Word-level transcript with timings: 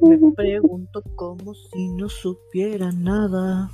Me 0.00 0.32
pregunto 0.32 1.02
como 1.16 1.54
si 1.54 1.88
no 1.88 2.08
supiera 2.08 2.90
nada. 2.92 3.70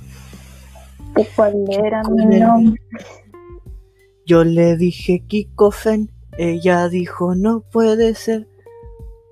¿De 1.15 1.27
cuál 1.35 1.65
era 1.69 2.03
mi 2.03 2.39
nombre? 2.39 2.81
Yo 4.25 4.43
le 4.43 4.77
dije 4.77 5.23
Kiko 5.27 5.71
Fen, 5.71 6.11
ella 6.37 6.87
dijo 6.89 7.35
no 7.35 7.61
puede 7.61 8.13
ser. 8.15 8.47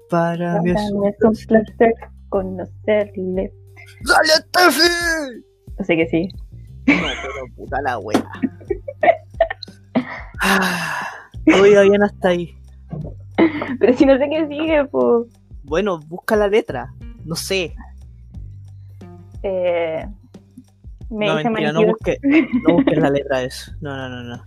Para 0.09 0.61
mí 0.61 0.71
es 0.71 0.75
Para 0.75 0.91
un 0.93 0.99
mí 1.01 1.07
es 1.07 1.15
un 1.23 1.31
placer. 1.31 1.47
placer 1.47 1.93
conocerle. 2.29 3.53
¡Dale, 4.05 4.29
Steffi! 4.47 5.43
Así 5.77 5.95
que 5.95 6.07
sí. 6.07 6.29
No, 6.87 6.93
pero 7.21 7.55
puta 7.55 7.81
la 7.81 7.99
wea. 7.99 8.23
Ah, 10.39 11.07
todo 11.47 11.65
iba 11.65 11.81
bien 11.81 12.03
hasta 12.03 12.29
ahí. 12.29 12.55
Pero 13.79 13.93
si 13.93 14.05
no 14.05 14.17
sé 14.17 14.29
qué 14.29 14.47
sigue, 14.47 14.85
pues. 14.85 15.27
Bueno, 15.63 15.99
busca 15.99 16.35
la 16.35 16.47
letra. 16.47 16.93
No 17.25 17.35
sé. 17.35 17.75
Eh, 19.41 20.05
me 21.09 21.25
no, 21.25 21.39
hice 21.39 21.49
mentira, 21.49 21.71
no 21.71 21.85
busques 21.85 22.19
no 22.67 22.75
busques 22.75 22.97
la 22.97 23.09
letra 23.09 23.39
de 23.39 23.45
eso. 23.45 23.71
No, 23.81 23.95
no, 23.95 24.09
no, 24.09 24.23
no. 24.23 24.43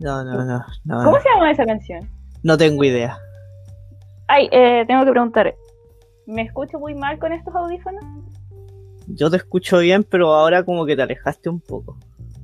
No, 0.00 0.24
no, 0.24 0.44
no. 0.44 0.64
no, 0.84 1.04
¿Cómo 1.04 1.16
no. 1.16 1.22
se 1.22 1.28
llama 1.30 1.50
esa 1.50 1.64
canción? 1.64 2.08
No 2.42 2.58
tengo 2.58 2.84
idea. 2.84 3.16
Ay, 4.28 4.48
eh, 4.52 4.84
tengo 4.86 5.04
que 5.04 5.10
preguntar. 5.12 5.54
¿Me 6.26 6.42
escucho 6.42 6.78
muy 6.78 6.94
mal 6.94 7.18
con 7.18 7.32
estos 7.32 7.54
audífonos? 7.54 8.04
Yo 9.06 9.30
te 9.30 9.36
escucho 9.36 9.78
bien, 9.78 10.04
pero 10.04 10.32
ahora 10.32 10.64
como 10.64 10.86
que 10.86 10.96
te 10.96 11.02
alejaste 11.02 11.48
un 11.48 11.60
poco. 11.60 11.96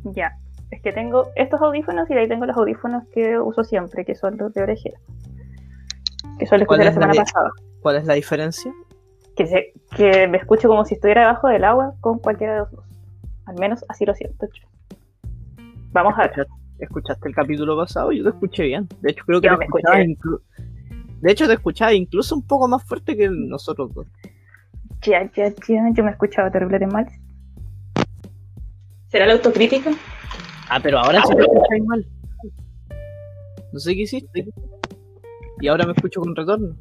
Ya. 0.05 0.37
Es 0.71 0.81
que 0.83 0.93
tengo 0.93 1.29
estos 1.35 1.61
audífonos 1.61 2.09
y 2.11 2.15
de 2.15 2.21
ahí 2.21 2.29
tengo 2.29 2.47
los 2.47 2.57
audífonos 2.57 3.05
que 3.13 3.39
uso 3.39 3.65
siempre, 3.65 4.05
que 4.05 4.15
son 4.15 4.37
los 4.37 4.55
de 4.55 4.63
orejera. 4.63 4.99
Que 6.39 6.47
¿Cuál 6.47 6.63
usé 6.63 6.85
la 6.85 6.93
semana 6.93 7.15
pasada. 7.15 7.51
¿Cuál 7.81 7.97
es 7.97 8.05
la 8.05 8.15
diferencia? 8.15 8.73
Que, 9.37 9.47
se, 9.47 9.73
que 9.97 10.29
me 10.29 10.39
escucho 10.39 10.69
como 10.69 10.85
si 10.85 10.95
estuviera 10.95 11.23
debajo 11.23 11.49
del 11.49 11.65
agua 11.65 11.95
con 12.01 12.19
cualquiera 12.19 12.53
de 12.53 12.59
los 12.61 12.71
dos. 12.71 12.85
Al 13.47 13.57
menos 13.57 13.85
así 13.89 14.05
lo 14.05 14.15
siento 14.15 14.47
yo. 14.47 14.69
Vamos 15.93 16.15
a 16.17 16.29
ver. 16.29 16.47
¿Escuchaste, 16.79 17.29
el 17.29 17.35
capítulo 17.35 17.77
pasado? 17.77 18.13
Yo 18.13 18.23
te 18.23 18.31
escuché 18.31 18.65
bien. 18.65 18.89
De 19.01 19.11
hecho, 19.11 19.25
creo 19.27 19.41
que 19.41 19.49
Yo 19.49 19.55
te 19.55 19.59
me 19.59 19.65
escuché. 19.65 20.17
De 21.21 21.33
hecho, 21.33 21.47
te 21.47 21.55
escuchaba 21.55 21.93
incluso 21.93 22.35
un 22.35 22.47
poco 22.47 22.69
más 22.69 22.83
fuerte 22.85 23.17
que 23.17 23.29
nosotros 23.29 23.93
dos. 23.93 24.07
Ya, 25.03 25.31
ya, 25.35 25.49
ya. 25.49 25.91
Yo 25.95 26.05
me 26.05 26.11
escuchaba 26.11 26.51
terrible 26.51 26.79
de 26.79 26.87
mal. 26.87 27.07
¿Será 29.09 29.27
la 29.27 29.33
autocrítica? 29.35 29.91
Ah, 30.69 30.79
pero 30.83 30.99
ahora 30.99 31.23
sí 31.27 31.35
te 31.35 31.43
escucháis 31.43 31.85
mal. 31.85 32.07
No 33.73 33.81
sé 33.81 33.95
qué 33.95 34.03
hiciste. 34.03 34.47
Y 35.61 35.69
ahora 35.69 35.87
me 35.87 35.93
escucho 35.93 36.21
con 36.21 36.35
retorno. 36.37 36.77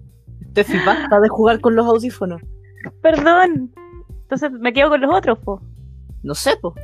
Steffi, 0.51 0.77
basta 0.85 1.19
de 1.19 1.29
jugar 1.29 1.59
con 1.59 1.75
los 1.75 1.85
audífonos. 1.85 2.41
Perdón. 3.01 3.73
Entonces 4.21 4.51
me 4.51 4.73
quedo 4.73 4.89
con 4.89 5.01
los 5.01 5.13
otros, 5.13 5.39
po. 5.39 5.61
No 6.23 6.35
sé, 6.35 6.55
po. 6.57 6.75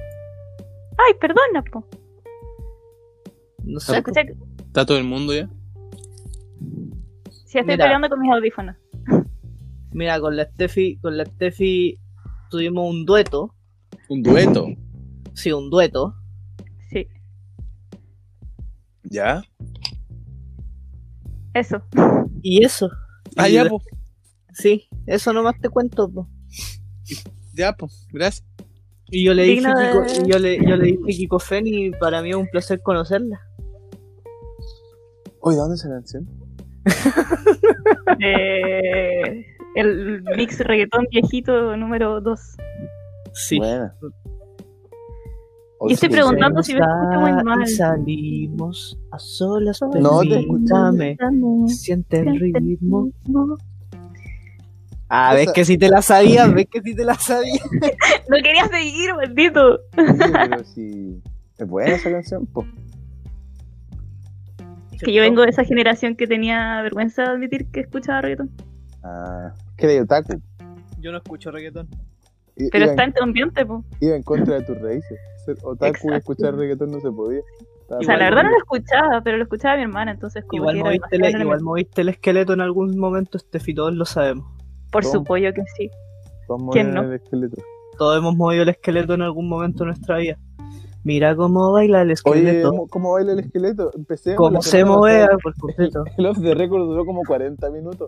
Ay, 0.98 1.14
perdona, 1.20 1.62
po. 1.72 1.88
No 3.64 3.80
sé. 3.80 3.98
¿Está 3.98 4.86
todo 4.86 4.98
el 4.98 5.04
mundo 5.04 5.34
ya? 5.34 5.48
Si 7.46 7.60
estoy 7.60 7.74
Mira. 7.76 7.86
peleando 7.86 8.10
con 8.10 8.20
mis 8.20 8.32
audífonos. 8.32 8.76
Mira, 9.96 10.20
con 10.20 10.36
la 10.36 10.44
Steffi, 10.44 10.98
con 10.98 11.16
la 11.16 11.24
Steffi 11.26 11.98
tuvimos 12.50 12.90
un 12.90 13.06
dueto. 13.06 13.56
Un 14.10 14.22
dueto. 14.24 14.68
Sí, 15.34 15.54
un 15.54 15.70
dueto. 15.70 16.16
Sí, 16.90 17.08
¿Ya? 19.04 19.42
eso. 21.54 21.82
Y 22.42 22.64
eso. 22.66 22.90
Ah, 23.38 23.48
Y 23.48 23.54
ya, 23.54 23.66
pues. 23.70 23.84
Sí, 24.54 24.90
eso 25.08 25.32
nomás 25.32 25.58
te 25.62 25.70
cuento, 25.70 26.10
po. 26.12 26.28
Ya, 27.54 27.72
pues. 27.74 28.06
Gracias. 28.12 28.46
Y 29.10 29.24
yo 29.24 29.34
le 29.34 29.44
dije 29.44 29.62
de- 29.66 29.74
Kiko, 29.92 30.26
y 30.26 30.30
yo 30.30 30.40
le, 30.40 30.58
yo 30.58 30.76
le 30.76 30.86
dije 30.88 31.04
Kiko 31.08 31.40
Fen 31.40 31.68
y 31.68 31.92
para 31.92 32.22
mí 32.22 32.32
es 32.32 32.36
un 32.36 32.48
placer 32.48 32.82
conocerla. 32.82 33.40
Oye, 35.40 35.56
¿dónde 35.58 35.76
es 35.76 35.82
esa 35.86 35.90
canción? 35.90 36.28
Eh, 38.20 39.46
el 39.76 40.24
mix 40.38 40.60
reggaetón 40.60 41.06
viejito 41.12 41.76
número 41.78 42.22
2. 42.22 42.40
Sí. 43.34 43.58
Buena. 43.60 43.94
Y 45.88 45.94
estoy 45.94 46.10
preguntando 46.10 46.64
si 46.64 46.74
me 46.74 46.80
escucho 46.80 47.20
muy 47.20 47.44
mal. 47.44 47.68
Salimos 47.68 48.98
a 49.12 49.20
solas, 49.20 49.80
No, 49.82 50.22
te 50.22 50.40
escucho 50.40 50.74
permítame, 50.74 51.18
siente 51.68 52.20
el 52.20 52.40
ritmo. 52.40 53.10
Ah, 55.10 55.34
ves 55.36 55.52
que 55.52 55.64
si 55.66 55.78
te 55.78 55.90
la 55.90 56.02
sabías, 56.02 56.52
ves 56.54 56.68
que 56.72 56.82
si 56.82 56.96
te 56.96 57.04
la 57.04 57.16
sabías. 57.16 57.62
No 58.30 58.38
quería 58.38 58.68
seguir, 58.68 59.14
maldito. 59.16 59.80
pero 59.96 60.64
si. 60.64 61.22
Es 61.58 61.68
buena 61.68 61.96
esa 61.96 62.12
canción, 62.12 62.46
pues. 62.48 62.68
Es 64.94 65.02
que 65.04 65.14
yo 65.14 65.22
vengo 65.22 65.44
de 65.44 65.50
esa 65.50 65.64
generación 65.64 66.16
que 66.16 66.26
tenía 66.26 66.82
vergüenza 66.82 67.24
de 67.24 67.28
admitir 67.30 67.68
que 67.68 67.82
escuchaba 67.82 68.22
reggaetón. 68.22 68.50
Ah. 69.04 69.54
¿Qué 69.78 69.88
de 69.88 70.02
otaku? 70.02 70.42
Yo 71.00 71.12
no 71.12 71.18
escucho 71.18 71.52
reggaetón. 71.52 71.88
I- 72.58 72.70
Pero 72.72 72.86
está 72.86 73.04
en, 73.04 73.14
tu 73.14 73.24
ambiente, 73.24 73.66
po. 73.66 73.84
iba 74.00 74.16
en 74.16 74.24
contra 74.24 74.56
de 74.56 74.62
tus 74.66 74.80
raíces. 74.82 75.20
Ser 75.46 75.58
otaku 75.64 75.86
y 75.86 75.90
Exacto. 75.90 76.16
escuchar 76.16 76.56
reggaetón 76.56 76.92
no 76.92 77.00
se 77.02 77.12
podía. 77.12 77.42
Estaba 77.82 78.00
O 78.00 78.04
sea, 78.04 78.18
la 78.18 78.26
verdad 78.26 78.44
no 78.44 78.50
lo 78.52 78.58
escuchaba, 78.58 79.22
pero 79.24 79.38
lo 79.38 79.44
escuchaba 79.44 79.76
mi 79.76 79.84
hermana, 79.84 80.12
entonces 80.12 80.44
como 80.46 80.62
Igual 80.64 80.74
que 80.76 80.80
era 80.80 80.90
moviste, 80.90 81.16
el, 81.18 81.42
igual 81.42 81.62
moviste 81.62 82.02
el 82.02 82.10
esqueleto 82.10 82.54
en 82.54 82.62
algún 82.62 82.98
momento, 82.98 83.38
Steffi, 83.38 83.74
todos 83.76 83.94
lo 83.94 84.06
sabemos. 84.06 84.48
Por 84.92 85.04
¿Cómo? 85.04 85.14
su 85.14 85.24
pollo 85.24 85.54
que 85.54 85.62
sí. 85.78 85.90
Todos 86.48 86.62
¿Quién 86.72 86.94
no? 86.94 87.04
el 87.04 87.14
esqueleto. 87.14 87.58
Todos 87.98 88.18
hemos 88.18 88.36
movido 88.36 88.64
el 88.64 88.70
esqueleto 88.70 89.14
en 89.14 89.22
algún 89.22 89.48
momento 89.50 89.80
de 89.84 89.88
nuestra 89.88 90.18
vida. 90.18 90.38
Mira 91.04 91.36
cómo 91.36 91.72
baila 91.74 92.02
el 92.02 92.08
Oye, 92.08 92.14
esqueleto. 92.14 92.70
¿cómo- 92.72 92.88
¿cómo 92.88 93.12
baila 93.14 93.34
el 93.34 93.40
esqueleto? 93.40 93.92
Empecé. 93.96 94.36
cómo 94.36 94.62
se 94.64 94.84
movea 94.84 95.30
por 95.44 95.54
completo. 95.56 96.04
El 96.18 96.26
off 96.26 96.38
de 96.40 96.56
récord 96.56 96.86
duró 96.88 97.06
como 97.06 97.22
40 97.28 97.70
minutos. 97.70 98.08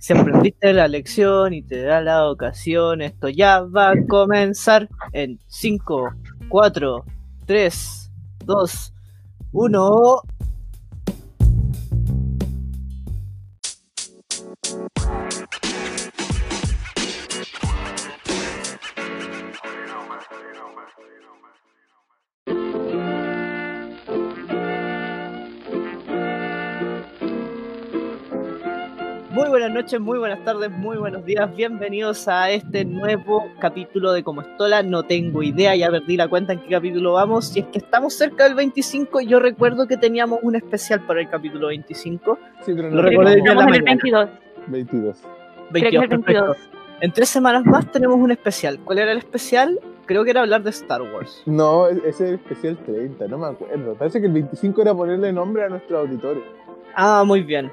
Si 0.00 0.14
aprendiste 0.14 0.72
la 0.72 0.88
lección 0.88 1.52
y 1.52 1.60
te 1.60 1.82
da 1.82 2.00
la 2.00 2.30
ocasión, 2.30 3.02
esto 3.02 3.28
ya 3.28 3.60
va 3.60 3.90
a 3.90 4.06
comenzar 4.08 4.88
en 5.12 5.38
5, 5.46 6.10
4, 6.48 7.04
3, 7.44 8.10
2, 8.46 8.94
1. 9.52 10.22
Buenas 29.50 29.72
noches, 29.72 30.00
muy 30.00 30.16
buenas 30.18 30.44
tardes, 30.44 30.70
muy 30.70 30.96
buenos 30.96 31.24
días. 31.24 31.54
Bienvenidos 31.56 32.28
a 32.28 32.50
este 32.50 32.84
nuevo 32.84 33.44
capítulo 33.58 34.12
de 34.12 34.22
Como 34.22 34.42
Estola. 34.42 34.84
No 34.84 35.02
tengo 35.02 35.42
idea, 35.42 35.74
ya 35.74 35.90
perdí 35.90 36.16
la 36.16 36.28
cuenta 36.28 36.52
en 36.52 36.60
qué 36.60 36.68
capítulo 36.68 37.14
vamos. 37.14 37.48
Si 37.48 37.58
es 37.60 37.66
que 37.66 37.78
estamos 37.78 38.14
cerca 38.14 38.44
del 38.44 38.54
25, 38.54 39.20
yo 39.22 39.40
recuerdo 39.40 39.88
que 39.88 39.96
teníamos 39.96 40.38
un 40.42 40.54
especial 40.54 41.00
para 41.04 41.20
el 41.20 41.28
capítulo 41.28 41.66
25. 41.66 42.38
Sí, 42.64 42.72
pero 42.76 42.90
Lo 42.90 43.02
no 43.02 43.08
hoy 43.08 43.10
día 43.10 43.52
en 43.52 43.58
la 43.58 43.64
el 43.64 43.70
mañana. 43.70 43.84
22. 43.84 44.28
22. 44.68 45.16
Creo 45.18 45.72
que 45.72 45.78
es 45.78 45.82
22, 45.82 46.02
el 46.04 46.08
22. 46.08 46.24
perfecto. 46.24 46.76
En 47.00 47.12
tres 47.12 47.28
semanas 47.28 47.64
más 47.66 47.90
tenemos 47.90 48.18
un 48.18 48.30
especial. 48.30 48.78
¿Cuál 48.84 48.98
era 48.98 49.10
el 49.10 49.18
especial? 49.18 49.80
Creo 50.06 50.22
que 50.22 50.30
era 50.30 50.42
hablar 50.42 50.62
de 50.62 50.70
Star 50.70 51.02
Wars. 51.02 51.42
No, 51.46 51.88
ese 51.88 52.08
es 52.08 52.20
el 52.20 52.34
especial 52.34 52.78
30, 52.84 53.26
no 53.26 53.38
me 53.38 53.46
acuerdo. 53.48 53.94
Parece 53.94 54.20
que 54.20 54.26
el 54.26 54.32
25 54.32 54.82
era 54.82 54.94
ponerle 54.94 55.32
nombre 55.32 55.64
a 55.64 55.68
nuestros 55.68 55.98
auditores. 56.06 56.44
Ah, 56.94 57.24
muy 57.24 57.42
bien, 57.42 57.70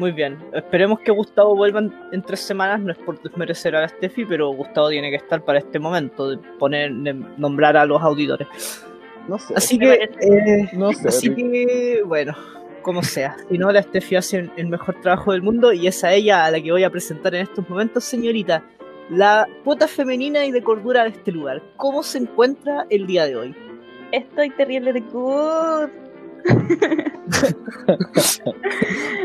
muy 0.00 0.12
bien. 0.12 0.38
Esperemos 0.54 0.98
que 1.00 1.12
Gustavo 1.12 1.54
vuelva 1.54 1.80
en, 1.80 1.94
en 2.10 2.22
tres 2.22 2.40
semanas. 2.40 2.80
No 2.80 2.90
es 2.90 2.98
por 2.98 3.22
desmerecer 3.22 3.76
a 3.76 3.82
la 3.82 3.88
Steffi, 3.88 4.24
pero 4.24 4.48
Gustavo 4.48 4.88
tiene 4.88 5.10
que 5.10 5.16
estar 5.16 5.44
para 5.44 5.58
este 5.58 5.78
momento 5.78 6.30
de 6.30 6.38
poner, 6.58 6.92
de 6.92 7.12
nombrar 7.36 7.76
a 7.76 7.84
los 7.84 8.02
auditores. 8.02 8.48
No 9.28 9.38
sé. 9.38 9.54
Así 9.54 9.78
que, 9.78 9.92
eh, 9.92 10.70
no 10.72 10.92
sé. 10.92 11.08
así 11.08 11.32
que, 11.34 12.02
bueno, 12.04 12.34
como 12.82 13.02
sea. 13.02 13.36
Si 13.48 13.58
no, 13.58 13.70
la 13.70 13.82
Steffi 13.82 14.16
hace 14.16 14.50
el 14.56 14.66
mejor 14.68 15.00
trabajo 15.02 15.32
del 15.32 15.42
mundo 15.42 15.72
y 15.72 15.86
es 15.86 16.02
a 16.02 16.12
ella 16.12 16.46
a 16.46 16.50
la 16.50 16.60
que 16.60 16.72
voy 16.72 16.82
a 16.82 16.90
presentar 16.90 17.34
en 17.34 17.42
estos 17.42 17.68
momentos, 17.68 18.02
señorita. 18.02 18.64
La 19.10 19.46
cuota 19.64 19.86
femenina 19.86 20.44
y 20.46 20.50
de 20.50 20.62
cordura 20.62 21.02
de 21.02 21.10
este 21.10 21.30
lugar. 21.30 21.62
¿Cómo 21.76 22.02
se 22.02 22.18
encuentra 22.18 22.86
el 22.88 23.06
día 23.06 23.26
de 23.26 23.36
hoy? 23.36 23.54
Estoy 24.12 24.50
terrible 24.50 24.92
de 24.92 25.00
good. 25.00 26.09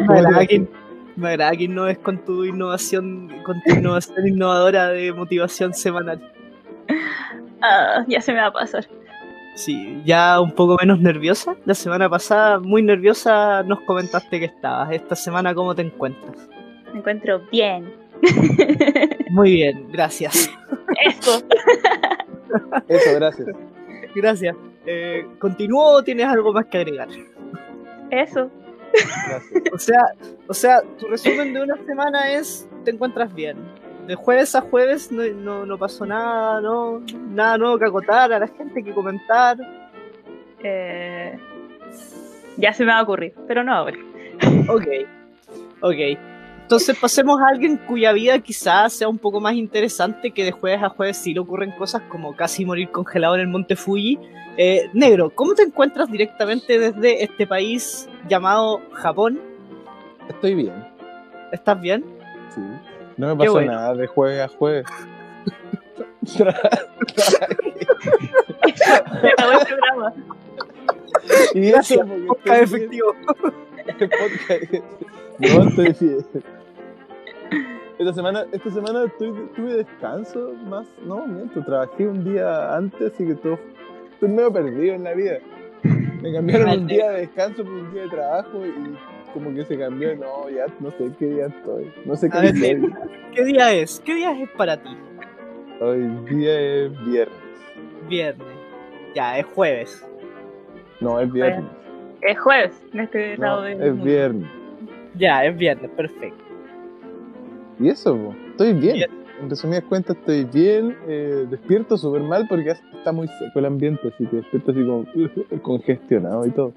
Me 0.07 0.19
agrada 0.19 0.45
que, 0.45 0.67
me 1.15 1.29
agrada 1.29 1.51
que 1.51 1.63
innoves 1.63 1.97
con 1.99 2.23
tu 2.23 2.43
innovación, 2.45 3.31
con 3.43 3.61
tu 3.63 3.73
innovación 3.73 4.27
innovadora 4.27 4.89
de 4.89 5.13
motivación 5.13 5.73
semanal. 5.73 6.21
Ah, 7.61 8.03
ya 8.07 8.21
se 8.21 8.33
me 8.33 8.39
va 8.39 8.47
a 8.47 8.53
pasar. 8.53 8.87
Sí, 9.55 10.01
ya 10.05 10.41
un 10.41 10.51
poco 10.51 10.75
menos 10.79 10.99
nerviosa. 10.99 11.55
La 11.65 11.73
semana 11.73 12.09
pasada, 12.09 12.59
muy 12.59 12.83
nerviosa, 12.83 13.63
nos 13.63 13.79
comentaste 13.81 14.39
que 14.39 14.45
estabas. 14.45 14.91
Esta 14.91 15.15
semana, 15.15 15.55
¿cómo 15.55 15.73
te 15.73 15.81
encuentras? 15.81 16.49
Me 16.91 16.99
encuentro 16.99 17.41
bien. 17.51 17.93
Muy 19.29 19.51
bien, 19.53 19.87
gracias. 19.91 20.49
Eso. 21.05 21.41
Eso, 22.87 23.15
gracias. 23.15 23.47
Gracias. 24.15 24.55
Eh, 24.85 25.25
¿Continúo 25.39 25.95
o 25.95 26.03
tienes 26.03 26.27
algo 26.27 26.53
más 26.53 26.65
que 26.65 26.77
agregar? 26.77 27.09
Eso. 28.11 28.49
Gracias. 28.93 29.73
O 29.73 29.77
sea, 29.77 30.01
o 30.47 30.53
sea, 30.53 30.81
tu 30.97 31.07
resumen 31.07 31.53
de 31.53 31.63
una 31.63 31.77
semana 31.85 32.31
es 32.31 32.67
te 32.83 32.91
encuentras 32.91 33.33
bien. 33.33 33.57
De 34.07 34.15
jueves 34.15 34.53
a 34.55 34.61
jueves 34.61 35.11
no, 35.11 35.23
no, 35.23 35.65
no 35.65 35.77
pasó 35.77 36.05
nada, 36.05 36.61
no, 36.61 37.01
nada 37.29 37.57
nuevo 37.57 37.79
que 37.79 37.85
acotar 37.85 38.31
a 38.31 38.39
la 38.39 38.47
gente 38.47 38.83
que 38.83 38.93
comentar. 38.93 39.57
Eh, 40.63 41.37
ya 42.57 42.71
se 42.71 42.85
me 42.85 42.91
va 42.91 42.99
a 42.99 43.03
ocurrir, 43.03 43.33
pero 43.47 43.63
no 43.63 43.73
ahora. 43.73 43.97
Ok, 44.69 44.87
ok. 45.81 46.17
Entonces 46.61 46.97
pasemos 46.97 47.39
a 47.39 47.49
alguien 47.49 47.77
cuya 47.77 48.11
vida 48.11 48.39
quizás 48.39 48.93
sea 48.93 49.07
un 49.07 49.19
poco 49.19 49.39
más 49.39 49.53
interesante 49.53 50.31
que 50.31 50.43
de 50.43 50.51
jueves 50.51 50.81
a 50.81 50.89
jueves 50.89 51.17
sí 51.17 51.33
le 51.33 51.41
ocurren 51.41 51.71
cosas 51.71 52.01
como 52.09 52.35
casi 52.35 52.65
morir 52.65 52.89
congelado 52.89 53.35
en 53.35 53.41
el 53.41 53.47
monte 53.47 53.75
Fuji. 53.75 54.17
Eh, 54.57 54.89
negro, 54.93 55.29
¿cómo 55.29 55.53
te 55.53 55.63
encuentras 55.63 56.09
directamente 56.09 56.79
desde 56.79 57.23
este 57.23 57.45
país 57.45 58.07
llamado 58.29 58.81
Japón? 58.93 59.39
Estoy 60.29 60.55
bien. 60.55 60.73
¿Estás 61.51 61.79
bien? 61.81 62.03
Sí. 62.53 62.61
No 63.17 63.27
me 63.27 63.35
pasó 63.35 63.51
bueno. 63.53 63.71
nada 63.73 63.93
de 63.95 64.07
jueves 64.07 64.41
a 64.41 64.47
jueves. 64.47 64.85
Y 71.53 71.69
Gracias, 71.71 72.05
Podcast 72.27 72.63
efectivo. 72.63 73.13
Este. 73.87 74.83
No, 75.39 75.67
estoy 75.67 75.95
bien. 75.99 76.25
Esta 77.97 78.13
semana, 78.13 78.45
esta 78.51 78.69
semana 78.71 79.03
estoy- 79.05 79.49
tuve 79.55 79.73
descanso 79.75 80.53
más. 80.65 80.85
No, 81.05 81.25
miento, 81.25 81.63
trabajé 81.63 82.07
un 82.07 82.23
día 82.23 82.75
antes, 82.75 83.13
así 83.13 83.25
que 83.25 83.35
todo. 83.35 83.57
Estoy 84.15 84.29
medio 84.29 84.51
perdido 84.51 84.95
en 84.95 85.03
la 85.03 85.13
vida. 85.13 85.37
Me 86.21 86.33
cambiaron 86.33 86.69
un 86.81 86.87
día 86.87 87.11
de 87.11 87.19
descanso 87.21 87.63
por 87.63 87.71
un 87.73 87.93
día 87.93 88.03
de 88.03 88.09
trabajo 88.09 88.65
y 88.65 89.33
como 89.33 89.53
que 89.53 89.63
se 89.65 89.77
cambió. 89.77 90.15
No, 90.15 90.49
ya 90.49 90.65
no 90.79 90.89
sé 90.91 91.11
qué 91.19 91.25
día 91.27 91.45
estoy. 91.47 91.91
No 92.05 92.15
sé 92.15 92.29
qué 92.29 92.39
ver, 92.39 92.53
día 92.53 92.79
soy. 92.79 92.93
¿Qué 93.35 93.43
día 93.45 93.73
es? 93.73 94.01
¿Qué 94.05 94.15
día 94.15 94.41
es 94.41 94.49
para 94.51 94.77
ti? 94.81 94.89
Hoy 95.81 95.99
día 96.29 96.59
es 96.59 97.05
viernes. 97.05 97.37
Viernes. 98.09 98.47
Ya, 99.13 99.37
es 99.37 99.45
jueves. 99.45 100.07
No, 101.01 101.19
es 101.19 101.31
viernes. 101.31 101.65
Es 102.21 102.39
jueves 102.39 102.83
en 102.93 102.99
este 103.01 103.37
lado 103.37 103.57
No, 103.57 103.61
del 103.67 103.81
es 103.81 103.89
mundo. 103.89 104.05
viernes. 104.05 104.49
Ya, 105.15 105.45
es 105.45 105.57
viernes, 105.57 105.91
perfecto. 105.91 106.43
Y 107.79 107.89
eso, 107.89 108.33
estoy 108.51 108.73
bien. 108.73 108.93
Bien. 108.95 109.09
En 109.41 109.49
resumidas 109.49 109.83
cuentas, 109.83 110.15
estoy 110.17 110.45
bien. 110.45 110.95
eh, 111.07 111.45
despierto 111.49 111.97
súper 111.97 112.21
mal 112.21 112.45
porque 112.47 112.71
está 112.97 113.11
muy 113.11 113.27
seco 113.27 113.59
el 113.59 113.65
ambiente, 113.65 114.07
así 114.07 114.25
que 114.27 114.37
despierto 114.37 114.71
así 114.71 114.85
como 114.85 115.05
congestionado 115.61 116.45
y 116.45 116.51
todo. 116.51 116.73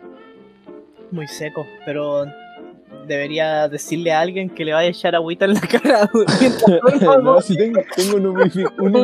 Muy 1.11 1.27
seco, 1.29 1.65
pero 1.87 2.25
debería 3.07 3.69
decirle 3.69 4.13
a 4.13 4.21
alguien 4.21 4.51
que 4.51 4.65
le 4.65 4.73
vaya 4.73 4.89
a 4.89 4.91
echar 4.91 5.15
agüita 5.15 5.45
en 5.47 5.55
la 5.55 5.61
cara 5.61 6.11
no, 7.23 7.41
sí 7.41 7.57
tengo, 7.57 7.81
tengo 7.97 8.17
un, 8.17 8.35
humifi- 8.37 8.73
un, 8.79 8.97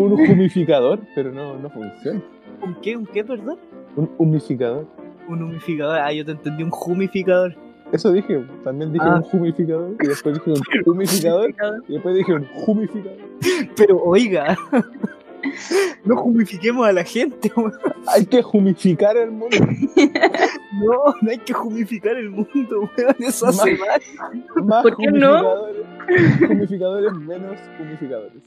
un 0.00 0.12
humificador, 0.30 1.00
pero 1.14 1.32
no, 1.32 1.56
no 1.58 1.70
funciona. 1.70 2.20
¿Un 2.62 2.74
qué? 2.82 2.96
¿Un 2.96 3.06
qué, 3.06 3.24
perdón? 3.24 3.58
Un 3.96 4.10
humificador. 4.18 4.86
Un 5.28 5.42
humificador. 5.42 5.98
Ah, 5.98 6.12
yo 6.12 6.24
te 6.24 6.32
entendí, 6.32 6.62
un 6.62 6.72
humificador. 6.86 7.56
Eso 7.92 8.12
dije, 8.12 8.44
también 8.64 8.92
dije 8.92 9.04
Ah. 9.06 9.22
un 9.32 9.40
humificador 9.40 9.94
y 10.02 10.06
después 10.08 10.34
dije 10.34 10.50
un 10.50 10.92
humificador 10.94 11.54
y 11.88 11.92
después 11.92 12.14
dije 12.16 12.32
un 12.34 12.46
humificador. 12.66 13.18
Pero 13.76 13.98
oiga, 14.02 14.56
no 16.04 16.22
humifiquemos 16.22 16.86
a 16.88 16.92
la 16.92 17.04
gente, 17.04 17.52
weón. 17.56 17.72
Hay 18.08 18.26
que 18.26 18.42
humificar 18.52 19.16
el 19.16 19.30
mundo. 19.30 19.56
No, 20.74 21.14
no 21.22 21.30
hay 21.30 21.38
que 21.38 21.54
humificar 21.54 22.16
el 22.16 22.30
mundo, 22.30 22.80
weón. 22.98 23.14
Eso 23.20 23.46
hace 23.46 23.76
mal. 23.76 24.02
Más 24.66 24.82
¿Por 24.82 24.96
qué 24.96 25.06
no? 25.12 25.54
humificadores, 26.50 27.12
menos 27.14 27.60
humificadores. 27.80 28.42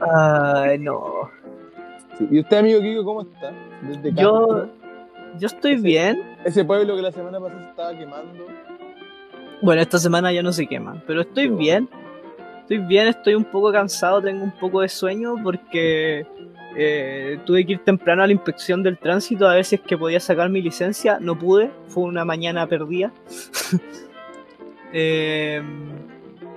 Ay, 0.00 0.78
no. 0.78 1.28
Sí. 2.18 2.28
¿Y 2.30 2.40
usted, 2.40 2.58
amigo 2.58 2.80
Kiko, 2.80 3.04
cómo 3.04 3.22
está? 3.22 3.52
Desde 3.88 4.12
Yo, 4.12 4.68
yo 5.38 5.46
estoy 5.46 5.72
Ese- 5.72 5.82
bien. 5.82 6.22
ese 6.44 6.64
pueblo 6.64 6.96
que 6.96 7.02
la 7.02 7.12
semana 7.12 7.40
pasada 7.40 7.62
se 7.62 7.68
estaba 7.70 7.98
quemando. 7.98 8.46
Bueno, 9.60 9.80
esta 9.82 9.98
semana 9.98 10.32
ya 10.32 10.42
no 10.42 10.52
se 10.52 10.66
quema, 10.66 11.02
pero 11.06 11.20
estoy 11.22 11.48
bien. 11.48 11.88
Estoy 12.62 12.78
bien, 12.78 13.08
estoy 13.08 13.34
un 13.34 13.44
poco 13.44 13.70
cansado, 13.72 14.20
tengo 14.22 14.42
un 14.44 14.52
poco 14.52 14.80
de 14.80 14.88
sueño 14.88 15.34
porque 15.42 16.26
eh, 16.76 17.38
tuve 17.44 17.66
que 17.66 17.72
ir 17.72 17.78
temprano 17.84 18.22
a 18.22 18.26
la 18.26 18.32
inspección 18.32 18.82
del 18.82 18.98
tránsito 18.98 19.46
a 19.48 19.54
ver 19.54 19.64
si 19.64 19.74
es 19.76 19.80
que 19.82 19.98
podía 19.98 20.20
sacar 20.20 20.48
mi 20.48 20.62
licencia. 20.62 21.18
No 21.20 21.38
pude, 21.38 21.70
fue 21.88 22.04
una 22.04 22.24
mañana 22.24 22.66
perdida. 22.66 23.12
Eh, 24.94 25.62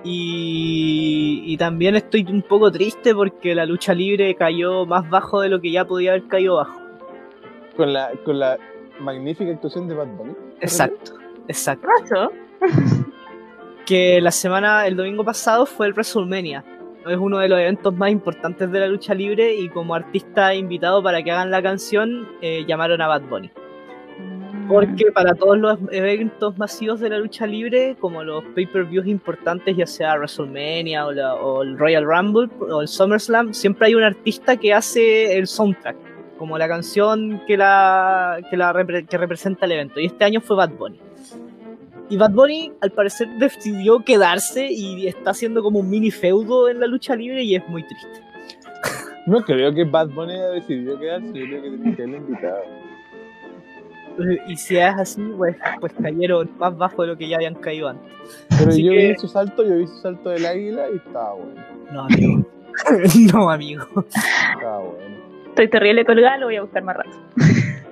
y, 0.04 1.42
y 1.46 1.56
también 1.56 1.96
estoy 1.96 2.26
un 2.30 2.42
poco 2.42 2.70
triste 2.70 3.14
porque 3.14 3.54
la 3.54 3.64
lucha 3.64 3.94
libre 3.94 4.34
cayó 4.34 4.84
más 4.84 5.08
bajo 5.08 5.40
de 5.40 5.48
lo 5.48 5.58
que 5.60 5.70
ya 5.72 5.86
podía 5.86 6.10
haber 6.10 6.26
caído 6.28 6.56
bajo. 6.56 6.78
Con 7.76 7.92
la, 7.92 8.10
con 8.24 8.38
la 8.38 8.58
magnífica 9.00 9.50
actuación 9.50 9.86
de 9.88 9.94
Bad 9.94 10.06
Bunny. 10.16 10.32
Exacto, 10.60 11.12
exacto. 11.48 11.86
Que 13.84 14.20
la 14.20 14.30
semana, 14.30 14.86
el 14.86 14.96
domingo 14.96 15.24
pasado 15.24 15.66
fue 15.66 15.86
el 15.86 15.92
WrestleMania. 15.92 16.64
Es 17.06 17.16
uno 17.18 17.38
de 17.38 17.48
los 17.48 17.60
eventos 17.60 17.94
más 17.94 18.10
importantes 18.10 18.70
de 18.72 18.80
la 18.80 18.88
lucha 18.88 19.14
libre 19.14 19.54
y 19.54 19.68
como 19.68 19.94
artista 19.94 20.54
invitado 20.54 21.02
para 21.02 21.22
que 21.22 21.30
hagan 21.30 21.52
la 21.52 21.62
canción 21.62 22.26
eh, 22.42 22.64
llamaron 22.66 23.00
a 23.00 23.06
Bad 23.06 23.22
Bunny. 23.28 23.50
Porque 24.66 25.12
para 25.12 25.34
todos 25.34 25.56
los 25.58 25.78
eventos 25.92 26.58
masivos 26.58 26.98
de 26.98 27.10
la 27.10 27.18
lucha 27.18 27.46
libre, 27.46 27.96
como 28.00 28.24
los 28.24 28.42
pay-per-views 28.56 29.06
importantes, 29.06 29.76
ya 29.76 29.86
sea 29.86 30.14
WrestleMania 30.16 31.06
o, 31.06 31.12
la- 31.12 31.34
o 31.34 31.62
el 31.62 31.78
Royal 31.78 32.04
Rumble 32.04 32.48
o 32.68 32.80
el 32.82 32.88
SummerSlam, 32.88 33.54
siempre 33.54 33.86
hay 33.86 33.94
un 33.94 34.02
artista 34.02 34.56
que 34.56 34.74
hace 34.74 35.38
el 35.38 35.46
soundtrack, 35.46 35.94
como 36.38 36.58
la 36.58 36.68
canción 36.68 37.42
que, 37.46 37.56
la, 37.56 38.38
que, 38.50 38.56
la 38.56 38.72
repre- 38.72 39.06
que 39.06 39.16
representa 39.18 39.66
el 39.66 39.72
evento. 39.72 40.00
Y 40.00 40.06
este 40.06 40.24
año 40.24 40.40
fue 40.40 40.56
Bad 40.56 40.70
Bunny. 40.70 41.00
Y 42.08 42.16
Bad 42.16 42.30
Bunny, 42.32 42.72
al 42.80 42.92
parecer, 42.92 43.28
decidió 43.38 44.04
quedarse 44.04 44.66
y 44.70 45.06
está 45.08 45.30
haciendo 45.30 45.62
como 45.62 45.80
un 45.80 45.90
mini 45.90 46.10
feudo 46.10 46.68
en 46.68 46.78
la 46.80 46.86
lucha 46.86 47.16
libre 47.16 47.42
y 47.42 47.56
es 47.56 47.68
muy 47.68 47.82
triste. 47.86 48.08
No 49.26 49.42
creo 49.42 49.74
que 49.74 49.82
Bad 49.82 50.10
Bunny 50.10 50.34
haya 50.34 50.50
decidido 50.50 50.96
quedarse, 51.00 51.26
yo 51.26 51.32
creo 51.46 51.62
que 51.62 51.68
haberlo 52.02 52.16
invitado. 52.18 52.62
Y 54.46 54.56
si 54.56 54.76
es 54.78 54.94
así, 54.94 55.20
pues, 55.36 55.56
pues 55.80 55.92
cayeron 56.00 56.48
más 56.58 56.76
bajo 56.78 57.02
de 57.02 57.08
lo 57.08 57.16
que 57.18 57.28
ya 57.28 57.34
habían 57.36 57.54
caído 57.56 57.88
antes. 57.88 58.08
Pero 58.56 58.70
Así 58.70 58.84
yo 58.84 58.92
que- 58.92 59.08
vi 59.12 59.18
su 59.18 59.26
salto, 59.26 59.64
yo 59.66 59.76
vi 59.78 59.86
su 59.88 59.96
salto 60.00 60.30
del 60.30 60.46
águila 60.46 60.84
y 60.92 60.96
estaba 60.98 61.34
bueno. 61.34 61.60
No, 61.92 62.02
amigo. 62.04 62.46
no, 63.34 63.50
amigo. 63.50 63.84
Estaba 64.54 64.78
bueno. 64.78 65.15
Estoy 65.56 65.70
terrible 65.70 66.04
colgada, 66.04 66.36
lo 66.36 66.46
voy 66.48 66.56
a 66.56 66.60
buscar 66.60 66.82
más 66.82 66.96
rato. 66.98 67.18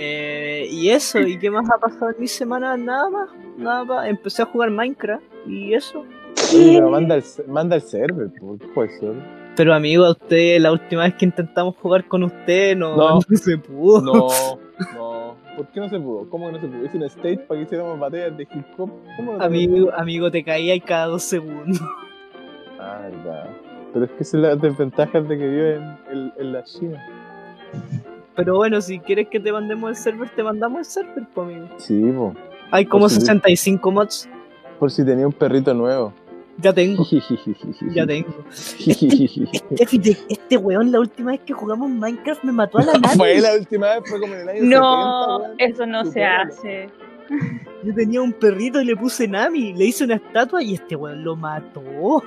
Eh, 0.00 0.68
y 0.70 0.90
eso, 0.90 1.18
¿y 1.18 1.36
qué 1.40 1.50
más 1.50 1.68
ha 1.68 1.76
pasado 1.80 2.12
en 2.12 2.20
mi 2.20 2.28
semana? 2.28 2.76
Nada 2.76 3.10
más, 3.10 3.30
nada 3.56 3.82
más. 3.82 4.06
Empecé 4.06 4.42
a 4.42 4.44
jugar 4.44 4.70
Minecraft 4.70 5.24
y 5.44 5.74
eso. 5.74 6.04
Oye, 6.54 6.74
pero 6.76 6.88
manda 6.88 7.16
el, 7.16 7.24
manda 7.48 7.74
el 7.74 7.82
server, 7.82 8.30
¿por 8.72 8.88
qué 8.88 8.96
solo? 9.00 9.20
Pero 9.56 9.74
amigo, 9.74 10.04
a 10.04 10.12
usted, 10.12 10.60
la 10.60 10.70
última 10.70 11.02
vez 11.02 11.14
que 11.14 11.24
intentamos 11.24 11.74
jugar 11.78 12.06
con 12.06 12.22
usted, 12.22 12.76
no, 12.76 12.94
No. 12.96 13.14
no 13.28 13.36
se 13.36 13.58
pudo. 13.58 14.00
No, 14.00 14.28
no. 14.94 15.34
¿Por 15.56 15.66
qué 15.72 15.80
no 15.80 15.88
se 15.88 15.98
pudo? 15.98 16.30
¿Cómo 16.30 16.46
que 16.46 16.52
no 16.52 16.60
se 16.60 16.68
pudo? 16.68 16.84
Hice 16.84 16.96
un 16.96 17.02
stage 17.02 17.38
para 17.38 17.58
que 17.58 17.64
hiciéramos 17.64 17.98
batallas 17.98 18.36
de 18.36 18.44
hip 18.44 18.66
hop. 18.76 18.92
¿Cómo 19.16 19.32
no 19.36 19.42
Amigo, 19.42 19.92
amigo, 19.92 20.30
te 20.30 20.44
caía 20.44 20.76
y 20.76 20.80
cada 20.80 21.06
dos 21.06 21.24
segundos. 21.24 21.80
Ah, 22.78 23.00
verdad. 23.02 23.50
Pero 23.92 24.04
es 24.04 24.10
que 24.12 24.22
esa 24.22 24.36
es 24.36 24.42
la 24.42 24.56
desventaja 24.56 25.20
de 25.20 25.38
que 25.38 25.48
vive 25.48 25.76
en, 25.76 25.82
en- 26.10 26.32
en 26.38 26.52
la 26.52 26.64
China. 26.64 27.02
Pero 28.36 28.56
bueno, 28.56 28.80
si 28.80 28.98
quieres 29.00 29.28
que 29.28 29.40
te 29.40 29.50
mandemos 29.52 29.90
el 29.90 29.96
server, 29.96 30.28
te 30.30 30.42
mandamos 30.42 30.80
el 30.80 30.84
server, 30.84 31.26
pues, 31.34 31.48
amigo. 31.48 31.68
Sí, 31.78 32.12
po. 32.14 32.34
Hay 32.70 32.84
como 32.86 33.04
Por 33.04 33.10
si- 33.10 33.20
65 33.20 33.90
mods. 33.90 34.28
Por 34.78 34.90
si 34.90 35.04
tenía 35.04 35.26
un 35.26 35.32
perrito 35.32 35.74
nuevo. 35.74 36.12
Ya 36.60 36.72
tengo, 36.72 37.04
ya 37.94 38.06
tengo. 38.06 38.28
Este, 39.70 40.16
este 40.28 40.56
weón, 40.56 40.90
la 40.92 41.00
última 41.00 41.30
vez 41.32 41.40
que 41.46 41.52
jugamos 41.52 41.88
Minecraft 41.90 42.42
me 42.44 42.52
mató 42.52 42.78
a 42.78 42.84
la 42.84 42.92
Fue 43.16 43.34
nave. 43.34 43.40
la 43.40 43.54
última 43.54 43.86
vez, 43.88 44.00
fue 44.08 44.20
como 44.20 44.34
en 44.34 44.40
el 44.40 44.48
año 44.48 44.62
No, 44.64 45.38
70, 45.38 45.38
weón. 45.48 45.54
eso 45.58 45.86
no 45.86 46.04
se 46.04 46.24
hace. 46.24 46.90
Yo 47.84 47.94
tenía 47.94 48.20
un 48.22 48.32
perrito 48.32 48.80
y 48.80 48.86
le 48.86 48.96
puse 48.96 49.28
Nami, 49.28 49.72
le 49.74 49.84
hice 49.86 50.04
una 50.04 50.16
estatua 50.16 50.62
y 50.62 50.74
este 50.74 50.96
weón 50.96 51.22
lo 51.22 51.36
mató. 51.36 52.22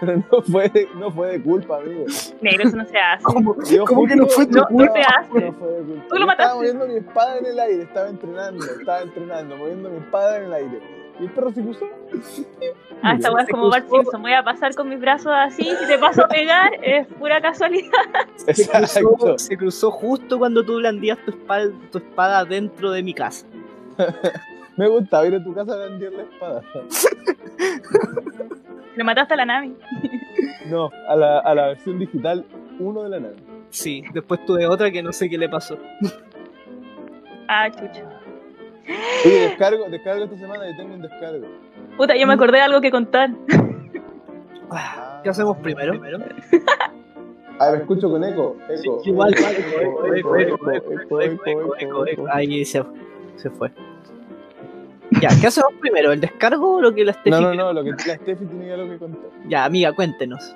Pero 0.00 0.16
no 0.32 0.42
fue, 0.42 0.68
de, 0.68 0.88
no 0.96 1.10
fue 1.10 1.28
de 1.32 1.42
culpa, 1.42 1.78
amigo. 1.78 2.04
Negro, 2.40 2.68
eso 2.68 2.76
no 2.76 2.84
se 2.86 2.98
hace. 2.98 3.24
¿Cómo, 3.24 3.56
que 3.56 4.16
no 4.16 4.26
fue 4.26 4.46
tu 4.46 4.52
No, 4.58 4.60
no 4.62 4.66
culpa? 4.68 4.92
se 4.94 5.00
hace. 5.00 5.40
No 5.46 5.52
fue 5.52 5.68
de 5.72 5.82
culpa. 5.82 6.04
Tú 6.08 6.16
lo 6.16 6.26
mataste. 6.26 6.42
Estaba 6.42 6.54
moviendo 6.56 6.86
mi 6.86 6.94
espada 6.96 7.38
en 7.38 7.46
el 7.46 7.60
aire, 7.60 7.82
estaba 7.82 8.08
entrenando, 8.08 8.64
estaba 8.64 9.00
entrenando, 9.02 9.56
moviendo 9.56 9.90
mi 9.90 9.98
espada 9.98 10.38
en 10.38 10.44
el 10.44 10.52
aire. 10.52 10.80
Y 11.20 11.24
el 11.24 11.30
perro 11.30 11.52
se 11.52 11.62
cruzó. 11.62 11.86
Ah, 13.02 13.14
esta 13.14 13.30
weá 13.32 13.44
es 13.44 13.48
como 13.48 13.70
Bart. 13.70 13.88
Simpson. 13.88 14.20
Voy 14.22 14.32
a 14.32 14.42
pasar 14.42 14.74
con 14.74 14.88
mis 14.88 14.98
brazos 15.00 15.30
así. 15.32 15.62
Si 15.62 15.86
te 15.86 15.96
paso 15.96 16.24
a 16.24 16.28
pegar, 16.28 16.72
es 16.82 17.06
pura 17.06 17.40
casualidad. 17.40 17.90
Se 18.36 18.52
cruzó, 18.68 18.78
Exacto. 18.78 19.38
se 19.38 19.56
cruzó 19.56 19.90
justo 19.92 20.38
cuando 20.38 20.64
tú 20.64 20.78
blandías 20.78 21.18
tu 21.24 21.30
espada, 21.30 21.70
tu 21.92 21.98
espada 21.98 22.44
dentro 22.44 22.90
de 22.90 23.02
mi 23.04 23.14
casa. 23.14 23.46
Me 24.76 24.88
gustaba 24.88 25.24
ir 25.28 25.36
a 25.36 25.44
tu 25.44 25.54
casa 25.54 25.72
a 25.74 25.76
blandir 25.86 26.12
la 26.12 26.22
espada. 26.24 26.62
Le 28.96 29.04
mataste 29.04 29.34
a 29.34 29.36
la 29.36 29.44
Nami. 29.44 29.74
No, 30.66 30.90
a 31.08 31.16
la, 31.16 31.38
a 31.40 31.54
la 31.54 31.66
versión 31.68 31.98
digital 31.98 32.44
1 32.78 33.02
de 33.02 33.08
la 33.08 33.20
nave. 33.20 33.36
Sí, 33.70 34.02
después 34.12 34.44
tuve 34.46 34.66
otra 34.66 34.90
que 34.90 35.02
no 35.02 35.12
sé 35.12 35.28
qué 35.28 35.36
le 35.36 35.48
pasó. 35.48 35.76
Ah, 37.48 37.68
chucha. 37.70 38.08
Oye, 39.24 39.40
descargo, 39.48 39.84
descargo 39.90 40.24
esta 40.24 40.36
semana 40.38 40.68
y 40.70 40.76
tengo 40.76 40.94
un 40.94 41.02
descargo. 41.02 41.46
Puta, 41.96 42.16
yo 42.16 42.26
me 42.26 42.34
acordé 42.34 42.58
de 42.58 42.62
algo 42.62 42.80
que 42.80 42.90
contar. 42.90 43.30
Ah, 44.70 45.20
¿Qué 45.22 45.30
hacemos 45.30 45.56
primero? 45.58 46.00
A 47.58 47.70
ver, 47.70 47.80
escucho 47.82 48.10
con 48.10 48.24
eco. 48.24 48.56
Eco. 48.68 49.00
Igual, 49.04 49.34
eco, 49.34 49.46
eco, 49.50 50.14
eco, 50.14 50.36
eco, 50.36 50.36
eco, 50.36 50.70
eco, 50.70 50.70
eco, 50.72 50.72
eco, 50.72 51.20
eco, 51.20 51.20
eco, 51.20 51.52
eco, 51.52 51.76
eco. 51.78 52.06
eco. 52.06 52.26
Ahí 52.32 52.64
se, 52.64 52.82
se 53.36 53.50
fue. 53.50 53.70
Ya, 55.20 55.28
¿qué 55.40 55.46
hacemos 55.46 55.72
primero? 55.80 56.12
¿El 56.12 56.20
descargo 56.20 56.76
o 56.76 56.80
lo 56.80 56.94
que 56.94 57.04
la 57.04 57.12
Steffi 57.12 57.30
No, 57.30 57.40
no, 57.40 57.54
no, 57.54 57.72
lo 57.72 57.84
que 57.84 57.90
la 57.90 58.16
Steffi 58.16 58.44
tenía 58.46 58.76
lo 58.76 58.88
que 58.88 58.98
contar. 58.98 59.30
Ya, 59.46 59.64
amiga, 59.64 59.92
cuéntenos. 59.92 60.54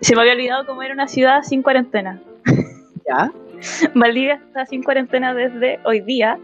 Se 0.00 0.14
me 0.14 0.22
había 0.22 0.32
olvidado 0.32 0.66
cómo 0.66 0.82
era 0.82 0.94
una 0.94 1.08
ciudad 1.08 1.42
sin 1.42 1.62
cuarentena. 1.62 2.20
¿Ya? 3.06 3.30
Valdivia 3.94 4.34
está 4.34 4.66
sin 4.66 4.82
cuarentena 4.82 5.34
desde 5.34 5.80
hoy 5.84 6.00
día, 6.00 6.38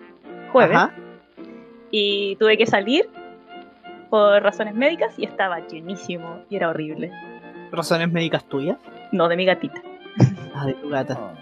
jueves. 0.53 0.77
Ajá. 0.77 0.95
Y 1.91 2.37
tuve 2.37 2.59
que 2.59 2.67
salir 2.67 3.09
por 4.11 4.43
razones 4.43 4.75
médicas 4.75 5.19
y 5.19 5.25
estaba 5.25 5.67
llenísimo 5.67 6.43
y 6.51 6.57
era 6.57 6.69
horrible. 6.69 7.11
¿Razones 7.73 8.13
médicas 8.13 8.45
tuyas? 8.45 8.79
No, 9.13 9.29
de 9.29 9.37
mi 9.37 9.45
gatita. 9.45 9.81
Ah, 10.55 10.67
de 10.67 10.75
tu 10.75 10.89
gata. 10.89 11.19
Ah. 11.19 11.35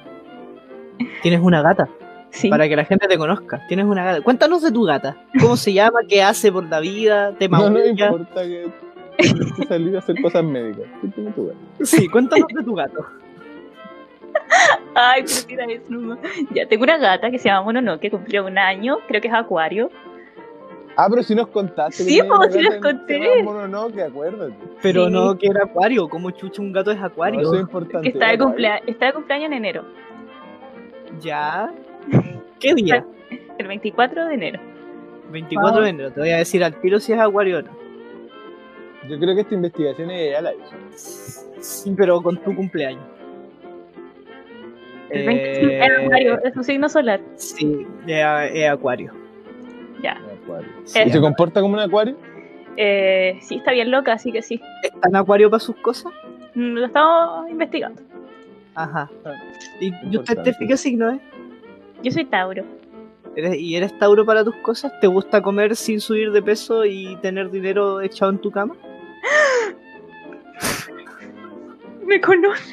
¿Tienes 1.22 1.40
una 1.40 1.62
gata? 1.62 1.88
Sí. 2.34 2.48
Para 2.50 2.68
que 2.68 2.74
la 2.74 2.84
gente 2.84 3.06
te 3.06 3.16
conozca. 3.16 3.64
Tienes 3.68 3.86
una 3.86 4.04
gata. 4.04 4.20
Cuéntanos 4.20 4.60
de 4.62 4.72
tu 4.72 4.82
gata. 4.82 5.16
¿Cómo 5.40 5.56
se 5.56 5.72
llama? 5.72 6.00
¿Qué 6.08 6.20
hace 6.22 6.50
por 6.50 6.64
la 6.68 6.80
vida? 6.80 7.32
¿Te 7.38 7.48
No, 7.48 7.70
no 7.70 7.84
importa 7.86 8.42
que 8.42 8.66
salir 9.68 9.94
a 9.94 10.00
hacer 10.00 10.20
cosas 10.20 10.42
médicas. 10.42 10.84
¿Qué 11.00 11.08
tiene 11.08 11.30
tu 11.30 11.46
gato? 11.46 11.58
Sí, 11.82 12.08
cuéntanos 12.08 12.48
de 12.48 12.62
tu 12.64 12.74
gato. 12.74 13.06
Ay, 14.96 15.22
pero 15.24 15.46
mira 15.48 15.64
eso. 15.72 15.92
no. 15.92 16.18
Ya, 16.52 16.66
tengo 16.66 16.82
una 16.82 16.98
gata 16.98 17.30
que 17.30 17.38
se 17.38 17.48
llama 17.48 17.62
Mononoke, 17.66 18.00
que 18.00 18.10
cumplió 18.10 18.44
un 18.44 18.58
año, 18.58 18.98
creo 19.06 19.20
que 19.20 19.28
es 19.28 19.34
acuario. 19.34 19.90
Ah, 20.96 21.06
pero 21.10 21.22
si 21.22 21.34
nos 21.34 21.48
contaste. 21.48 22.02
Sí, 22.04 22.10
sí 22.10 22.18
gata 22.20 22.46
les 22.48 22.74
en- 22.74 22.80
conté. 22.82 23.42
no, 23.68 23.88
que 23.92 24.02
acuérdate. 24.02 24.54
Pero 24.82 25.06
Sí. 25.06 25.12
no 25.12 25.36
que 25.38 25.46
era 25.48 25.64
acuario. 25.64 26.08
¿Cómo 26.08 26.30
chucha 26.32 26.62
un 26.62 26.72
gato 26.72 26.90
es 26.90 26.98
No, 26.98 27.06
acuario? 27.06 27.40
eso 27.42 27.54
es 27.54 27.60
importante. 27.60 28.02
Que 28.02 28.08
está 28.16 28.30
de, 28.30 28.38
cumplea- 28.38 28.80
está 28.86 29.06
de 29.06 29.12
cumpleaños 29.12 29.46
en 29.46 29.52
enero, 29.54 29.84
Ya. 31.20 31.72
¿Qué 32.60 32.74
día? 32.74 33.04
el 33.58 33.66
24 33.66 34.26
de 34.26 34.34
enero. 34.34 34.60
24 35.30 35.82
de 35.82 35.88
enero. 35.90 36.12
Te 36.12 36.20
voy 36.20 36.30
a 36.30 36.38
decir 36.38 36.62
al 36.62 36.80
tiro 36.80 37.00
si 37.00 37.12
es 37.12 37.18
acuario 37.18 37.58
o 37.58 37.62
no. 37.62 37.70
Yo 39.08 39.18
creo 39.18 39.34
que 39.34 39.42
esta 39.42 39.54
investigación 39.54 40.10
ella 40.10 40.32
ya 40.32 40.42
la 40.42 40.54
hizo. 40.54 40.76
Sí, 41.60 41.94
pero 41.96 42.22
con 42.22 42.36
tu 42.38 42.54
cumpleaños. 42.54 43.04
El 45.10 45.26
25 45.26 45.66
es 45.66 45.72
Eh, 45.72 46.04
acuario, 46.04 46.44
es 46.44 46.56
un 46.56 46.64
signo 46.64 46.88
solar. 46.88 47.20
Sí, 47.36 47.86
es, 48.06 48.24
es 48.52 48.68
acuario. 48.70 49.12
Ya. 50.02 50.18
Acuario. 50.42 50.70
Sí. 50.84 50.98
Eh. 50.98 51.04
¿Y 51.06 51.10
se 51.10 51.20
comporta 51.20 51.60
como 51.60 51.74
un 51.74 51.80
acuario? 51.80 52.16
Eh, 52.76 53.38
sí, 53.40 53.56
está 53.56 53.72
bien 53.72 53.90
loca, 53.90 54.14
así 54.14 54.32
que 54.32 54.42
sí. 54.42 54.60
¿Está 54.82 55.08
en 55.08 55.16
acuario 55.16 55.50
para 55.50 55.60
sus 55.60 55.76
cosas? 55.76 56.12
Mm, 56.54 56.74
Lo 56.74 56.86
estamos 56.86 57.50
investigando. 57.50 58.02
Ajá. 58.74 59.08
Ah, 59.24 59.32
¿Y, 59.80 60.16
usted. 60.16 60.42
Tefi, 60.42 60.66
qué 60.66 60.76
signo 60.76 61.10
es? 61.10 61.20
Yo 62.04 62.12
soy 62.12 62.24
Tauro. 62.26 62.62
¿Eres- 63.34 63.58
¿Y 63.58 63.74
eres 63.76 63.98
Tauro 63.98 64.24
para 64.24 64.44
tus 64.44 64.54
cosas? 64.56 64.92
¿Te 65.00 65.08
gusta 65.08 65.42
comer 65.42 65.74
sin 65.74 66.00
subir 66.00 66.30
de 66.30 66.40
peso 66.42 66.84
y 66.84 67.16
tener 67.16 67.50
dinero 67.50 68.00
echado 68.00 68.30
en 68.30 68.38
tu 68.38 68.50
cama? 68.52 68.76
Me 72.06 72.20
conoce. 72.20 72.72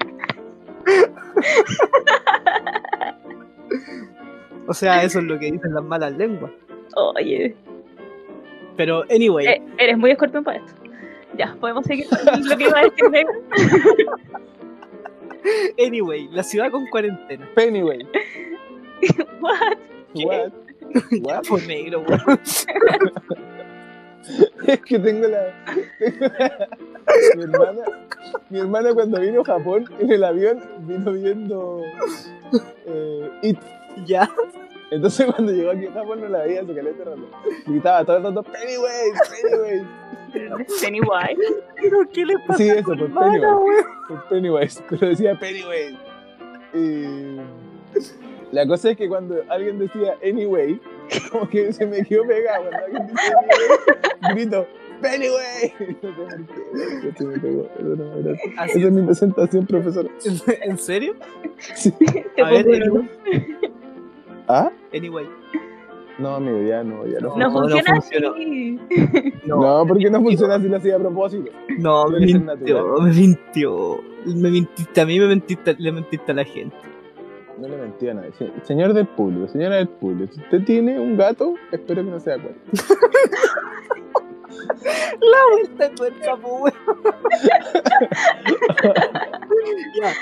O 4.68 4.74
sea, 4.74 5.04
eso 5.04 5.20
es 5.20 5.26
lo 5.26 5.38
que 5.40 5.52
dicen 5.52 5.74
las 5.74 5.84
malas 5.84 6.16
lenguas. 6.18 6.52
Oye, 6.96 7.54
Pero, 8.78 9.04
anyway, 9.10 9.46
eh, 9.48 9.62
eres 9.78 9.98
muy 9.98 10.12
escorpión 10.12 10.44
para 10.46 10.60
esto. 10.60 10.72
Ya, 11.38 11.56
podemos 11.60 11.86
seguir 11.86 12.06
con 12.08 12.20
lo 12.48 12.58
que 12.58 12.64
iba 12.66 12.80
a 12.80 12.84
decir. 12.84 13.26
Anyway, 15.84 16.28
la 16.32 16.44
ciudad 16.44 16.70
con 16.72 16.86
cuarentena. 16.88 17.50
Pennyway. 17.56 18.08
What? 19.42 19.78
What? 20.14 20.52
What? 21.22 21.44
pues 21.48 21.68
negro. 21.68 22.04
Es 24.68 24.80
que 24.82 25.00
tengo 25.00 25.28
la. 25.28 25.52
tengo 25.98 26.28
la- 26.28 26.68
mi 27.36 27.44
hermana. 27.44 27.82
Mi 28.50 28.60
hermana 28.60 28.94
cuando 28.94 29.20
vino 29.20 29.42
a 29.42 29.46
Japón 29.46 29.86
en 30.00 30.12
el 30.12 30.24
avión 30.24 30.62
vino 30.82 31.12
viendo 31.12 31.82
eh, 32.86 33.30
It. 33.42 33.58
Ya. 34.06 34.30
Entonces 34.92 35.26
cuando 35.26 35.52
llegó 35.52 35.72
aquí 35.72 35.88
a 35.88 35.92
Japón 35.92 36.22
no 36.22 36.28
la 36.30 36.44
veía 36.44 36.62
su 36.66 36.76
caleta 36.76 37.04
rato. 37.04 37.30
Gritaba 37.66 38.06
todo 38.06 38.18
el 38.18 38.24
rato 38.24 38.44
Pennywise, 38.44 39.86
Pennywise. 40.32 40.82
Pennywise. 40.82 41.64
¿Pero 41.82 42.10
qué 42.14 42.26
le 42.26 42.36
pasa 42.48 42.58
Sí, 42.58 42.70
eso, 42.70 42.84
por 42.84 43.02
hermana, 43.02 43.32
Pennywise. 43.32 43.88
Por 44.08 44.24
Pennywise, 44.30 44.84
pero 44.90 45.08
decía 45.08 45.36
Pennywise. 45.40 45.98
Y 46.74 47.38
la 48.52 48.68
cosa 48.68 48.92
es 48.92 48.98
que 48.98 49.08
cuando 49.08 49.36
alguien 49.50 49.80
decía 49.80 50.18
anyway, 50.28 50.80
como 51.32 51.48
que 51.50 51.72
se 51.74 51.86
me 51.86 52.04
quedó 52.04 52.26
pegado. 52.28 52.64
Cuando 52.70 52.86
alguien 52.86 53.08
decía 53.08 53.36
anyway, 54.34 54.36
grito. 54.36 54.68
No 57.04 57.18
se 57.18 57.26
me 57.26 57.40
pegó, 57.40 57.68
no, 57.80 58.24
gracias. 58.24 58.54
Así 58.58 58.78
Esa 58.80 58.88
es 58.88 58.94
mi 58.94 59.02
presentación, 59.04 59.66
profesor. 59.66 60.10
es. 60.24 60.44
¿En 60.62 60.78
serio? 60.78 61.16
Sí. 61.76 61.92
Te 62.36 62.42
A 62.42 62.50
ver, 62.50 62.66
anyway. 62.68 63.10
¿Ah? 64.48 64.72
Anyway. 64.94 65.28
No, 66.20 66.36
amigo, 66.36 66.62
ya 66.62 66.84
no, 66.84 67.06
ya 67.08 67.20
no. 67.20 67.30
No, 67.30 67.38
No, 67.38 67.50
no 67.50 67.52
funciona 67.52 67.94
funcionó. 67.96 68.34
así. 68.36 68.80
No, 69.46 69.80
No, 69.80 69.88
porque 69.88 70.10
no 70.10 70.22
funciona 70.22 70.56
así 70.56 70.68
lo 70.68 70.78
hacía 70.78 70.96
a 70.98 71.00
propósito. 71.00 71.52
no, 71.80 72.08
me 72.10 72.20
mintió, 72.20 72.96
me 73.02 73.12
mintió. 73.12 74.04
Me 74.26 74.52
mintiste 74.52 75.02
a 75.02 75.06
mí, 75.06 75.20
me 75.20 75.28
mentiste, 75.28 75.76
le 75.80 75.92
mentiste 75.92 76.32
a 76.32 76.36
la 76.36 76.44
gente. 76.44 76.76
No 77.62 77.68
le 77.68 77.78
mentí 77.78 78.10
a 78.10 78.14
nadie. 78.16 78.32
Se- 78.34 78.52
Señor 78.64 78.94
del 78.94 79.06
público, 79.08 79.48
señora 79.48 79.76
del 79.76 79.88
público, 79.88 80.34
si 80.34 80.42
usted 80.42 80.64
tiene 80.66 81.00
un 81.00 81.16
gato, 81.16 81.54
espero 81.72 82.04
que 82.04 82.10
no 82.10 82.20
sea 82.20 82.38
cuerpo. 82.42 82.60
La 85.22 85.38
vuelta 85.52 85.90
tuerca, 85.96 86.36
weón. 86.36 86.74
ya, 90.02 90.14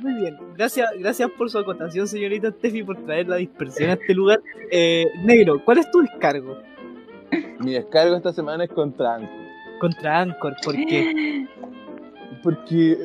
muy 0.00 0.14
bien. 0.14 0.36
Gracias, 0.56 0.90
gracias 0.98 1.30
por 1.36 1.50
su 1.50 1.58
acotación, 1.58 2.06
señorita 2.06 2.50
Steffi, 2.50 2.82
por 2.84 2.96
traer 3.04 3.28
la 3.28 3.36
dispersión 3.36 3.90
a 3.90 3.94
este 3.94 4.14
lugar. 4.14 4.40
Eh, 4.70 5.06
negro, 5.24 5.62
¿cuál 5.64 5.78
es 5.78 5.90
tu 5.90 6.00
descargo? 6.00 6.58
Mi 7.58 7.72
descargo 7.72 8.16
esta 8.16 8.32
semana 8.32 8.64
es 8.64 8.70
contra 8.70 9.16
Anchor. 9.16 9.44
Contra 9.80 10.20
Anchor, 10.20 10.54
¿por 10.64 10.74
qué? 10.76 11.46
Porque 12.42 12.98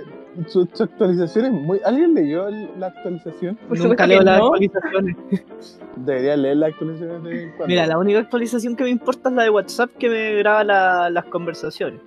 su, 0.48 0.67
su 0.74 0.84
actualización 0.84 1.46
es 1.46 1.51
muy. 1.51 1.79
¿Alguien 1.86 2.13
leyó 2.13 2.48
la 2.77 2.88
actualización? 2.88 3.55
Por 3.67 3.77
Nunca 3.79 4.05
leo 4.08 4.22
las 4.22 4.39
no. 4.39 4.46
actualizaciones. 4.46 5.15
Debería 5.98 6.36
leer 6.38 6.58
las 6.58 6.72
actualizaciones 6.72 7.24
de 7.24 7.48
cuando. 7.58 7.67
Mira, 7.67 7.86
la 7.88 7.98
única 7.98 8.19
actualización 8.19 8.75
que 8.75 8.84
me 8.84 8.89
importa 8.89 9.29
es 9.29 9.36
la 9.36 9.43
de 9.43 9.50
WhatsApp 9.50 9.91
que 9.98 10.10
me 10.10 10.36
graba 10.38 10.63
la- 10.63 11.10
las 11.10 11.25
conversaciones. 11.25 12.00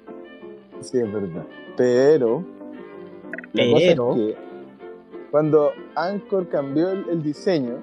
Sí, 0.80 0.98
es 0.98 1.12
verdad. 1.12 1.44
Pero. 1.76 2.44
La 3.52 3.64
cosa 3.70 3.76
Pero. 3.86 4.10
es 4.12 4.16
que. 4.16 4.36
Cuando 5.30 5.72
Anchor 5.94 6.48
cambió 6.48 6.90
el, 6.90 7.06
el 7.10 7.22
diseño, 7.22 7.76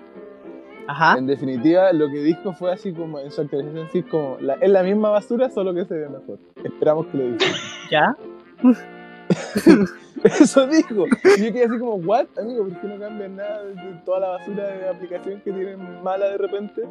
Ajá. 0.88 1.18
en 1.18 1.26
definitiva 1.28 1.92
lo 1.94 2.08
que 2.10 2.22
dijo 2.22 2.54
fue 2.54 2.72
así 2.72 2.94
como 2.94 3.20
en 3.20 3.32
su 3.32 3.42
actualización, 3.42 3.88
así 3.88 4.04
como 4.04 4.38
la, 4.40 4.54
es 4.56 4.70
la 4.70 4.84
misma 4.84 5.10
basura, 5.10 5.50
solo 5.50 5.74
que 5.74 5.86
se 5.86 5.96
ve 5.96 6.10
mejor. 6.10 6.38
Esperamos 6.64 7.08
que 7.08 7.18
lo 7.18 7.24
diga. 7.26 7.46
¿Ya? 7.92 8.16
Eso 10.24 10.68
dijo. 10.68 11.06
Y 11.38 11.46
yo 11.46 11.54
quedé 11.54 11.66
así 11.66 11.80
como, 11.80 11.96
¿what? 11.96 12.26
Amigo, 12.38 12.68
¿por 12.68 12.82
qué 12.82 12.88
no 12.88 13.00
cambian 13.00 13.36
nada 13.38 13.64
de 13.64 13.76
toda 14.06 14.20
la 14.20 14.28
basura 14.30 14.64
de 14.68 14.90
aplicación 14.90 15.42
que 15.42 15.52
tienen 15.52 16.04
mala 16.04 16.26
de 16.30 16.38
repente? 16.38 16.84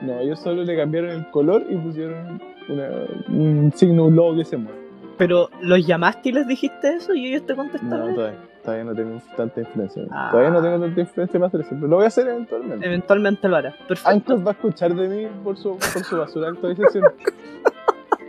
No, 0.00 0.18
ellos 0.18 0.40
solo 0.40 0.64
le 0.64 0.76
cambiaron 0.76 1.10
el 1.10 1.30
color 1.30 1.64
y 1.68 1.76
pusieron 1.76 2.40
una- 2.68 2.90
un 3.28 3.72
signo, 3.76 4.06
un 4.06 4.16
logo 4.16 4.36
que 4.36 4.44
se 4.44 4.56
mueve. 4.56 4.78
Pero, 5.18 5.48
¿los 5.60 5.86
llamaste 5.86 6.30
y 6.30 6.32
les 6.32 6.46
dijiste 6.48 6.94
eso 6.94 7.14
y 7.14 7.28
ellos 7.28 7.46
te 7.46 7.52
No, 7.54 7.62
contestaron? 7.62 8.14
todavía, 8.14 8.38
todavía 8.64 8.84
no 8.84 8.94
tengo 8.94 9.20
tanta 9.36 9.60
influencia. 9.60 10.02
Ah. 10.10 10.28
Todavía 10.32 10.50
no 10.50 10.62
tengo 10.62 10.80
tanta 10.80 11.00
influencia 11.00 11.38
para 11.38 11.48
hacer 11.48 11.60
eso, 11.60 11.70
pero 11.74 11.86
lo 11.86 11.96
voy 11.96 12.04
a 12.04 12.08
hacer 12.08 12.26
eventualmente. 12.26 12.84
Eventualmente 12.86 13.48
lo 13.48 13.56
harás. 13.56 13.74
Perfecto. 13.86 14.10
Anchor 14.10 14.44
va 14.46 14.50
a 14.50 14.54
escuchar 14.54 14.94
de 14.94 15.08
mí 15.08 15.26
por 15.44 15.56
su, 15.56 15.76
por 15.76 16.02
su 16.02 16.16
basura 16.16 16.48
actualización. 16.48 17.04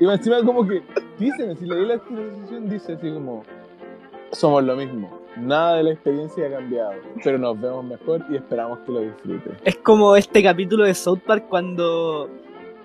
y 0.03 0.13
encima 0.13 0.43
como 0.43 0.67
que 0.67 0.81
dicen, 1.19 1.55
si 1.57 1.65
leí 1.65 1.85
la 1.85 1.95
actualización, 1.95 2.69
dice 2.69 2.93
así 2.93 3.11
como, 3.11 3.43
somos 4.31 4.63
lo 4.63 4.75
mismo, 4.75 5.19
nada 5.37 5.75
de 5.77 5.83
la 5.83 5.91
experiencia 5.91 6.47
ha 6.47 6.51
cambiado, 6.51 6.93
pero 7.23 7.37
nos 7.37 7.59
vemos 7.59 7.85
mejor 7.85 8.25
y 8.29 8.35
esperamos 8.35 8.79
que 8.79 8.91
lo 8.91 8.99
disfrutes. 9.01 9.53
Es 9.63 9.75
como 9.77 10.15
este 10.15 10.41
capítulo 10.43 10.85
de 10.85 10.93
South 10.93 11.19
Park 11.25 11.45
cuando, 11.49 12.29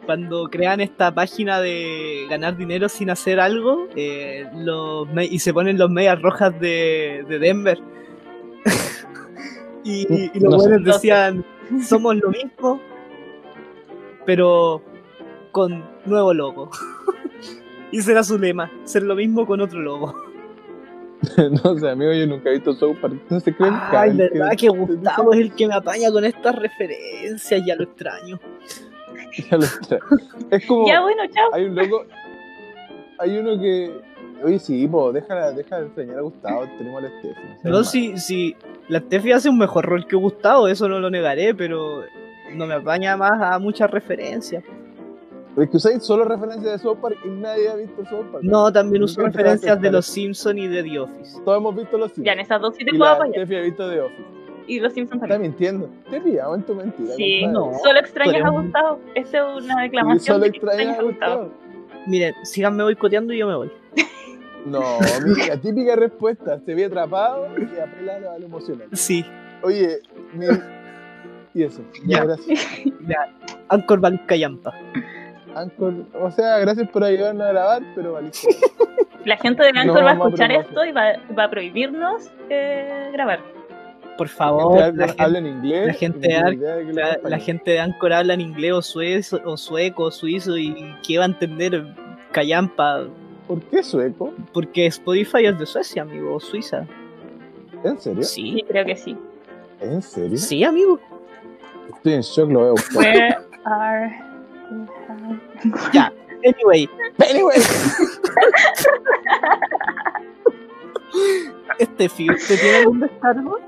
cuando 0.07 0.45
crean 0.49 0.81
esta 0.81 1.15
página 1.15 1.61
de 1.61 2.27
ganar 2.29 2.57
dinero 2.57 2.89
sin 2.89 3.11
hacer 3.11 3.41
algo 3.41 3.89
eh, 3.97 4.47
los 4.57 5.09
y 5.31 5.39
se 5.39 5.53
ponen 5.55 5.79
los 5.79 5.91
medias 5.91 6.21
rojas 6.21 6.59
de, 6.61 7.25
de 7.29 7.39
Denver. 7.39 7.79
y, 9.85 10.07
y- 10.15 10.31
y 10.35 10.41
los 10.41 10.53
No 10.55 10.59
sé. 10.61 10.69
buenos 10.69 10.85
decían, 10.85 11.45
somos 11.83 12.17
lo 12.17 12.31
mismo, 12.31 12.81
pero 14.27 14.83
con 15.51 15.85
nuevo 16.05 16.35
logo. 16.35 16.71
y 17.93 18.01
será 18.03 18.23
su 18.23 18.39
lema, 18.39 18.71
ser 18.85 19.03
lo 19.03 19.15
mismo 19.15 19.47
con 19.47 19.61
otro 19.61 19.81
logo. 19.81 20.15
no 21.65 21.77
sé, 21.79 21.91
amigo, 21.91 22.13
yo 22.13 22.27
nunca 22.27 22.49
he 22.49 22.55
visto 22.55 22.73
South 22.75 22.97
Park, 23.01 23.15
no 23.29 23.41
se 23.41 23.53
creen 23.53 23.75
Ay, 23.91 24.17
verdad 24.17 24.53
que 24.57 24.69
Gustavo 24.69 25.33
es 25.33 25.41
el 25.41 25.53
que 25.53 25.67
me 25.67 25.75
apaña 25.75 26.13
con 26.13 26.25
estas 26.25 26.55
referencias, 26.55 27.63
ya 27.67 27.75
lo 27.77 27.85
extraño. 27.85 28.39
Ya 29.51 29.57
lo 29.57 29.67
trae. 29.87 30.01
Es 30.51 30.67
como, 30.67 30.87
Ya, 30.89 31.01
bueno, 31.01 31.23
chao. 31.33 31.51
hay 31.53 31.65
un 31.67 31.75
loco, 31.77 32.05
hay 33.19 33.37
uno 33.37 33.59
que, 33.61 33.93
oye, 34.43 34.59
sí, 34.59 34.89
po, 34.89 35.13
déjala, 35.13 35.53
deja 35.53 35.79
de 35.79 35.87
enseñar 35.87 36.19
a 36.19 36.23
Gustavo, 36.23 36.65
tenemos 36.79 37.05
al 37.05 37.11
Steffi. 37.19 37.41
seas 37.61 37.65
No, 37.65 37.85
si, 37.85 38.17
si 38.19 38.57
la 38.89 39.01
Steffi 39.01 39.33
hace 39.33 39.49
un 39.49 39.59
mejor 39.59 39.85
rol 39.85 40.07
que 40.07 40.17
Gustavo, 40.17 40.67
eso 40.67 40.89
no 40.89 40.99
lo 40.99 41.11
negaré, 41.11 41.55
pero 41.55 42.03
no 42.55 42.67
me 42.67 42.75
apaña 42.75 43.17
más 43.17 43.41
a 43.41 43.59
muchas 43.59 43.91
referencias. 43.91 44.65
Es 45.61 45.71
que 45.71 45.77
usáis 45.77 46.03
solo 46.03 46.25
referencias 46.25 46.73
de 46.73 46.79
South 46.79 46.99
Park 47.01 47.17
y 47.25 47.29
nadie 47.29 47.69
ha 47.69 47.75
visto 47.77 48.05
South 48.07 48.27
Park. 48.33 48.45
No, 48.45 48.73
también 48.73 49.03
uso 49.03 49.21
te 49.21 49.27
referencias 49.29 49.81
de 49.81 49.91
los 49.91 50.07
Simpsons 50.07 50.59
y 50.59 50.67
de 50.69 50.83
The 50.83 50.99
Office. 51.01 51.41
Todos 51.45 51.59
hemos 51.59 51.75
visto 51.77 51.99
los 51.99 52.11
Ya, 52.11 52.15
Simpsons. 52.15 52.33
en 52.35 52.41
esas 52.41 52.61
dos 52.61 52.75
sí 52.77 52.85
te 52.85 52.95
y 52.95 52.99
puedo 52.99 53.11
la 53.11 53.17
apoyar. 53.17 53.35
Steffi 53.35 53.57
ha 53.57 53.61
visto 53.63 53.91
The 53.91 54.01
Office. 54.01 54.25
Y 54.67 54.81
los 54.81 54.93
Simpsons 54.93 55.23
Está 55.23 55.35
también. 55.35 55.53
mintiendo. 55.53 55.89
Te 56.11 56.17
he 56.19 56.21
pillado 56.21 56.55
en 56.55 56.63
tu 56.63 56.75
mentira. 56.75 57.15
Sí, 57.15 57.47
no. 57.47 57.73
solo 57.83 57.99
extrañas 57.99 58.45
a 58.45 58.51
Gustavo. 58.51 59.01
Esta 59.15 59.39
es 59.57 59.63
una 59.65 59.83
declamación 59.83 60.37
solo 60.37 60.45
extrañas 60.47 60.81
extrañas 60.81 60.99
a 60.99 61.03
Gustavo. 61.03 61.53
Miren, 62.07 62.35
síganme 62.45 62.83
boicoteando 62.85 63.33
y 63.33 63.39
yo 63.39 63.47
me 63.49 63.57
voy. 63.57 63.71
No, 64.67 64.83
mira, 65.25 65.57
típica 65.57 65.95
respuesta. 65.97 66.61
Se 66.67 66.75
ve 66.75 66.85
atrapado 66.87 67.47
y 67.57 67.79
apela 67.81 68.17
a 68.35 68.39
lo, 68.39 68.47
emocional. 68.47 68.89
Sí, 68.93 69.25
Oye, 69.63 70.01
mi... 70.35 70.47
y 71.55 71.63
eso. 71.63 71.81
Ya, 72.05 72.19
Ya. 72.19 72.25
gracias. 72.25 72.69
Anchor 73.69 74.01
Valka 74.01 74.37
Yampa. 74.37 74.75
Anchor, 75.55 75.95
o 76.21 76.31
sea, 76.31 76.59
gracias 76.59 76.89
por 76.91 77.05
ayudarnos 77.05 77.47
a 77.47 77.53
grabar, 77.53 77.83
pero 77.95 78.13
valiste. 78.15 78.49
La 79.25 79.37
gente 79.37 79.63
de 79.65 79.73
No 79.73 79.81
Anchor 79.81 80.05
va 80.05 80.11
a 80.11 80.15
escuchar 80.15 80.53
esto 80.53 80.85
y 80.85 80.93
va, 80.93 81.13
va 81.39 81.45
a 81.45 81.51
prohibirnos 81.51 82.31
eh, 82.49 83.11
grabar. 83.13 83.41
Por 84.17 84.29
favor, 84.29 84.79
la 84.97 85.07
gente, 85.07 85.23
habla 85.23 85.39
en 85.39 85.47
inglés. 85.47 85.87
la 85.87 85.93
gente 85.93 86.19
de 86.29 86.35
la, 86.35 86.41
habla 86.47 86.93
la 86.93 87.11
español. 87.13 87.41
gente 87.41 87.71
de 87.73 87.81
Anchor 87.81 88.13
habla 88.13 88.35
en 88.35 88.41
inglés 88.41 88.73
o 88.73 88.83
sueco, 88.83 89.41
o 89.45 89.57
sueco, 89.57 90.05
o 90.05 90.11
suizo, 90.11 90.57
y 90.57 90.75
¿qué 91.07 91.19
va 91.19 91.25
a 91.25 91.29
entender 91.29 91.87
Callampa? 92.33 93.07
¿Por 93.47 93.61
qué 93.63 93.83
sueco? 93.83 94.33
Porque 94.53 94.87
Spotify 94.87 95.47
es 95.47 95.59
de 95.59 95.67
Suecia, 95.67 96.03
amigo, 96.03 96.35
o 96.35 96.41
Suiza. 96.41 96.87
¿En 97.85 97.99
serio? 98.01 98.23
Sí, 98.23 98.55
Sí, 98.57 98.65
creo 98.67 98.85
que 98.85 98.97
sí. 98.97 99.17
¿En 99.81 100.03
serio? 100.03 100.37
sí, 100.37 100.65
amigo. 100.65 100.99
Estoy 101.95 102.15
en 102.15 102.21
shock, 102.23 102.51
lo 102.51 102.71
buscar. 102.73 102.99
Where 103.05 103.37
are 103.65 104.19
Ya, 105.93 106.13
anyway, 106.45 106.89
Anyway. 107.31 107.59
Steffi, 111.81 112.31
¿usted 112.31 112.61
tiene 112.61 112.77
algún 112.79 113.01
descargo? 113.01 113.59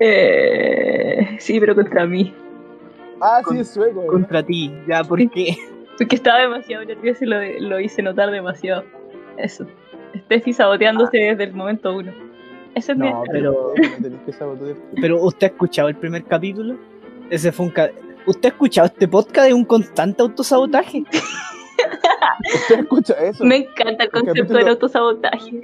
Eh, 0.00 1.36
sí, 1.38 1.58
pero 1.60 1.74
contra 1.74 2.06
mí. 2.06 2.34
Ah, 3.20 3.40
Con- 3.42 3.54
sí, 3.56 3.60
es 3.62 3.70
sueco. 3.70 3.96
¿verdad? 4.00 4.12
Contra 4.12 4.42
ti, 4.42 4.72
ya, 4.88 5.02
¿por 5.04 5.18
qué? 5.30 5.56
Porque 5.98 6.16
estaba 6.16 6.40
demasiado 6.40 6.84
nervioso 6.84 7.24
y 7.24 7.26
lo, 7.28 7.40
lo 7.68 7.80
hice 7.80 8.02
notar 8.02 8.30
demasiado. 8.30 8.84
Eso. 9.38 9.66
Steffi 10.24 10.52
saboteándose 10.52 11.16
desde 11.18 11.44
el 11.44 11.54
momento 11.54 11.94
uno. 11.96 12.12
Ese 12.74 12.92
es 12.92 12.98
mi 12.98 13.10
No, 13.10 13.22
descargo. 13.22 13.72
pero-. 13.74 14.18
Pero 15.00 15.22
usted 15.22 15.46
ha 15.46 15.50
escuchado 15.50 15.88
el 15.88 15.96
primer 15.96 16.24
capítulo? 16.24 16.76
Ese 17.30 17.50
fue 17.52 17.66
un 17.66 17.72
ca- 17.72 17.90
¿Usted 18.26 18.44
ha 18.46 18.52
escuchado 18.52 18.86
este 18.86 19.06
podcast 19.08 19.46
de 19.48 19.54
un 19.54 19.64
constante 19.64 20.22
autosabotaje? 20.22 21.04
¿Usted 22.54 22.80
escucha 22.80 23.14
eso? 23.14 23.44
Me 23.44 23.56
encanta 23.58 24.04
el 24.04 24.10
concepto 24.10 24.32
capítulo- 24.42 24.58
del 24.58 24.68
autosabotaje. 24.68 25.60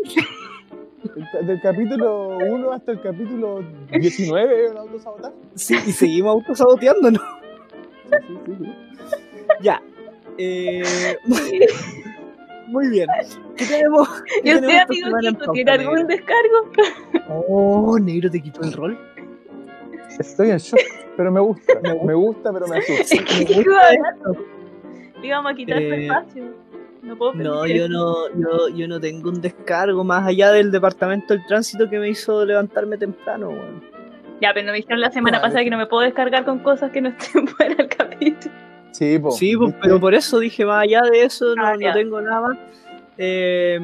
El 1.41 1.47
Del 1.47 1.61
capítulo 1.61 2.39
1 2.39 2.73
hasta 2.73 2.93
el 2.93 3.01
capítulo 3.03 3.63
19 3.91 4.65
es 4.67 4.71
un 4.71 4.77
autosabotaje. 4.79 5.35
Sí, 5.55 5.77
y 5.87 5.93
seguimos 5.93 6.33
autosaboteándonos. 6.35 7.21
Sí, 8.11 8.17
sí, 8.29 8.37
sí, 8.47 8.53
sí. 8.65 8.73
Ya. 9.61 9.83
Eh, 10.39 11.17
muy 12.69 12.89
bien. 12.89 13.09
¿Qué 13.57 13.67
tenemos? 13.67 14.09
¿Qué 14.43 14.49
Yo 14.51 14.55
tenemos 14.61 14.73
sé, 14.73 14.81
amigo 14.81 15.19
Kiko, 15.21 15.53
¿tiene 15.53 15.71
algún 15.73 16.07
descargo? 16.07 16.71
Oh, 17.29 17.99
negro 17.99 18.31
te 18.31 18.41
quitó 18.41 18.63
el 18.63 18.73
rol. 18.73 18.99
Estoy 20.19 20.51
en 20.51 20.59
shock, 20.59 20.81
pero 21.17 21.31
me 21.33 21.41
gusta. 21.41 21.75
Me 21.83 21.93
gusta. 21.93 22.07
Me 22.07 22.15
gusta, 22.15 22.53
pero 22.53 22.67
me 22.69 22.79
asusta. 22.79 23.17
Me 23.17 23.25
¿Qué 23.47 23.55
gusta 23.55 23.61
iba 23.63 23.81
a 23.81 23.93
esto. 23.93 24.37
Le 25.21 25.27
íbamos 25.29 25.53
a 25.53 25.55
quitar 25.55 25.79
su 25.79 25.83
Eh, 25.85 26.03
espacio. 26.07 26.45
No 27.03 27.17
puedo 27.19 27.35
No, 27.35 27.67
yo 27.67 27.89
no, 27.89 28.29
yo, 28.37 28.69
yo 28.77 28.87
no 28.89 29.01
tengo 29.01 29.29
un 29.31 29.41
descargo 29.41 30.05
más 30.05 30.27
allá 30.27 30.53
del 30.53 30.71
departamento 30.71 31.35
del 31.35 31.45
tránsito 31.47 31.91
que 31.91 31.99
me 31.99 32.09
hizo 32.09 32.45
levantarme 32.45 32.97
temprano, 32.97 33.49
weón. 33.51 33.83
Ya, 34.41 34.51
pero 34.55 34.67
no 34.67 34.73
me 34.73 34.79
dijeron 34.79 35.01
la 35.01 35.11
semana 35.11 35.39
Vale. 35.39 35.49
pasada 35.49 35.65
que 35.65 35.71
no 35.71 35.79
me 35.79 35.87
puedo 35.87 36.03
descargar 36.03 36.45
con 36.45 36.61
cosas 36.61 36.91
que 36.91 37.01
no 37.01 37.09
estén 37.11 37.47
fuera 37.49 37.75
del 37.75 37.89
capítulo. 37.89 38.55
Sí, 38.93 39.19
po. 39.19 39.31
Sí, 39.33 39.57
pues, 39.57 39.69
¿viste? 39.71 39.81
pero 39.83 39.99
por 40.01 40.15
eso 40.15 40.39
dije, 40.39 40.65
más 40.65 40.83
allá 40.85 41.03
de 41.03 41.25
eso, 41.25 41.55
no, 41.57 41.65
Ah, 41.67 41.77
no 41.77 41.93
tengo 41.93 42.21
nada 42.21 42.41
más. 42.41 42.59
Eh, 43.19 43.81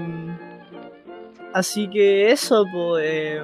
así 1.52 1.88
que 1.88 2.30
eso, 2.30 2.64
pues. 2.72 3.04
eh, 3.04 3.42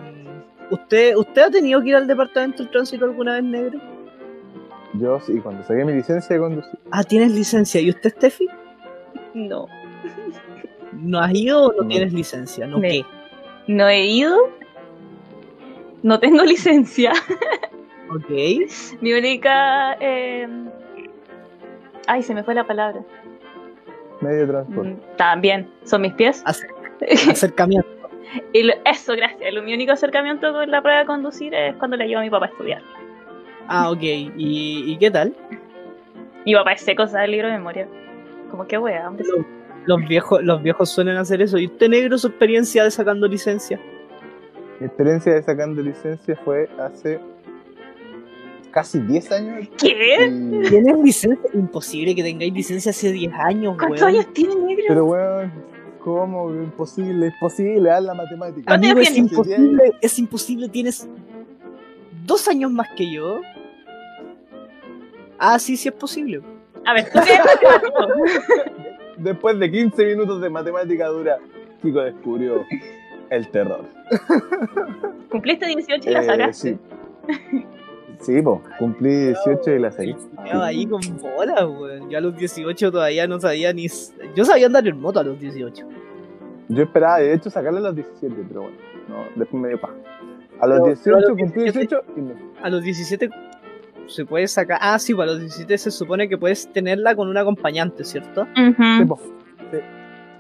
¿usted, 0.70 1.16
¿Usted 1.16 1.42
ha 1.42 1.50
tenido 1.50 1.81
que 1.83 1.88
ir 1.90 1.96
al 1.96 2.07
departamento 2.07 2.62
del 2.62 2.70
tránsito 2.70 3.05
alguna 3.05 3.35
vez, 3.35 3.44
negro? 3.44 3.81
Yo 4.94 5.18
sí, 5.20 5.40
cuando 5.40 5.62
saqué 5.64 5.85
mi 5.85 5.92
licencia 5.92 6.37
de 6.37 6.40
conducir. 6.42 6.79
Ah, 6.90 7.03
¿tienes 7.03 7.33
licencia? 7.33 7.81
¿Y 7.81 7.90
usted, 7.90 8.11
Steffi? 8.11 8.46
No. 9.35 9.66
¿No 10.92 11.18
has 11.18 11.35
ido 11.35 11.64
o 11.66 11.72
no, 11.72 11.83
No. 11.83 11.88
tienes 11.88 12.12
licencia? 12.12 12.66
¿No 12.66 12.79
Me- 12.79 12.88
qué? 12.88 13.05
No 13.66 13.88
he 13.88 14.07
ido. 14.07 14.37
No 16.03 16.20
tengo 16.20 16.42
licencia. 16.44 17.12
Ok. 18.11 18.31
Mi 19.00 19.12
única. 19.14 19.94
eh, 20.00 20.46
Ay, 22.07 22.22
se 22.22 22.35
me 22.35 22.44
fue 22.44 22.55
la 22.55 22.64
palabra. 22.66 23.00
Medio 24.20 24.40
de 24.40 24.46
transporte. 24.46 24.90
Mm, 24.90 25.16
También, 25.16 25.70
son 25.85 26.03
mis 26.03 26.12
pies. 26.12 26.44
Acer- 26.44 26.68
acercamiento. 27.31 27.88
Y 28.53 28.62
lo- 28.62 28.75
eso, 28.85 29.14
gracias. 29.16 29.53
Lo- 29.55 29.62
Mi 29.62 29.75
único 29.75 29.92
acercamiento 29.92 30.53
con 30.53 30.70
la 30.70 30.81
prueba 30.83 31.01
de 31.01 31.07
conducir 31.07 31.55
es 31.55 31.75
cuando 31.77 31.97
le 31.97 32.07
llevo 32.07 32.20
a 32.20 32.25
mi 32.25 32.31
papá 32.31 32.47
a 32.47 32.49
estudiar. 32.49 32.83
Ah, 33.68 33.90
ok. 33.90 34.03
¿Y, 34.03 34.31
y 34.92 34.97
qué 34.99 35.11
tal? 35.11 35.35
Mi 36.44 36.55
papá 36.55 36.73
es 36.73 36.83
seco, 36.83 37.07
sabe 37.07 37.25
el 37.27 37.31
libro 37.33 37.49
de 37.49 37.55
memoria. 37.55 37.88
Como 38.51 38.66
que 38.66 38.77
wea, 38.79 39.09
hombre. 39.09 39.25
Los, 39.27 39.47
los 39.87 40.09
viejos, 40.09 40.42
los 40.44 40.62
viejos 40.62 40.90
suelen 40.90 41.16
hacer 41.16 41.40
eso. 41.42 41.59
¿Y 41.59 41.66
usted, 41.66 41.88
negro, 41.88 42.18
su 42.18 42.29
experiencia 42.29 42.85
de 42.85 42.90
sacando 42.90 43.27
licencia? 43.27 43.81
Mi 44.81 44.87
experiencia 44.87 45.33
de 45.35 45.42
sacando 45.42 45.81
licencia 45.83 46.37
fue 46.44 46.68
hace 46.79 47.18
casi 48.70 48.99
10 49.01 49.33
años. 49.33 49.68
¿Qué? 49.79 49.88
y- 50.29 50.68
¿Tienes 50.68 50.99
licencia? 50.99 51.51
Imposible 51.55 52.14
que 52.14 52.23
tengáis 52.23 52.53
licencia 52.53 52.90
hace 52.90 53.12
10 53.12 53.33
años, 53.35 53.77
¿Cuántos 53.79 54.03
weón. 54.03 54.14
años 54.16 54.33
tiene 54.35 54.55
negro? 54.57 54.85
Pero 54.88 55.05
weón, 55.07 55.53
¿cómo? 56.05 56.51
Imposible, 56.51 57.29
es 57.29 57.35
posible, 57.40 57.90
haz 57.90 58.05
la 58.05 58.14
matemática. 58.14 58.67
¿Cuántos 58.67 58.90
Amigo, 58.90 59.01
es 59.01 59.17
imposible, 59.17 59.93
es 60.03 60.19
imposible, 60.19 60.69
tienes 60.69 61.09
dos 62.27 62.47
años 62.47 62.71
más 62.71 62.88
que 62.97 63.11
yo. 63.11 63.40
Ah, 65.38 65.59
sí, 65.59 65.77
sí 65.77 65.88
es 65.88 65.95
posible. 65.95 66.43
A 66.85 66.93
ver, 66.93 67.11
¿tú? 67.11 67.19
Después 69.17 69.59
de 69.59 69.71
15 69.71 70.05
minutos 70.05 70.40
de 70.43 70.51
matemática 70.51 71.09
dura, 71.09 71.38
Kiko 71.83 72.01
descubrió 72.01 72.64
el 73.31 73.49
terror. 73.51 73.85
Cumpliste 75.31 75.67
18 75.67 76.11
y 76.11 76.12
la 76.12 76.21
Eh, 76.21 76.27
sacaste. 76.27 76.53
sí. 76.73 76.79
Sí, 78.20 78.40
po, 78.42 78.62
cumplí 78.79 79.11
18 79.27 79.70
y 79.72 79.79
la 79.79 79.90
saqué. 79.90 80.11
Estaba 80.44 80.66
ahí 80.66 80.87
con 80.87 81.00
bolas, 81.20 81.64
weón. 81.64 82.09
Yo 82.11 82.18
a 82.18 82.20
los 82.20 82.37
18 82.37 82.90
todavía 82.92 83.27
no 83.27 83.38
sabía 83.40 83.72
ni. 83.72 83.87
Yo 84.35 84.44
sabía 84.44 84.66
andar 84.66 84.87
en 84.87 85.00
moto 85.00 85.20
a 85.20 85.24
los 85.24 85.38
18. 85.38 85.87
Yo 86.68 86.83
esperaba, 86.83 87.18
de 87.18 87.35
hecho, 87.35 87.50
sacarle 87.50 87.81
a 87.81 87.83
los 87.83 87.94
17, 87.94 88.35
pero 88.48 88.62
bueno, 88.62 88.77
no, 89.09 89.24
después 89.37 89.62
me 89.62 89.68
dio 89.68 89.81
paja. 89.81 89.94
A 90.61 90.66
los 90.66 90.77
Pero- 90.79 90.87
18 90.87 91.03
pero 91.05 91.16
a 91.16 91.20
los 91.20 91.29
cumplí 91.38 91.62
17 91.64 91.88
18 91.88 92.05
y 92.16 92.20
me 92.20 92.35
A 92.62 92.70
los 92.70 92.83
17 92.83 93.31
se 94.07 94.24
puede 94.24 94.46
sacar. 94.48 94.79
Ah, 94.81 94.98
sí, 94.98 95.14
pues 95.14 95.29
a 95.29 95.33
los 95.33 95.40
17 95.40 95.77
se 95.79 95.90
supone 95.90 96.29
que 96.29 96.38
puedes 96.38 96.72
tenerla 96.72 97.14
con 97.14 97.29
un 97.29 97.37
acompañante, 97.37 98.05
¿cierto? 98.05 98.46
Sí, 98.55 99.05
po. 99.07 99.16
Sí, 99.70 99.79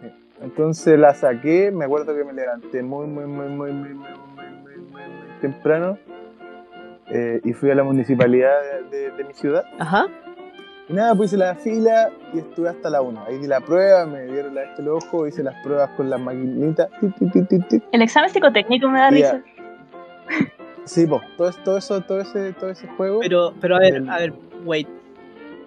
sí. 0.02 0.08
Entonces 0.42 0.98
la 0.98 1.14
saqué, 1.14 1.70
me 1.70 1.84
acuerdo 1.86 2.14
que 2.14 2.24
me 2.24 2.32
levanté 2.32 2.82
muy, 2.82 3.06
muy, 3.06 3.24
muy, 3.26 3.48
muy, 3.48 3.72
muy, 3.72 3.88
muy, 3.94 3.94
muy, 3.94 4.46
muy, 4.62 4.76
muy, 4.76 5.02
muy 5.02 5.40
temprano 5.40 5.98
eh, 7.14 7.40
y 7.44 7.52
fui 7.52 7.70
a 7.70 7.74
la 7.74 7.84
municipalidad 7.84 8.52
de, 8.90 8.96
de- 8.98 9.10
de 9.12 9.24
mi 9.24 9.32
ciudad. 9.34 9.64
Ajá. 9.78 10.06
Y 10.88 10.92
nada, 10.92 11.14
pues 11.14 11.30
hice 11.30 11.38
la 11.38 11.54
fila 11.54 12.10
y 12.34 12.38
estuve 12.40 12.68
hasta 12.68 12.90
la 12.90 13.00
1. 13.00 13.24
Ahí 13.26 13.38
di 13.38 13.46
la 13.46 13.60
prueba, 13.60 14.04
me 14.04 14.24
dieron 14.24 14.54
la 14.54 14.64
este 14.64 14.82
el 14.82 14.88
ojo, 14.88 15.26
hice 15.26 15.42
las 15.42 15.54
pruebas 15.64 15.88
con 15.96 16.10
las 16.10 16.20
maquinitas. 16.20 16.88
El 17.92 18.02
examen 18.02 18.28
psicotécnico 18.30 18.88
me 18.88 18.98
da 18.98 19.08
risa. 19.10 19.42
Sí, 20.84 21.06
pues, 21.06 21.22
todo, 21.38 21.50
todo 21.64 21.78
eso, 21.78 22.00
todo 22.02 22.20
ese, 22.20 22.52
todo 22.52 22.68
ese 22.68 22.86
juego. 22.88 23.20
Pero, 23.20 23.54
pero 23.60 23.76
a 23.76 23.78
ver, 23.78 23.94
El- 23.94 24.10
a 24.10 24.18
ver, 24.18 24.34
wait. 24.64 24.88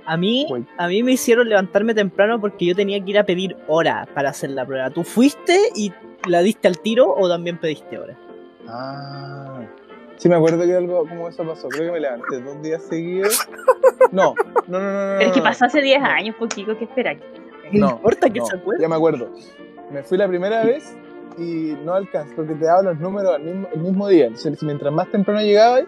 A 0.09 0.15
mí, 0.15 0.45
Wait. 0.49 0.65
a 0.77 0.87
mí 0.87 1.03
me 1.03 1.11
hicieron 1.13 1.49
levantarme 1.49 1.93
temprano 1.93 2.39
porque 2.39 2.65
yo 2.65 2.73
tenía 2.75 3.03
que 3.03 3.09
ir 3.09 3.17
a 3.19 3.25
pedir 3.25 3.57
hora 3.67 4.07
para 4.13 4.29
hacer 4.29 4.51
la 4.51 4.65
prueba. 4.65 4.89
¿Tú 4.89 5.03
fuiste 5.03 5.59
y 5.75 5.91
la 6.29 6.39
diste 6.41 6.67
al 6.69 6.79
tiro 6.79 7.13
o 7.13 7.27
también 7.27 7.57
pediste 7.57 7.97
hora? 7.97 8.15
Ah. 8.69 9.63
Sí, 10.17 10.29
me 10.29 10.35
acuerdo 10.35 10.65
que 10.65 10.75
algo 10.75 11.07
como 11.07 11.29
eso 11.29 11.45
pasó. 11.45 11.69
Creo 11.69 11.87
que 11.87 11.91
me 11.93 11.99
levanté 11.99 12.41
dos 12.41 12.61
días 12.61 12.83
seguidos. 12.83 13.47
No, 14.11 14.33
no, 14.67 14.79
no, 14.79 14.91
no. 14.91 15.11
no 15.11 15.17
Pero 15.17 15.29
es 15.29 15.35
que 15.35 15.41
pasó 15.41 15.65
hace 15.65 15.81
10 15.81 16.01
años, 16.01 16.35
poquito, 16.37 16.77
¿qué 16.77 16.85
espera? 16.85 17.13
No, 17.71 17.87
No, 17.87 17.89
importa 17.91 18.29
que 18.29 18.39
No, 18.39 18.45
se 18.45 18.55
acuerde. 18.55 18.81
Ya 18.81 18.87
me 18.87 18.95
acuerdo. 18.95 19.29
Me 19.91 20.03
fui 20.03 20.17
la 20.17 20.27
primera 20.27 20.63
vez 20.63 20.95
y 21.37 21.77
no 21.83 21.93
alcancé, 21.93 22.33
porque 22.35 22.55
te 22.55 22.65
daban 22.65 22.85
los 22.85 22.99
números 22.99 23.35
al 23.35 23.43
mismo, 23.43 23.67
el 23.73 23.79
mismo 23.79 24.07
día. 24.07 24.25
Entonces, 24.27 24.59
si 24.59 24.65
mientras 24.65 24.93
más 24.93 25.09
temprano 25.11 25.41
llegaba, 25.41 25.81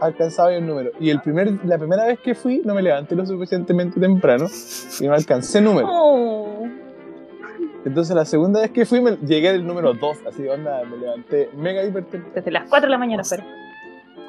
alcanzaba 0.00 0.52
el 0.52 0.66
número. 0.66 0.90
Y 1.00 1.10
el 1.10 1.20
primer, 1.20 1.64
la 1.64 1.78
primera 1.78 2.04
vez 2.06 2.18
que 2.20 2.34
fui, 2.34 2.62
no 2.64 2.74
me 2.74 2.82
levanté 2.82 3.14
lo 3.14 3.24
suficientemente 3.24 4.00
temprano 4.00 4.46
y 5.00 5.06
no 5.06 5.14
alcancé 5.14 5.60
número. 5.60 5.88
Oh. 5.90 6.66
Entonces, 7.84 8.14
la 8.14 8.24
segunda 8.24 8.60
vez 8.60 8.70
que 8.70 8.84
fui, 8.84 9.00
me, 9.00 9.16
llegué 9.18 9.52
del 9.52 9.66
número 9.66 9.94
2. 9.94 10.18
Así, 10.26 10.46
onda, 10.48 10.82
me 10.84 10.96
levanté 10.96 11.50
mega 11.56 11.84
hiper 11.84 12.04
temprano. 12.04 12.34
Desde 12.34 12.50
las 12.50 12.68
4 12.68 12.86
de 12.86 12.90
la 12.90 12.98
mañana, 12.98 13.22
pero. 13.28 13.44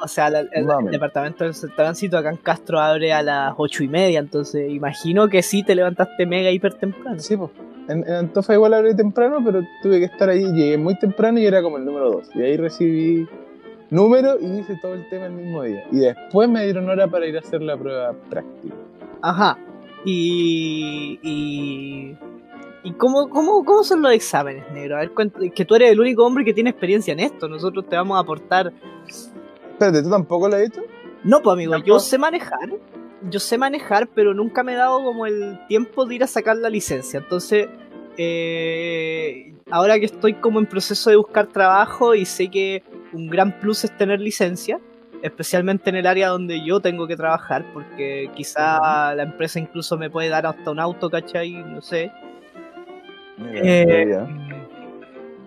O 0.02 0.08
sea, 0.08 0.30
la- 0.30 0.40
el, 0.40 0.66
departamento 0.92 1.44
del 1.44 1.54
tránsito 1.76 2.18
acá 2.18 2.30
en 2.30 2.38
Castro 2.38 2.80
abre 2.80 3.12
a 3.14 3.22
las 3.22 3.54
ocho 3.58 3.84
y 3.84 3.88
media, 3.88 4.20
entonces 4.20 4.70
imagino 4.72 5.28
que 5.28 5.42
sí 5.42 5.64
te 5.64 5.76
levantaste 5.76 6.26
mega 6.26 6.50
hiper 6.52 6.74
temprano. 6.76 7.20
Sí, 7.20 7.36
pues. 7.36 7.52
En, 7.88 8.08
en 8.08 8.14
Antofa 8.14 8.54
igual 8.54 8.74
abrí 8.76 8.96
temprano, 8.96 9.40
pero 9.44 9.62
tuve 9.82 10.00
que 10.00 10.06
estar 10.06 10.30
ahí. 10.30 10.44
Llegué 10.54 10.78
muy 10.78 10.98
temprano 11.00 11.40
y 11.40 11.46
era 11.46 11.62
como 11.62 11.78
el 11.78 11.86
número 11.86 12.12
2. 12.12 12.30
Y 12.36 12.42
ahí 12.44 12.56
recibí 12.58 13.28
número 13.90 14.38
y 14.40 14.60
hice 14.60 14.78
todo 14.82 14.94
el 14.94 15.08
tema 15.10 15.26
el 15.26 15.34
mismo 15.34 15.64
día. 15.64 15.84
Y 15.92 15.98
después 15.98 16.48
me 16.50 16.64
dieron 16.64 16.88
hora 16.90 17.08
para 17.08 17.26
ir 17.26 17.36
a 17.36 17.40
hacer 17.40 17.62
la 17.62 17.76
prueba 17.78 18.14
práctica. 18.30 18.76
Ajá. 19.22 19.58
Y. 20.06 21.20
y... 21.24 22.18
¿Y 22.82 22.94
cómo, 22.94 23.30
cómo, 23.30 23.66
cómo 23.66 23.84
son 23.84 24.02
los 24.02 24.14
exámenes, 24.14 24.64
negro? 24.72 24.96
A 24.96 25.00
ver, 25.00 25.12
que 25.54 25.66
tú 25.66 25.76
eres 25.76 25.92
el 25.92 26.00
único 26.00 26.26
hombre 26.26 26.46
que 26.46 26.54
tiene 26.54 26.70
experiencia 26.70 27.12
en 27.12 27.20
esto. 27.20 27.50
Nosotros 27.50 27.90
te 27.90 27.98
vamos 27.98 28.16
a 28.16 28.22
aportar. 28.22 28.72
Espérate, 29.80 30.04
¿tú 30.04 30.10
tampoco 30.10 30.50
lo 30.50 30.58
has 30.58 30.64
hecho? 30.64 30.82
No, 31.24 31.42
pues 31.42 31.54
amigo, 31.54 31.78
yo 31.78 32.02
sé 32.02 32.18
manejar. 32.18 32.70
Yo 33.30 33.40
sé 33.40 33.58
manejar, 33.58 34.10
pero 34.14 34.34
nunca 34.34 34.62
me 34.62 34.74
he 34.74 34.76
dado 34.76 35.02
como 35.02 35.26
el 35.26 35.58
tiempo 35.70 36.06
de 36.06 36.16
ir 36.16 36.24
a 36.26 36.28
sacar 36.28 36.58
la 36.58 36.70
licencia. 36.70 37.20
Entonces, 37.20 37.70
eh, 38.18 39.54
ahora 39.72 39.98
que 39.98 40.06
estoy 40.08 40.34
como 40.34 40.60
en 40.60 40.66
proceso 40.66 41.10
de 41.10 41.16
buscar 41.16 41.48
trabajo 41.48 42.14
y 42.14 42.26
sé 42.26 42.50
que 42.50 42.84
un 43.14 43.30
gran 43.30 43.58
plus 43.62 43.86
es 43.86 43.98
tener 43.98 44.20
licencia, 44.20 44.82
especialmente 45.22 45.90
en 45.90 45.96
el 45.96 46.08
área 46.08 46.28
donde 46.28 46.62
yo 46.66 46.82
tengo 46.82 47.08
que 47.08 47.16
trabajar, 47.16 47.66
porque 47.74 48.30
quizá 48.36 49.16
la 49.16 49.24
empresa 49.24 49.60
incluso 49.60 49.98
me 49.98 50.10
puede 50.10 50.28
dar 50.28 50.46
hasta 50.46 50.72
un 50.72 50.80
auto, 50.82 51.10
¿cachai? 51.10 51.52
No 51.54 51.82
sé. 51.82 52.12
Mira, 53.38 53.62
Eh, 53.64 54.08
ya. 54.10 54.59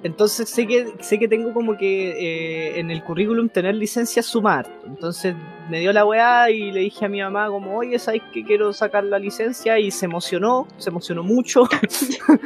Entonces 0.04 0.48
sé 0.48 0.66
que 0.66 0.92
sé 1.00 1.18
que 1.18 1.28
tengo 1.28 1.52
como 1.52 1.76
que 1.76 2.10
eh, 2.10 2.80
en 2.80 2.90
el 2.90 3.04
currículum 3.04 3.48
tener 3.48 3.76
licencia 3.76 4.22
sumar. 4.22 4.66
Entonces 4.84 5.34
me 5.70 5.78
dio 5.78 5.92
la 5.92 6.04
weá 6.04 6.50
y 6.50 6.72
le 6.72 6.80
dije 6.80 7.04
a 7.04 7.08
mi 7.08 7.20
mamá 7.20 7.48
como, 7.48 7.76
oye, 7.76 7.98
¿sabes 8.00 8.22
que 8.32 8.44
quiero 8.44 8.72
sacar 8.72 9.04
la 9.04 9.18
licencia? 9.20 9.78
Y 9.78 9.92
se 9.92 10.06
emocionó, 10.06 10.66
se 10.76 10.90
emocionó 10.90 11.22
mucho. 11.22 11.68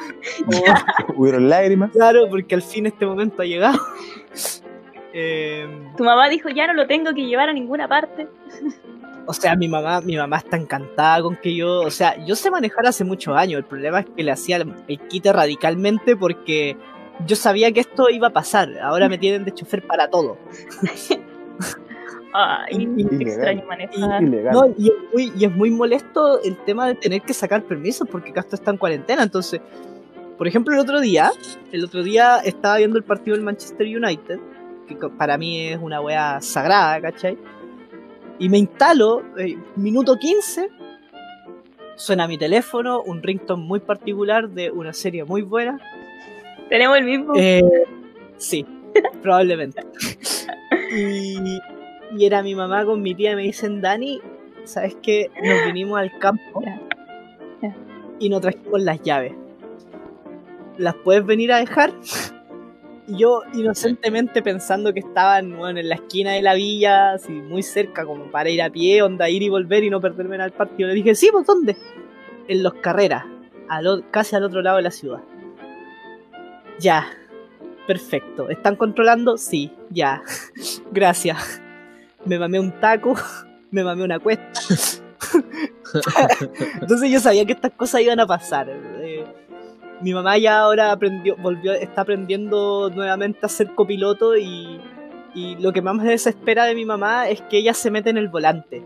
Hubieron 1.16 1.48
lágrimas. 1.48 1.90
claro, 1.92 2.28
porque 2.28 2.54
al 2.54 2.62
fin 2.62 2.86
este 2.86 3.06
momento 3.06 3.42
ha 3.42 3.46
llegado. 3.46 3.78
Eh, 5.18 5.66
Tu 5.96 6.04
mamá 6.04 6.28
dijo, 6.28 6.50
ya 6.50 6.66
no 6.66 6.74
lo 6.74 6.86
tengo 6.86 7.14
que 7.14 7.24
llevar 7.24 7.48
a 7.48 7.54
ninguna 7.54 7.88
parte. 7.88 8.28
o 9.24 9.32
sea, 9.32 9.56
mi 9.56 9.66
mamá, 9.66 10.02
mi 10.02 10.14
mamá 10.14 10.36
está 10.36 10.58
encantada 10.58 11.22
con 11.22 11.36
que 11.36 11.54
yo, 11.54 11.80
o 11.80 11.90
sea, 11.90 12.22
yo 12.26 12.36
sé 12.36 12.50
manejar 12.50 12.86
hace 12.86 13.02
muchos 13.02 13.34
años. 13.34 13.56
El 13.60 13.64
problema 13.64 14.00
es 14.00 14.06
que 14.14 14.22
le 14.22 14.30
hacía 14.30 14.56
el, 14.56 14.74
el 14.88 14.98
quite 15.08 15.32
radicalmente 15.32 16.16
porque 16.16 16.76
yo 17.24 17.36
sabía 17.36 17.72
que 17.72 17.80
esto 17.80 18.10
iba 18.10 18.28
a 18.28 18.32
pasar. 18.32 18.78
Ahora 18.80 19.08
me 19.08 19.18
tienen 19.18 19.44
de 19.44 19.52
chofer 19.52 19.86
para 19.86 20.10
todo. 20.10 20.36
Ay, 22.32 22.82
Ilegal. 22.82 23.22
extraño 23.22 23.64
manejar. 23.66 24.22
Ilegal. 24.22 24.52
No, 24.52 24.66
y 24.76 24.88
es, 24.88 24.94
muy, 25.12 25.32
y 25.38 25.44
es 25.46 25.52
muy 25.54 25.70
molesto 25.70 26.42
el 26.42 26.56
tema 26.64 26.88
de 26.88 26.94
tener 26.96 27.22
que 27.22 27.32
sacar 27.32 27.62
permisos 27.62 28.06
porque 28.10 28.32
Castro 28.32 28.56
está 28.56 28.70
en 28.70 28.76
cuarentena. 28.76 29.22
Entonces, 29.22 29.60
por 30.36 30.46
ejemplo, 30.46 30.74
el 30.74 30.80
otro 30.80 31.00
día, 31.00 31.32
el 31.72 31.84
otro 31.84 32.02
día 32.02 32.38
estaba 32.44 32.76
viendo 32.76 32.98
el 32.98 33.04
partido 33.04 33.36
del 33.36 33.44
Manchester 33.44 33.86
United, 33.86 34.38
que 34.86 34.96
para 35.16 35.38
mí 35.38 35.68
es 35.68 35.78
una 35.80 36.00
wea 36.02 36.40
sagrada, 36.42 37.00
¿cachai? 37.00 37.38
Y 38.38 38.50
me 38.50 38.58
instalo, 38.58 39.22
eh, 39.38 39.56
minuto 39.76 40.18
15, 40.18 40.68
suena 41.96 42.28
mi 42.28 42.36
teléfono, 42.36 43.00
un 43.00 43.22
ringtone 43.22 43.62
muy 43.62 43.80
particular 43.80 44.50
de 44.50 44.70
una 44.70 44.92
serie 44.92 45.24
muy 45.24 45.40
buena. 45.40 45.80
Tenemos 46.68 46.98
el 46.98 47.04
mismo. 47.04 47.32
Eh, 47.36 47.62
sí, 48.36 48.64
probablemente. 49.22 49.82
Y, 50.96 51.58
y 52.16 52.24
era 52.26 52.42
mi 52.42 52.54
mamá 52.54 52.84
con 52.84 53.02
mi 53.02 53.14
tía 53.14 53.32
y 53.32 53.36
me 53.36 53.42
dicen, 53.42 53.80
Dani, 53.80 54.20
¿sabes 54.64 54.96
qué? 55.02 55.30
Nos 55.42 55.64
vinimos 55.66 55.98
al 55.98 56.16
campo 56.18 56.62
y 58.18 58.28
nos 58.30 58.40
trajimos 58.40 58.80
las 58.82 59.00
llaves. 59.02 59.34
¿Las 60.78 60.94
puedes 60.96 61.24
venir 61.24 61.52
a 61.52 61.58
dejar? 61.58 61.92
Y 63.08 63.18
yo 63.18 63.42
inocentemente 63.54 64.42
pensando 64.42 64.92
que 64.92 65.00
estaban 65.00 65.56
bueno, 65.56 65.78
en 65.80 65.88
la 65.88 65.94
esquina 65.96 66.32
de 66.32 66.42
la 66.42 66.54
villa, 66.54 67.12
así 67.12 67.32
muy 67.32 67.62
cerca, 67.62 68.04
como 68.04 68.30
para 68.30 68.50
ir 68.50 68.60
a 68.62 68.70
pie, 68.70 69.02
onda 69.02 69.28
ir 69.30 69.42
y 69.42 69.48
volver 69.48 69.84
y 69.84 69.90
no 69.90 70.00
perderme 70.00 70.34
en 70.36 70.40
el 70.42 70.52
partido. 70.52 70.88
Le 70.88 70.94
dije, 70.94 71.14
sí, 71.14 71.28
pues 71.30 71.46
¿dónde? 71.46 71.76
En 72.48 72.62
los 72.62 72.74
carreras, 72.74 73.24
al 73.68 73.86
o- 73.86 74.02
casi 74.10 74.34
al 74.36 74.44
otro 74.44 74.60
lado 74.62 74.78
de 74.78 74.82
la 74.82 74.90
ciudad. 74.90 75.20
Ya, 76.78 77.06
perfecto. 77.86 78.48
¿Están 78.48 78.76
controlando? 78.76 79.38
Sí, 79.38 79.72
ya. 79.90 80.22
Gracias. 80.92 81.62
Me 82.24 82.38
mamé 82.38 82.60
un 82.60 82.72
taco, 82.80 83.14
me 83.70 83.84
mamé 83.84 84.04
una 84.04 84.18
cuesta. 84.18 84.60
Entonces 86.80 87.10
yo 87.10 87.20
sabía 87.20 87.44
que 87.44 87.52
estas 87.52 87.72
cosas 87.72 88.00
iban 88.00 88.20
a 88.20 88.26
pasar. 88.26 88.68
Eh, 88.68 89.24
mi 90.00 90.12
mamá 90.12 90.36
ya 90.36 90.58
ahora 90.58 90.92
aprendió, 90.92 91.36
volvió, 91.36 91.72
está 91.72 92.02
aprendiendo 92.02 92.90
nuevamente 92.94 93.40
a 93.42 93.48
ser 93.48 93.74
copiloto 93.74 94.36
y, 94.36 94.80
y 95.34 95.56
lo 95.56 95.72
que 95.72 95.80
más 95.82 95.94
me 95.94 96.04
desespera 96.10 96.64
de 96.64 96.74
mi 96.74 96.84
mamá 96.84 97.28
es 97.28 97.40
que 97.42 97.58
ella 97.58 97.72
se 97.74 97.90
mete 97.90 98.10
en 98.10 98.18
el 98.18 98.28
volante. 98.28 98.84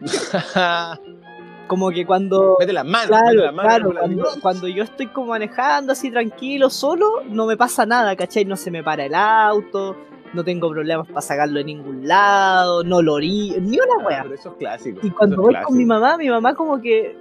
Como 1.66 1.90
que 1.90 2.04
cuando 2.04 2.56
mete 2.58 2.72
las 2.72 2.84
manos. 2.84 3.10
mete 3.10 3.22
Claro, 3.22 3.44
las 3.46 3.54
manos 3.54 3.68
claro, 3.72 3.88
en 3.88 3.94
la- 3.94 4.00
cuando, 4.00 4.40
cuando 4.42 4.68
yo 4.68 4.82
estoy 4.84 5.06
como 5.08 5.28
manejando 5.28 5.92
así 5.92 6.10
tranquilo, 6.10 6.68
solo, 6.70 7.22
no 7.28 7.46
me 7.46 7.56
pasa 7.56 7.86
nada, 7.86 8.14
¿cachai? 8.16 8.44
No 8.44 8.56
se 8.56 8.70
me 8.70 8.82
para 8.82 9.06
el 9.06 9.14
auto, 9.14 9.96
no 10.34 10.44
tengo 10.44 10.68
problemas 10.70 11.06
para 11.08 11.20
sacarlo 11.22 11.58
de 11.58 11.64
ningún 11.64 12.06
lado, 12.06 12.84
no 12.84 13.00
lo 13.00 13.14
orí, 13.14 13.54
ni 13.60 13.78
una 13.78 13.94
Ah, 14.02 14.06
wea. 14.06 14.22
pero 14.24 14.34
eso 14.34 14.50
es 14.50 14.54
clásico. 14.56 15.00
Y 15.02 15.10
cuando 15.10 15.36
voy 15.40 15.50
clásico. 15.50 15.68
con 15.68 15.78
mi 15.78 15.84
mamá, 15.86 16.16
mi 16.18 16.28
mamá 16.28 16.54
como 16.54 16.80
que 16.80 17.16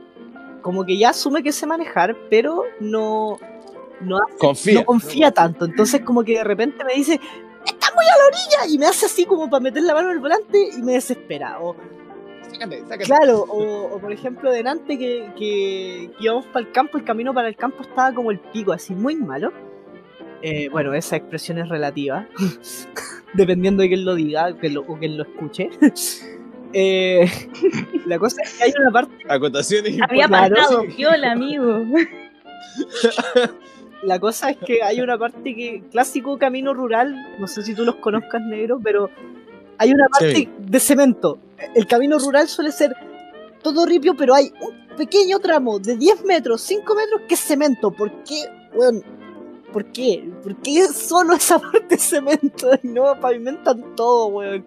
como 0.61 0.85
que 0.85 0.97
ya 0.97 1.09
asume 1.09 1.43
que 1.43 1.51
sé 1.51 1.65
manejar, 1.67 2.15
pero 2.29 2.63
no 2.79 3.37
no, 4.01 4.17
hace- 4.17 4.37
Confía. 4.37 4.73
no 4.79 4.85
confía 4.85 5.31
tanto. 5.31 5.65
Entonces 5.65 6.01
como 6.01 6.23
que 6.23 6.37
de 6.37 6.43
repente 6.43 6.83
me 6.83 6.93
dice, 6.95 7.13
está 7.65 7.93
muy 7.95 8.03
a 8.05 8.17
la 8.17 8.25
orilla, 8.27 8.73
y 8.73 8.77
me 8.77 8.87
hace 8.87 9.05
así 9.05 9.23
como 9.25 9.49
para 9.49 9.61
meter 9.61 9.83
la 9.83 9.93
mano 9.93 10.09
en 10.09 10.15
el 10.15 10.19
volante 10.19 10.57
y 10.77 10.81
me 10.81 10.93
desespera. 10.93 11.59
O, 11.61 11.75
Sácate, 12.53 12.81
sácate. 12.81 13.03
Claro, 13.05 13.41
o, 13.49 13.95
o 13.95 13.99
por 13.99 14.11
ejemplo, 14.11 14.51
delante 14.51 14.97
que, 14.97 15.29
que, 15.37 16.11
que 16.17 16.23
íbamos 16.23 16.45
para 16.47 16.65
el 16.65 16.71
campo, 16.71 16.97
el 16.97 17.03
camino 17.03 17.33
para 17.33 17.47
el 17.47 17.55
campo 17.55 17.81
estaba 17.81 18.13
como 18.13 18.31
el 18.31 18.39
pico, 18.39 18.71
así 18.71 18.93
muy 18.93 19.15
malo. 19.15 19.51
Eh, 20.45 20.67
bueno, 20.69 20.93
esa 20.93 21.15
expresión 21.15 21.57
es 21.57 21.69
relativa, 21.69 22.27
dependiendo 23.33 23.81
de 23.81 23.87
quién 23.87 24.03
lo 24.03 24.13
diga 24.13 24.57
que 24.57 24.69
lo, 24.69 24.81
o 24.81 24.97
quién 24.97 25.17
lo 25.17 25.23
escuche. 25.23 25.69
Eh, 26.75 27.29
la 28.07 28.17
cosa 28.17 28.41
es 28.41 28.55
que 28.55 28.63
hay 28.63 28.73
una 28.79 28.89
parte. 28.89 29.13
Acotaciones 29.29 29.95
Había 30.01 30.27
pasado 30.27 30.81
viola, 30.97 31.33
amigo. 31.33 31.85
La 34.01 34.19
cosa 34.19 34.49
es 34.49 34.57
que 34.57 34.81
hay 34.81 34.99
una 34.99 35.15
parte 35.15 35.53
que, 35.55 35.83
clásico 35.91 36.39
camino 36.39 36.73
rural, 36.73 37.15
no 37.39 37.47
sé 37.47 37.61
si 37.61 37.75
tú 37.75 37.85
los 37.85 37.97
conozcas 37.97 38.41
negro, 38.41 38.79
pero 38.83 39.11
hay 39.77 39.91
una 39.91 40.07
parte 40.07 40.35
Sí. 40.35 40.49
de 40.59 40.79
cemento. 40.79 41.39
El 41.75 41.87
camino 41.87 42.17
rural 42.19 42.47
suele 42.47 42.71
ser 42.71 42.93
todo 43.61 43.85
ripio, 43.85 44.15
pero 44.15 44.33
hay 44.35 44.51
un 44.61 44.95
pequeño 44.97 45.39
tramo 45.39 45.79
de 45.79 45.95
10 45.97 46.23
metros, 46.25 46.61
5 46.61 46.95
metros 46.95 47.21
que 47.27 47.33
es 47.35 47.39
cemento. 47.39 47.91
¿Por 47.91 48.11
qué, 48.23 48.43
weón? 48.73 49.03
¿Por 49.71 49.85
qué? 49.85 50.29
¿Por 50.43 50.55
qué 50.57 50.87
solo 50.87 51.33
esa 51.33 51.57
parte 51.71 51.95
es 51.95 52.01
cemento 52.03 52.69
y 52.83 52.87
no 52.89 53.19
pavimentan 53.19 53.95
todo, 53.95 54.27
weón? 54.27 54.65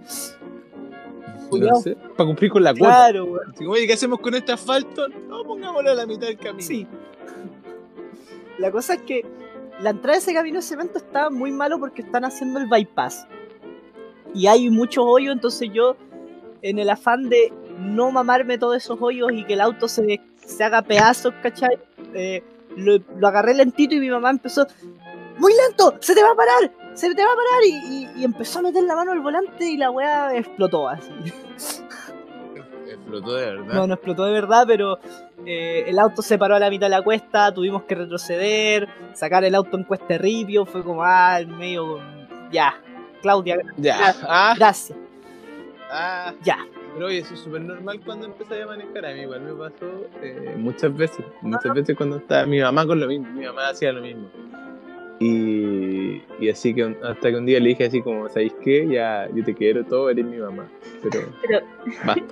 No 1.52 1.76
sé, 1.80 1.94
para 2.16 2.26
cumplir 2.26 2.50
con 2.50 2.64
la 2.64 2.72
cuota. 2.74 2.86
Claro, 2.94 3.24
weón. 3.26 3.54
Oye, 3.68 3.86
¿qué 3.86 3.92
hacemos 3.92 4.18
con 4.18 4.34
este 4.34 4.52
asfalto? 4.52 5.06
No, 5.28 5.44
pongámoslo 5.44 5.90
a 5.90 5.94
la 5.94 6.06
mitad 6.06 6.26
del 6.26 6.38
camino. 6.38 6.62
Sí. 6.66 6.86
La 8.58 8.72
cosa 8.72 8.94
es 8.94 9.02
que 9.02 9.24
la 9.80 9.90
entrada 9.90 10.14
de 10.14 10.18
ese 10.22 10.32
camino 10.34 10.56
de 10.56 10.62
cemento 10.62 10.98
está 10.98 11.30
muy 11.30 11.52
malo 11.52 11.78
porque 11.78 12.02
están 12.02 12.24
haciendo 12.24 12.58
el 12.58 12.66
bypass. 12.66 13.26
Y 14.34 14.46
hay 14.48 14.68
muchos 14.70 15.04
hoyos, 15.06 15.32
entonces 15.34 15.70
yo, 15.72 15.96
en 16.62 16.78
el 16.78 16.90
afán 16.90 17.28
de 17.28 17.52
no 17.78 18.10
mamarme 18.10 18.58
todos 18.58 18.76
esos 18.76 18.98
hoyos 19.00 19.30
y 19.32 19.44
que 19.44 19.54
el 19.54 19.60
auto 19.60 19.88
se, 19.88 20.20
se 20.36 20.64
haga 20.64 20.82
pedazos, 20.82 21.32
¿cachai? 21.42 21.78
Eh, 22.14 22.42
lo, 22.76 22.98
lo 23.18 23.28
agarré 23.28 23.54
lentito 23.54 23.94
y 23.94 24.00
mi 24.00 24.10
mamá 24.10 24.30
empezó, 24.30 24.66
muy 25.38 25.52
lento, 25.54 25.94
se 26.00 26.14
te 26.14 26.22
va 26.22 26.30
a 26.30 26.34
parar, 26.34 26.72
se 26.94 27.14
te 27.14 27.22
va 27.24 27.32
a 27.32 27.36
parar. 27.36 27.62
Y, 27.66 27.94
y- 27.94 28.08
y 28.20 28.24
empezó 28.24 28.58
a 28.58 28.62
meter 28.62 28.82
la 28.84 28.96
mano 28.96 29.12
al 29.12 29.20
volante 29.20 29.68
y 29.68 29.76
la 29.76 29.90
weá 29.90 30.34
explotó 30.36 30.88
así. 30.88 31.10
Explotó 32.88 33.34
de 33.34 33.46
verdad. 33.46 33.74
No, 33.74 33.86
no 33.86 33.94
explotó 33.94 34.24
de 34.24 34.32
verdad, 34.32 34.64
pero 34.66 34.98
eh, 35.44 35.84
el 35.86 35.98
auto 35.98 36.22
se 36.22 36.38
paró 36.38 36.54
a 36.56 36.58
la 36.58 36.70
mitad 36.70 36.86
de 36.86 36.90
la 36.90 37.02
cuesta, 37.02 37.52
tuvimos 37.52 37.82
que 37.84 37.94
retroceder, 37.94 38.88
sacar 39.12 39.44
el 39.44 39.54
auto 39.54 39.76
en 39.76 39.84
cuesta 39.84 40.16
ripio, 40.18 40.64
fue 40.66 40.82
como, 40.82 41.02
ah, 41.04 41.38
medio, 41.46 41.98
ya, 42.50 42.74
Claudia, 43.22 43.58
Ya. 43.76 44.14
Ah, 44.22 44.54
gracias, 44.56 44.96
ah. 45.90 46.32
ya. 46.42 46.58
Pero 46.94 47.06
oye, 47.08 47.18
eso 47.18 47.34
es 47.34 47.40
súper 47.40 47.60
normal 47.60 48.00
cuando 48.04 48.26
empecé 48.26 48.62
a 48.62 48.66
manejar. 48.66 49.04
A 49.04 49.12
mí 49.12 49.20
igual 49.20 49.42
me 49.42 49.52
pasó 49.52 49.86
eh, 50.22 50.54
muchas 50.56 50.96
veces. 50.96 51.24
Muchas 51.42 51.74
veces 51.74 51.94
cuando 51.96 52.16
estaba 52.16 52.46
mi 52.46 52.58
mamá 52.60 52.86
con 52.86 52.98
lo 52.98 53.06
mismo. 53.06 53.26
Mi 53.32 53.44
mamá 53.44 53.68
hacía 53.68 53.92
lo 53.92 54.00
mismo. 54.00 54.28
Y, 55.18 56.22
y 56.40 56.48
así 56.50 56.74
que 56.74 56.84
un- 56.84 56.96
hasta 57.02 57.30
que 57.30 57.36
un 57.36 57.46
día 57.46 57.58
le 57.60 57.68
dije 57.70 57.84
así 57.86 58.02
como, 58.02 58.28
¿sabéis 58.28 58.54
qué? 58.62 58.86
Ya, 58.88 59.28
yo 59.34 59.44
te 59.44 59.54
quiero 59.54 59.84
todo, 59.84 60.10
eres 60.10 60.24
mi 60.24 60.36
mamá. 60.38 60.68
Pero 61.02 61.28
Pero- 61.46 61.66
basta. 62.04 62.22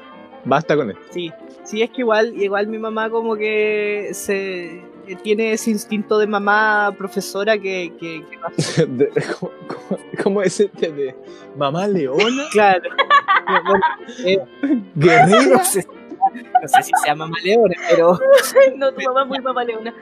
Basta 0.47 0.77
con 0.77 0.91
esto. 0.91 1.03
Sí, 1.11 1.33
sí, 1.65 1.83
es 1.83 1.91
que 1.91 2.03
igual, 2.03 2.35
igual 2.41 2.67
mi 2.67 2.79
mamá 2.79 3.11
como 3.11 3.37
que 3.37 4.11
se 4.13 4.77
eh, 5.07 5.17
tiene 5.23 5.53
ese 5.53 5.71
instinto 5.71 6.19
de 6.19 6.27
mamá 6.27 6.95
profesora 6.97 7.59
que, 7.59 7.93
que, 7.99 8.25
que- 8.77 8.87
De- 8.87 9.11
¿cómo, 9.39 9.53
cómo, 9.69 10.01
cómo 10.23 10.43
es 10.43 10.61
este 10.61 10.91
de 10.93 11.15
mamá 11.57 11.87
leona? 11.87 12.45
claro, 12.53 12.83
bueno, 13.47 13.85
eh, 14.27 14.39
Guerrero. 14.95 15.57
no, 15.59 15.65
sé, 15.65 15.87
no 16.63 16.69
sé 16.69 16.83
si 16.83 16.93
sea 17.05 17.15
mamá 17.15 17.37
leona, 17.45 17.75
pero 17.91 18.19
no, 18.77 18.93
tu 18.95 19.03
mamá 19.03 19.23
es 19.23 19.29
muy 19.29 19.39
mamaleona. 19.41 19.95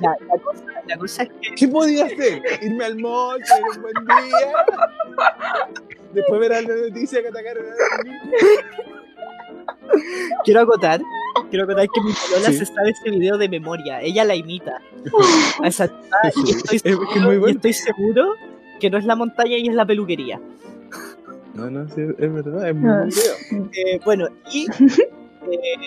la, 0.00 0.16
la 0.28 0.42
cosa, 0.42 0.64
la 0.86 0.96
cosa 0.98 1.22
es 1.24 1.28
que 1.40 1.54
¿Qué 1.56 1.68
podía 1.68 2.04
hacer? 2.04 2.42
Irme 2.62 2.84
al 2.84 2.94
tener 2.96 3.62
un 3.76 3.82
buen 3.82 3.94
día. 4.06 4.52
Después 6.12 6.40
ver 6.40 6.52
a 6.52 6.60
la 6.62 6.68
noticia 6.88 7.20
que 7.22 7.28
atacaron 7.28 7.64
a 7.64 7.96
la 7.96 8.02
niña. 8.04 9.03
Quiero 10.44 10.60
acotar, 10.60 11.00
quiero 11.50 11.64
acotar 11.64 11.86
que 11.88 12.00
mi 12.02 12.12
polola 12.12 12.50
Sí. 12.50 12.58
se 12.58 12.66
sabe 12.66 12.90
ese 12.90 13.10
video 13.10 13.38
de 13.38 13.48
memoria, 13.48 14.00
ella 14.02 14.24
la 14.24 14.34
imita. 14.34 14.80
A 15.62 15.68
esa 15.68 15.88
tipa, 15.88 16.16
y 16.46 16.50
estoy 16.50 16.76
Es 16.76 16.82
que 16.82 16.90
es 16.90 16.96
muy 16.96 17.06
seguro- 17.06 17.32
y 17.34 17.38
bueno. 17.38 17.56
estoy 17.56 17.72
seguro 17.72 18.32
que 18.80 18.90
no 18.90 18.98
es 18.98 19.04
la 19.04 19.16
montaña 19.16 19.56
y 19.56 19.68
es 19.68 19.74
la 19.74 19.86
peluquería. 19.86 20.40
No, 21.54 21.70
no, 21.70 21.86
sí, 21.88 22.00
es 22.18 22.32
verdad, 22.32 22.68
es 22.68 22.74
muy 22.74 22.90
Ah. 22.90 22.96
buen 22.98 23.08
video. 23.10 23.70
Eh, 23.72 24.00
bueno, 24.04 24.28
y 24.52 24.66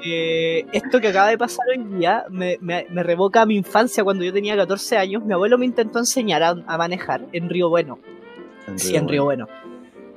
eh, 0.05 0.65
esto 0.71 1.01
que 1.01 1.07
acaba 1.10 1.29
de 1.29 1.38
pasar 1.38 1.65
hoy 1.69 1.83
día 1.97 2.25
me, 2.29 2.57
me- 2.62 2.86
me 2.89 3.03
revoca 3.03 3.41
a 3.41 3.45
mi 3.45 3.55
infancia 3.55 4.03
cuando 4.03 4.23
yo 4.23 4.31
tenía 4.31 4.55
14 4.55 4.97
años. 4.97 5.25
Mi 5.25 5.33
abuelo 5.33 5.57
me 5.57 5.65
intentó 5.65 5.99
enseñar 5.99 6.43
a, 6.43 6.49
a 6.65 6.77
manejar 6.77 7.25
en 7.33 7.49
Río 7.49 7.69
Bueno. 7.69 7.99
Sí, 8.75 8.95
en 8.95 9.07
Río 9.07 9.23
Bueno. 9.25 9.47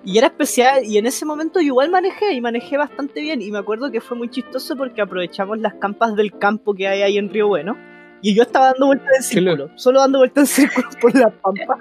Y 0.02 0.16
era 0.16 0.28
especial, 0.28 0.84
y 0.84 0.96
en 0.96 1.06
ese 1.06 1.26
momento 1.26 1.60
yo 1.60 1.66
igual 1.66 1.90
manejé, 1.90 2.32
y 2.32 2.40
manejé 2.40 2.78
bastante 2.78 3.20
bien. 3.20 3.42
Y 3.42 3.50
me 3.50 3.58
acuerdo 3.58 3.90
que 3.90 4.00
fue 4.00 4.16
muy 4.16 4.30
chistoso 4.30 4.76
porque 4.76 5.02
aprovechamos 5.02 5.58
las 5.58 5.74
campas 5.74 6.16
del 6.16 6.38
campo 6.38 6.74
que 6.74 6.88
hay 6.88 7.02
ahí 7.02 7.18
en 7.18 7.28
Río 7.28 7.48
Bueno. 7.48 7.76
Y 8.22 8.34
yo 8.34 8.42
estaba 8.42 8.66
dando 8.66 8.86
vueltas 8.86 9.16
en 9.16 9.22
círculo, 9.22 9.70
solo 9.76 10.00
dando 10.00 10.18
vueltas 10.18 10.58
en 10.58 10.68
círculo 10.68 10.88
por 11.00 11.14
la 11.14 11.30
pampa. 11.30 11.78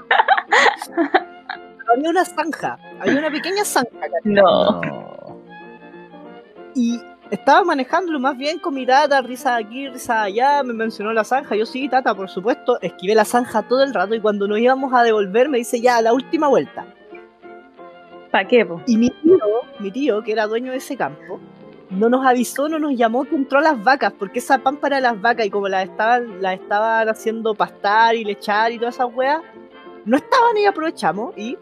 Pero 0.95 1.93
había 1.95 2.10
una 2.10 2.25
zanja, 2.25 2.77
había 2.99 3.19
una 3.19 3.32
pequeña 3.32 3.65
zanja. 3.65 4.08
No. 4.23 4.82
Y 6.75 6.99
estaba 7.32 7.63
manejándolo 7.63 8.19
más 8.19 8.38
bien 8.38 8.60
con 8.60 8.73
mi 8.73 8.86
tata, 8.86 9.21
risa 9.21 9.55
aquí, 9.55 9.89
risa 9.89 10.23
allá, 10.23 10.63
me 10.63 10.73
mencionó 10.73 11.12
la 11.13 11.23
zanja, 11.23 11.55
yo 11.55 11.65
sí, 11.65 11.89
tata, 11.89 12.15
por 12.15 12.29
supuesto, 12.29 12.79
esquivé 12.82 13.15
la 13.15 13.25
zanja 13.25 13.63
todo 13.63 13.84
el 13.84 13.93
rato 13.93 14.15
y 14.15 14.21
cuando 14.21 14.47
nos 14.47 14.60
íbamos 14.60 14.93
a 14.93 15.03
devolver 15.03 15.49
me 15.49 15.58
dice 15.58 15.82
ya, 15.82 16.01
la 16.01 16.13
última 16.13 16.47
vuelta. 16.47 16.86
¿Para 18.31 18.47
qué, 18.47 18.65
po? 18.65 18.81
Y 18.85 18.97
mi 18.97 19.09
tío, 19.09 19.37
mi 19.79 19.91
tío, 19.91 20.23
que 20.23 20.31
era 20.31 20.45
dueño 20.45 20.71
de 20.71 20.77
ese 20.77 20.95
campo, 20.95 21.39
no 21.89 22.09
nos 22.09 22.25
avisó, 22.25 22.69
no 22.69 22.77
nos 22.77 22.95
llamó 22.95 23.25
que 23.25 23.35
entró 23.35 23.59
a 23.59 23.61
las 23.61 23.83
vacas, 23.83 24.13
porque 24.17 24.39
esa 24.39 24.59
pampa 24.59 24.87
era 24.87 24.97
de 24.97 25.01
las 25.01 25.19
vacas 25.19 25.45
y 25.45 25.49
como 25.49 25.67
las 25.67 25.85
estaban, 25.85 26.41
las 26.41 26.53
estaban 26.59 27.09
haciendo 27.09 27.55
pastar 27.55 28.15
y 28.15 28.23
lechar 28.23 28.71
y 28.71 28.77
todas 28.77 28.95
esas 28.95 29.07
weas, 29.13 29.41
no 30.05 30.17
estaban 30.17 30.57
y 30.57 30.65
aprovechamos 30.65 31.35
y 31.37 31.57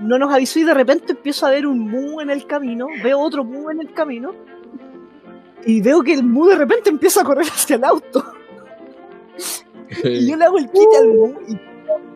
no 0.00 0.18
nos 0.18 0.32
avisó 0.32 0.60
y 0.60 0.64
de 0.64 0.74
repente 0.74 1.12
empiezo 1.12 1.46
a 1.46 1.50
ver 1.50 1.66
un 1.66 1.80
mu 1.80 2.20
en 2.20 2.30
el 2.30 2.46
camino, 2.46 2.86
veo 3.02 3.18
otro 3.18 3.42
mu 3.42 3.70
en 3.70 3.80
el 3.80 3.92
camino 3.92 4.32
y 5.66 5.80
veo 5.80 6.02
que 6.02 6.14
el 6.14 6.22
mu 6.22 6.46
de 6.46 6.54
repente 6.54 6.88
empieza 6.88 7.22
a 7.22 7.24
correr 7.24 7.46
hacia 7.46 7.76
el 7.76 7.84
auto 7.84 8.24
y 10.04 10.30
yo 10.30 10.36
le 10.36 10.44
hago 10.44 10.58
el 10.58 10.70
quite 10.70 10.96
al 10.96 11.08
mu 11.14 11.34
y 11.48 11.58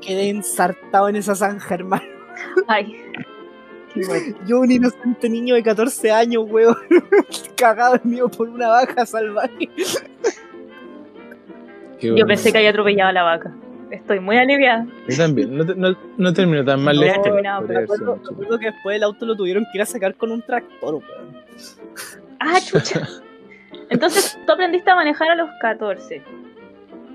quedé 0.00 0.28
ensartado 0.28 1.08
en 1.08 1.16
esa 1.16 1.34
zanja, 1.34 1.74
hermano. 1.74 2.02
Ay. 2.66 2.96
Bueno. 3.94 4.36
Yo, 4.46 4.60
un 4.60 4.70
inocente 4.70 5.28
niño 5.28 5.54
de 5.54 5.62
14 5.62 6.10
años, 6.12 6.44
weón, 6.48 6.76
cagado 7.56 7.96
en 8.02 8.10
mío 8.10 8.28
por 8.28 8.48
una 8.48 8.68
vaca 8.68 9.04
salvaje. 9.06 9.68
Qué 11.98 12.08
Yo 12.08 12.12
bueno. 12.14 12.26
pensé 12.26 12.50
que 12.52 12.58
había 12.58 12.70
atropellado 12.70 13.10
a 13.10 13.12
la 13.12 13.22
vaca. 13.22 13.52
Estoy 13.90 14.20
muy 14.20 14.38
aliviada. 14.38 14.86
Yo 15.08 15.16
también, 15.18 15.54
no, 15.56 15.64
no, 15.64 15.96
no 16.16 16.32
terminó 16.32 16.64
tan 16.64 16.82
mal 16.82 16.96
No, 16.96 17.02
peor. 17.22 17.46
acuerdo 17.46 18.58
que 18.58 18.66
después 18.66 18.96
el 18.96 19.02
auto 19.02 19.26
lo 19.26 19.36
tuvieron 19.36 19.64
que 19.64 19.78
ir 19.78 19.82
a 19.82 19.86
sacar 19.86 20.14
con 20.16 20.32
un 20.32 20.42
tractor, 20.42 20.94
weón. 20.94 21.42
Ah, 22.44 22.58
chucha. 22.60 23.06
Entonces, 23.88 24.36
tú 24.46 24.52
aprendiste 24.52 24.90
a 24.90 24.96
manejar 24.96 25.30
a 25.30 25.34
los 25.36 25.48
14. 25.60 26.22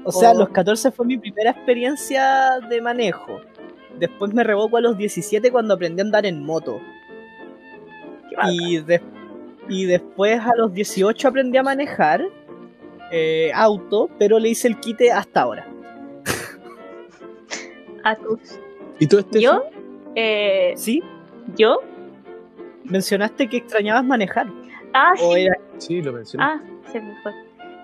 O 0.05 0.11
sea, 0.13 0.29
a 0.29 0.33
Oh. 0.33 0.37
los 0.39 0.49
14 0.49 0.91
fue 0.91 1.05
mi 1.05 1.17
primera 1.17 1.51
experiencia 1.51 2.59
de 2.69 2.79
manejo. 2.79 3.41
Después 3.99 4.33
me 4.33 4.43
revoco 4.43 4.77
a 4.77 4.81
los 4.81 4.97
17 4.97 5.51
cuando 5.51 5.73
aprendí 5.73 6.01
a 6.01 6.05
andar 6.05 6.25
en 6.25 6.43
moto. 6.43 6.79
Y, 8.49 8.77
de- 8.79 9.01
y 9.67 9.85
después 9.85 10.39
a 10.39 10.51
los 10.55 10.71
18 10.73 11.27
aprendí 11.27 11.57
a 11.57 11.63
manejar 11.63 12.23
eh, 13.11 13.51
auto, 13.55 14.09
pero 14.19 14.37
le 14.39 14.49
hice 14.49 14.67
el 14.67 14.79
quite 14.79 15.11
hasta 15.11 15.41
ahora. 15.41 15.67
A 18.03 18.15
tus. 18.15 18.59
¿Y 18.99 19.07
tú, 19.07 19.17
Estefi? 19.19 19.43
¿Yo? 19.45 19.63
Eh, 20.15 20.73
¿Sí? 20.75 21.01
¿Yo? 21.55 21.79
Mencionaste 22.83 23.47
que 23.49 23.57
extrañabas 23.57 24.03
manejar. 24.05 24.47
Ah, 24.93 25.13
O 25.21 25.33
sí. 25.33 25.41
era 25.41 25.57
Sí, 25.77 26.01
lo 26.01 26.13
mencioné. 26.13 26.43
Ah, 26.45 26.61
se 26.91 27.01
me 27.01 27.15
fue. 27.21 27.31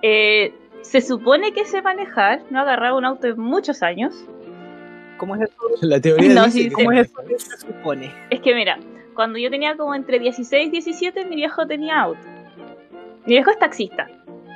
Eh, 0.01 0.53
se 0.81 1.01
supone 1.01 1.53
que 1.53 1.65
sé 1.65 1.81
manejar. 1.81 2.43
No 2.49 2.59
he 2.59 2.61
agarrado 2.61 2.97
un 2.97 3.05
auto 3.05 3.27
en 3.27 3.39
muchos 3.39 3.83
años. 3.83 4.13
¿Cómo 5.17 5.35
es 5.35 5.41
eso? 5.41 5.55
La 5.81 5.99
teoría 5.99 6.33
No, 6.33 6.45
dice 6.45 6.63
sí. 6.63 6.71
¿Cómo 6.71 6.91
es 6.91 7.09
eso 7.09 7.21
que 7.27 7.39
se 7.39 7.57
supone? 7.57 8.11
Es 8.29 8.41
que 8.41 8.53
mira, 8.53 8.77
cuando 9.13 9.39
yo 9.39 9.49
tenía 9.49 9.75
como 9.75 9.95
entre 9.95 10.19
16 10.19 10.67
y 10.67 10.71
17, 10.71 11.25
mi 11.25 11.35
viejo 11.35 11.65
tenía 11.67 12.01
auto. 12.01 12.21
Mi 13.25 13.33
viejo 13.33 13.51
es 13.51 13.59
taxista, 13.59 14.07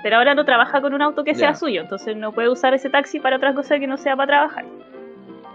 pero 0.04 0.18
ahora 0.18 0.36
no 0.36 0.46
trabaja 0.46 0.82
con 0.82 0.94
un 0.94 1.02
auto 1.02 1.24
que 1.24 1.36
sea 1.36 1.56
suyo, 1.56 1.82
entonces 1.82 2.18
no 2.18 2.32
puede 2.34 2.50
usar 2.50 2.74
ese 2.74 2.90
taxi 2.90 3.20
para 3.20 3.38
otra 3.38 3.54
cosa 3.54 3.80
que 3.80 3.88
no 3.88 3.98
sea 3.98 4.16
para 4.16 4.28
trabajar. 4.28 4.66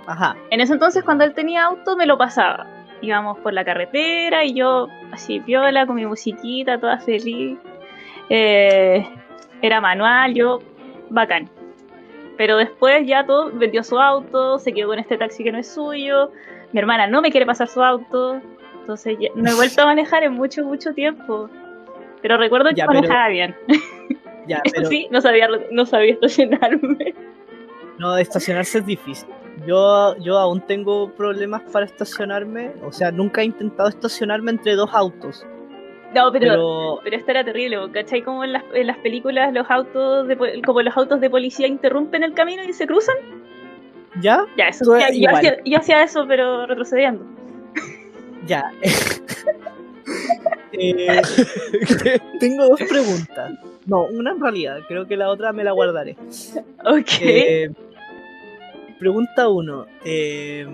Ajá. 0.07 0.37
En 0.51 0.61
ese 0.61 0.73
entonces, 0.73 1.05
cuando 1.05 1.25
él 1.25 1.35
tenía 1.35 1.65
auto, 1.65 1.97
me 1.97 2.07
lo 2.07 2.17
pasaba. 2.17 2.67
Íbamos 3.03 3.39
por 3.39 3.53
la 3.53 3.65
carretera 3.65 4.45
y 4.45 4.55
yo, 4.55 4.89
así 5.13 5.41
piola, 5.41 5.87
con 5.87 5.97
mi 5.97 6.07
musiquita, 6.07 6.79
toda 6.79 6.99
feliz. 6.99 7.59
Eh, 8.31 9.07
era 9.61 9.81
manual, 9.81 10.35
yo, 10.35 10.61
bacán. 11.11 11.49
Pero 12.37 12.57
después 12.57 13.07
ya 13.07 13.25
todo 13.27 13.51
vendió 13.53 13.83
su 13.85 13.99
auto, 13.99 14.59
se 14.59 14.73
quedó 14.73 14.89
con 14.89 14.99
este 14.99 15.17
taxi 15.19 15.45
que 15.45 15.53
no 15.53 15.59
es 15.59 15.69
suyo. 15.69 16.31
Mi 16.73 16.81
hermana 16.81 17.07
no 17.07 17.21
me 17.23 17.31
quiere 17.31 17.47
pasar 17.47 17.69
su 17.69 17.83
auto. 17.83 18.41
Entonces 18.81 19.17
ya 19.21 19.29
no 19.35 19.51
he 19.51 19.55
vuelto 19.55 19.83
a 19.83 19.87
manejar 19.87 20.23
en 20.25 20.33
mucho, 20.33 20.65
mucho 20.65 20.93
tiempo. 20.95 21.49
Pero 22.23 22.37
recuerdo 22.37 22.71
que 22.71 22.77
Ya, 22.77 22.87
pero- 22.87 23.01
manejaba 23.01 23.29
bien. 23.29 23.55
Ya, 24.49 24.57
Eso 24.65 24.75
pero 24.75 24.89
sí, 24.89 25.07
no 25.13 25.21
sabía, 25.21 25.49
no 25.71 25.87
sabía 25.87 26.15
estacionarme. 26.15 27.15
No, 27.99 28.17
estacionarse 28.17 28.79
es 28.79 28.87
difícil. 28.87 29.29
Yo, 29.69 30.17
yo 30.19 30.37
aún 30.37 30.61
tengo 30.63 31.13
problemas 31.13 31.63
para 31.73 31.85
estacionarme. 31.85 32.73
O 32.85 32.91
sea, 32.91 33.13
nunca 33.13 33.43
he 33.43 33.45
intentado 33.45 33.89
estacionarme 33.89 34.51
entre 34.51 34.75
dos 34.75 34.91
autos. 34.93 35.47
No, 36.15 36.31
pero, 36.31 36.41
Pero 36.41 37.01
pero 37.05 37.17
esto 37.17 37.31
era 37.31 37.45
terrible, 37.45 37.79
¿cachai? 37.93 38.23
Como 38.23 38.45
en 38.45 38.53
las, 38.53 38.63
en 38.75 38.87
las 38.87 38.99
películas 38.99 39.53
los 39.53 39.71
autos 39.71 40.29
de, 40.29 40.37
como 40.65 40.83
los 40.83 40.97
autos 40.97 41.21
de 41.21 41.31
policía 41.31 41.67
interrumpen 41.67 42.23
el 42.23 42.35
camino 42.35 42.63
y 42.65 42.73
se 42.75 42.87
cruzan. 42.87 43.17
ya, 44.21 44.45
Ya, 44.57 44.69
eso 44.69 44.85
ya- 44.99 45.09
yo, 45.09 45.15
igual. 45.15 45.37
hacía, 45.37 45.57
yo 45.65 45.79
hacía 45.79 46.03
eso, 46.03 46.27
pero 46.29 46.67
retrocediendo. 46.67 47.25
ya. 48.47 48.71
Eh, 50.75 51.07
tengo 52.41 52.67
dos 52.69 52.81
preguntas. 52.89 53.53
No, 53.87 54.05
una 54.07 54.31
en 54.33 54.41
realidad. 54.41 54.79
Creo 54.89 55.07
que 55.07 55.17
la 55.17 55.29
otra 55.29 55.53
me 55.53 55.65
la 55.65 55.73
guardaré. 55.73 56.17
Ok. 56.85 57.09
Eh, 57.21 57.71
pregunta 58.99 59.49
uno. 59.49 59.87
eh, 60.05 60.67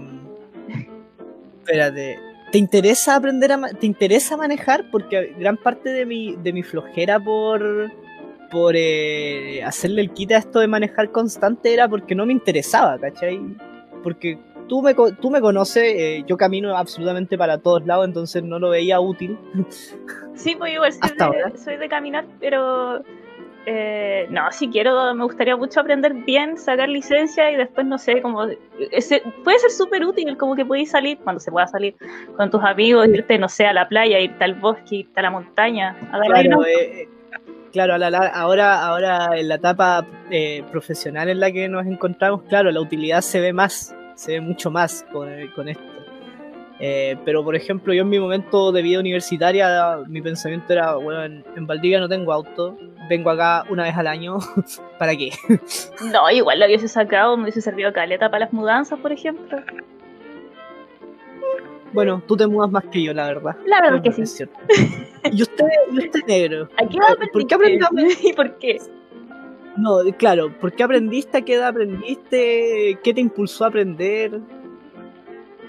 espérate. 1.59 2.19
¿Te 2.53 2.59
interesa 2.59 3.17
aprender 3.17 3.53
a 3.53 3.61
te 3.69 3.87
interesa 3.87 4.37
manejar? 4.37 4.91
Porque 4.91 5.35
gran 5.39 5.57
parte 5.57 5.91
de 5.91 6.07
mi, 6.07 6.37
de 6.37 6.53
mi 6.53 6.63
flojera 6.63 7.21
por 7.21 7.91
por 8.51 8.75
eh, 8.77 9.63
hacerle 9.63 10.03
el 10.03 10.11
quita 10.13 10.37
a 10.37 10.39
esto 10.39 10.61
de 10.61 10.69
manejar 10.69 11.11
constante 11.11 11.73
era 11.73 11.89
porque 11.89 12.15
no 12.15 12.27
me 12.27 12.33
interesaba, 12.33 12.99
¿cachai? 12.99 13.41
Porque 14.03 14.39
tú 14.69 14.83
me, 14.83 14.95
tú 14.95 15.31
me 15.31 15.41
conoces, 15.41 15.85
eh, 15.85 16.25
yo 16.27 16.37
camino 16.37 16.77
absolutamente 16.77 17.37
para 17.37 17.59
todos 17.59 17.85
lados, 17.87 18.07
entonces 18.07 18.43
no 18.43 18.59
lo 18.59 18.71
veía 18.71 19.01
útil. 19.01 19.39
Sí, 20.35 20.55
pues 20.57 20.73
igual 20.73 20.93
soy, 20.93 21.01
Hasta 21.03 21.31
de, 21.31 21.43
ahora. 21.43 21.57
soy 21.57 21.77
de 21.77 21.89
caminar, 21.89 22.25
pero 22.39 23.03
eh, 23.71 24.27
no, 24.31 24.51
si 24.51 24.69
quiero, 24.69 25.15
me 25.15 25.25
gustaría 25.25 25.55
mucho 25.55 25.81
aprender 25.81 26.15
bien, 26.15 26.57
sacar 26.57 26.89
licencia 26.89 27.51
y 27.51 27.57
después, 27.57 27.87
no 27.87 27.99
sé, 27.99 28.23
como 28.23 28.47
ese, 28.91 29.23
puede 29.45 29.59
ser 29.59 29.71
súper 29.71 30.07
útil, 30.07 30.39
como 30.39 30.57
que 30.57 30.65
podéis 30.65 30.91
salir, 30.91 31.19
cuando 31.19 31.39
se 31.39 31.51
pueda 31.51 31.67
salir, 31.67 31.95
con 32.35 32.51
tus 32.51 32.65
amigos, 32.65 33.07
irte, 33.09 33.39
no 33.39 33.51
sé, 33.51 33.67
a 33.67 33.75
la 33.75 33.87
playa, 33.87 34.21
irte 34.21 34.43
al 34.43 34.55
bosque, 34.55 34.97
irte 34.97 35.21
a 35.21 35.25
la 35.25 35.31
montaña, 35.31 35.95
Claro, 36.11 36.65
eh, 36.65 37.03
eh, 37.03 37.09
claro 37.71 37.95
a 37.95 37.99
la 37.99 38.09
ahora, 38.29 38.87
ahora 38.87 39.29
en 39.35 39.49
la 39.49 39.57
etapa 39.57 40.07
eh, 40.31 40.65
profesional 40.71 41.29
en 41.29 41.39
la 41.39 41.53
que 41.53 41.69
nos 41.69 41.85
encontramos, 41.85 42.45
claro, 42.45 42.71
la 42.71 42.81
utilidad 42.81 43.21
se 43.21 43.39
ve 43.43 43.53
más, 43.53 43.95
se 44.15 44.33
ve 44.33 44.41
mucho 44.41 44.71
más 44.71 45.05
con, 45.13 45.29
con 45.49 45.69
esto. 45.69 45.98
Eh, 46.81 47.17
pero 47.25 47.43
por 47.43 47.57
ejemplo, 47.57 47.93
yo 47.93 48.03
en 48.03 48.09
mi 48.09 48.21
momento 48.21 48.71
de 48.71 48.83
vida 48.83 49.01
universitaria, 49.01 49.99
mi 50.07 50.23
pensamiento 50.23 50.73
era, 50.73 50.95
bueno, 50.95 51.25
en, 51.25 51.45
en 51.57 51.67
Valdivia 51.67 51.99
no 51.99 52.09
tengo 52.09 52.33
auto, 52.33 52.79
vengo 53.09 53.31
acá 53.31 53.65
una 53.69 53.85
vez 53.85 53.97
al 53.97 54.07
año, 54.07 54.39
¿para 54.99 55.17
qué? 55.17 55.31
No, 56.13 56.31
igual 56.31 56.61
lo 56.61 56.67
hubiese 56.67 56.89
sacado, 56.89 57.37
me 57.37 57.45
hubiese 57.45 57.61
servido 57.61 57.93
caleta 57.93 58.31
para 58.31 58.45
las 58.45 58.53
mudanzas, 58.53 58.99
por 59.01 59.13
ejemplo. 59.13 59.59
Bueno, 61.93 62.23
tú 62.27 62.37
te 62.37 62.47
mudas 62.47 62.71
más 62.71 62.85
que 62.85 63.03
yo, 63.03 63.15
la 63.15 63.27
verdad. 63.27 63.57
La 63.67 63.81
verdad 63.81 64.03
que 64.03 64.13
sí. 64.13 64.45
¿Y 65.33 65.43
usted, 65.43 65.65
y 65.93 65.99
usted 65.99 66.21
negro? 66.27 66.69
¿A 66.77 66.87
qué 66.87 66.99
edad 66.99 67.17
¿Por 67.33 67.47
qué 67.47 67.55
aprendiste? 67.55 68.29
¿Y 68.29 68.33
por 68.35 68.59
qué? 68.59 68.79
No, 69.77 69.99
claro, 70.17 70.53
¿por 70.61 70.73
qué 70.73 70.83
aprendiste? 70.83 71.39
¿A 71.39 71.43
qué 71.43 71.55
edad 71.55 71.69
aprendiste? 71.69 72.99
¿Qué 73.03 73.15
te 73.15 73.21
impulsó 73.21 73.65
a 73.65 73.69
aprender? 73.69 74.39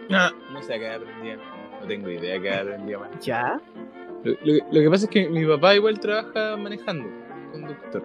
No, 0.13 0.31
no 0.51 0.61
sé 0.63 0.73
a 0.73 0.79
qué 0.79 0.85
edad 0.87 0.95
aprendía. 1.01 1.37
No 1.81 1.87
tengo 1.87 2.09
idea 2.09 2.37
a 2.37 2.41
qué 2.41 2.47
edad 2.49 2.61
aprendía 2.61 2.97
más. 2.99 3.09
¿Ya? 3.25 3.61
Lo, 4.23 4.31
lo 4.31 4.37
que- 4.45 4.63
lo 4.71 4.81
que 4.81 4.89
pasa 4.89 5.05
es 5.05 5.11
que 5.11 5.29
mi 5.29 5.45
papá 5.45 5.75
igual 5.75 5.99
trabaja 5.99 6.57
manejando, 6.57 7.07
conductor. 7.51 8.03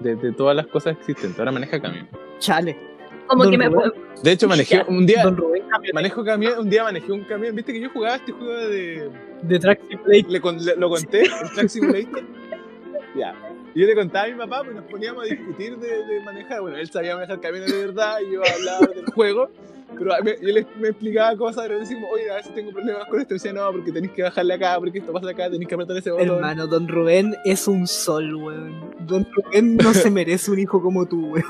De, 0.00 0.14
de 0.16 0.32
todas 0.32 0.54
las 0.56 0.66
cosas 0.66 0.96
existentes. 0.98 1.38
Ahora 1.38 1.50
maneja 1.52 1.80
camión. 1.80 2.08
Chale. 2.38 2.76
Como 3.26 3.42
Don 3.44 3.52
que 3.52 3.58
me 3.58 3.68
Rubén. 3.68 3.92
De 4.22 4.32
hecho, 4.32 4.48
manejé 4.48 4.84
un 4.88 5.06
día. 5.06 5.22
Don 5.24 5.36
Rubén 5.36 5.58
Manejo 5.92 6.24
camión, 6.24 6.58
un 6.60 6.70
día 6.70 6.82
manejé 6.82 7.12
un 7.12 7.24
camión. 7.24 7.54
¿Viste 7.54 7.72
que 7.72 7.80
yo 7.80 7.90
jugaba 7.90 8.16
este 8.16 8.32
juego 8.32 8.52
de. 8.68 9.10
de. 9.42 9.78
Le, 10.28 10.40
con- 10.40 10.64
le- 10.64 10.76
lo 10.76 10.88
conté, 10.88 11.22
el 11.22 11.30
Track 11.54 11.68
Simulator? 11.68 12.22
Ya. 13.18 13.34
Y 13.74 13.80
yo 13.80 13.86
le 13.86 13.94
contaba 13.94 14.26
a 14.26 14.28
mi 14.28 14.34
papá, 14.34 14.62
pues 14.64 14.76
nos 14.76 14.84
poníamos 14.86 15.24
a 15.24 15.26
discutir 15.26 15.76
de, 15.78 16.04
de 16.06 16.20
manejar. 16.24 16.60
Bueno, 16.60 16.76
él 16.78 16.88
sabía 16.90 17.14
manejar 17.14 17.40
camiones 17.40 17.70
de 17.72 17.86
verdad 17.86 18.18
y 18.26 18.32
yo 18.32 18.40
hablaba 18.42 18.86
del 18.86 19.04
juego. 19.12 19.50
Pero 19.98 20.12
me- 20.22 20.36
yo 20.40 20.52
le, 20.54 20.66
me 20.78 20.88
explicaba 20.88 21.36
cosas, 21.36 21.64
pero 21.66 21.80
decimos, 21.80 22.04
oye, 22.12 22.30
a 22.30 22.36
veces 22.36 22.54
tengo 22.54 22.70
problemas 22.72 23.06
con 23.08 23.20
esto. 23.20 23.34
Y 23.34 23.36
decía, 23.38 23.52
no, 23.52 23.70
porque 23.72 23.90
tenéis 23.90 24.12
que 24.12 24.22
bajarle 24.22 24.54
acá, 24.54 24.76
porque 24.78 24.98
esto 24.98 25.12
pasa 25.12 25.30
acá, 25.30 25.50
tenéis 25.50 25.66
que 25.68 25.74
apretar 25.74 25.96
ese 25.96 26.10
botón. 26.10 26.28
Hermano, 26.28 26.66
Don 26.66 26.86
Rubén 26.86 27.34
es 27.44 27.66
un 27.66 27.86
sol, 27.86 28.34
weón. 28.36 28.74
Don 29.00 29.26
Rubén 29.34 29.76
no 29.76 29.92
se 29.94 30.10
merece 30.10 30.50
un 30.50 30.58
hijo 30.60 30.80
como 30.80 31.06
tú, 31.06 31.32
weón. 31.32 31.44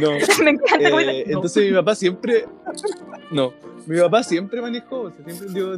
No. 0.00 0.10
me 0.44 0.50
encanta 0.50 0.88
Eh, 0.88 1.04
la- 1.06 1.12
entonces 1.32 1.68
mi 1.70 1.72
papá 1.76 1.94
siempre. 1.94 2.44
No, 3.30 3.52
mi 3.86 3.98
papá 3.98 4.22
siempre 4.22 4.60
manejó, 4.60 5.02
o 5.02 5.10
sea, 5.10 5.24
siempre, 5.24 5.60
yo, 5.60 5.74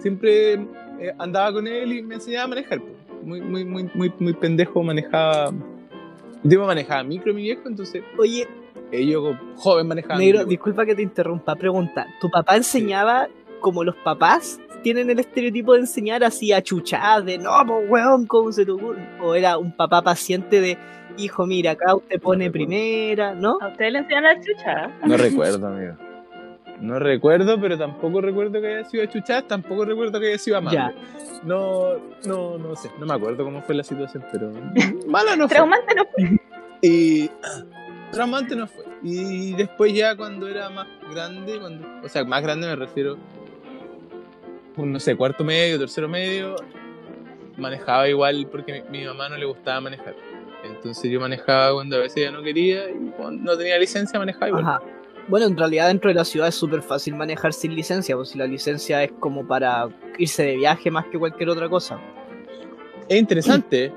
siempre 0.00 0.52
eh, 0.54 1.14
andaba 1.18 1.52
con 1.52 1.66
él 1.66 1.92
y 1.92 2.02
me 2.02 2.16
enseñaba 2.16 2.44
a 2.44 2.48
manejar. 2.48 2.80
pues. 2.80 2.92
Muy, 3.22 3.40
muy, 3.40 3.64
muy, 3.64 3.90
muy, 3.94 4.12
muy 4.18 4.32
pendejo 4.32 4.82
manejaba. 4.82 5.52
Yo 6.42 6.64
manejaba 6.64 7.02
micro 7.02 7.34
mi 7.34 7.42
viejo, 7.42 7.62
entonces 7.66 8.02
Oye, 8.16 8.46
eh, 8.92 9.06
yo 9.06 9.36
joven 9.56 9.88
manejaba. 9.88 10.18
negro, 10.18 10.38
micro. 10.38 10.50
disculpa 10.50 10.86
que 10.86 10.94
te 10.94 11.02
interrumpa. 11.02 11.56
Pregunta, 11.56 12.06
¿tu 12.20 12.30
papá 12.30 12.56
enseñaba 12.56 13.28
como 13.60 13.82
los 13.84 13.96
papás 13.96 14.60
tienen 14.82 15.10
el 15.10 15.18
estereotipo 15.18 15.74
de 15.74 15.80
enseñar 15.80 16.22
así 16.22 16.52
a 16.52 16.62
chuchar 16.62 17.24
de 17.24 17.38
no, 17.38 17.50
pues 17.66 17.90
weón, 17.90 18.26
¿cómo 18.26 18.52
se 18.52 18.64
te 18.64 18.70
ocurre? 18.70 19.04
O 19.20 19.34
era 19.34 19.58
un 19.58 19.72
papá 19.72 20.02
paciente 20.02 20.60
de 20.60 20.78
hijo, 21.16 21.46
mira, 21.46 21.72
acá 21.72 21.96
usted 21.96 22.20
pone 22.20 22.50
primera, 22.50 23.34
¿no? 23.34 23.58
A 23.60 23.68
ustedes 23.68 23.92
le 23.92 23.98
enseñan 23.98 24.22
la 24.24 24.40
chucha. 24.40 24.98
No 25.04 25.16
recuerdo, 25.16 25.66
amigo. 25.66 25.94
No 26.80 26.98
recuerdo, 26.98 27.60
pero 27.60 27.76
tampoco 27.76 28.20
recuerdo 28.20 28.60
que 28.60 28.66
haya 28.68 28.84
sido 28.84 29.04
chuchar, 29.06 29.42
tampoco 29.44 29.84
recuerdo 29.84 30.20
que 30.20 30.28
haya 30.28 30.38
sido 30.38 30.58
amable. 30.58 30.78
Ya. 30.78 30.94
No, 31.44 31.94
no, 32.24 32.58
no 32.58 32.76
sé, 32.76 32.90
no 32.98 33.06
me 33.06 33.14
acuerdo 33.14 33.44
cómo 33.44 33.62
fue 33.62 33.74
la 33.74 33.84
situación, 33.84 34.24
pero 34.30 34.52
mala 35.06 35.36
no 35.36 35.48
fue. 35.48 35.56
Traumante 35.56 35.94
no 35.94 36.04
fue. 36.04 36.38
Y 36.82 37.30
traumante 38.12 38.56
no 38.56 38.66
fue. 38.66 38.84
Y 39.02 39.52
después 39.54 39.92
ya 39.92 40.16
cuando 40.16 40.48
era 40.48 40.70
más 40.70 40.86
grande, 41.12 41.58
cuando, 41.58 41.86
o 42.04 42.08
sea, 42.08 42.24
más 42.24 42.42
grande 42.42 42.66
me 42.66 42.76
refiero, 42.76 43.16
no 44.76 45.00
sé, 45.00 45.16
cuarto 45.16 45.44
medio, 45.44 45.78
tercero 45.78 46.08
medio, 46.08 46.56
manejaba 47.56 48.08
igual 48.08 48.46
porque 48.50 48.84
mi, 48.88 49.00
mi 49.00 49.06
mamá 49.06 49.28
no 49.28 49.36
le 49.36 49.46
gustaba 49.46 49.80
manejar. 49.80 50.14
Entonces 50.64 51.10
yo 51.10 51.20
manejaba 51.20 51.74
cuando 51.74 51.96
a 51.96 52.00
veces 52.00 52.18
ella 52.18 52.32
no 52.32 52.42
quería 52.42 52.90
y 52.90 53.12
cuando 53.16 53.52
no 53.52 53.58
tenía 53.58 53.78
licencia 53.78 54.18
manejaba 54.18 54.48
igual. 54.48 54.64
Ajá. 54.64 54.82
Bueno, 55.28 55.46
en 55.46 55.56
realidad 55.56 55.88
dentro 55.88 56.08
de 56.08 56.14
la 56.14 56.24
ciudad 56.24 56.48
es 56.48 56.54
súper 56.54 56.82
fácil 56.82 57.14
manejar 57.14 57.52
sin 57.52 57.74
licencia, 57.74 58.16
pues 58.16 58.30
si 58.30 58.38
la 58.38 58.46
licencia 58.46 59.02
es 59.04 59.12
como 59.20 59.46
para 59.46 59.88
irse 60.18 60.42
de 60.44 60.56
viaje 60.56 60.90
más 60.90 61.06
que 61.06 61.18
cualquier 61.18 61.50
otra 61.50 61.68
cosa. 61.68 61.98
Es 63.08 63.18
interesante 63.18 63.92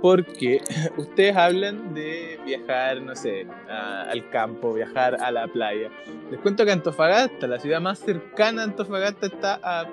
porque 0.00 0.60
ustedes 0.96 1.36
hablan 1.36 1.92
de 1.92 2.38
viajar, 2.46 3.02
no 3.02 3.14
sé, 3.16 3.46
a- 3.68 4.02
al 4.02 4.28
campo, 4.30 4.72
viajar 4.72 5.16
a 5.20 5.30
la 5.30 5.46
playa. 5.48 5.90
Les 6.30 6.40
cuento 6.40 6.64
que 6.64 6.70
Antofagasta, 6.72 7.46
la 7.46 7.58
ciudad 7.58 7.80
más 7.80 7.98
cercana 7.98 8.62
a 8.62 8.64
Antofagasta, 8.66 9.26
está 9.26 9.60
a 9.62 9.84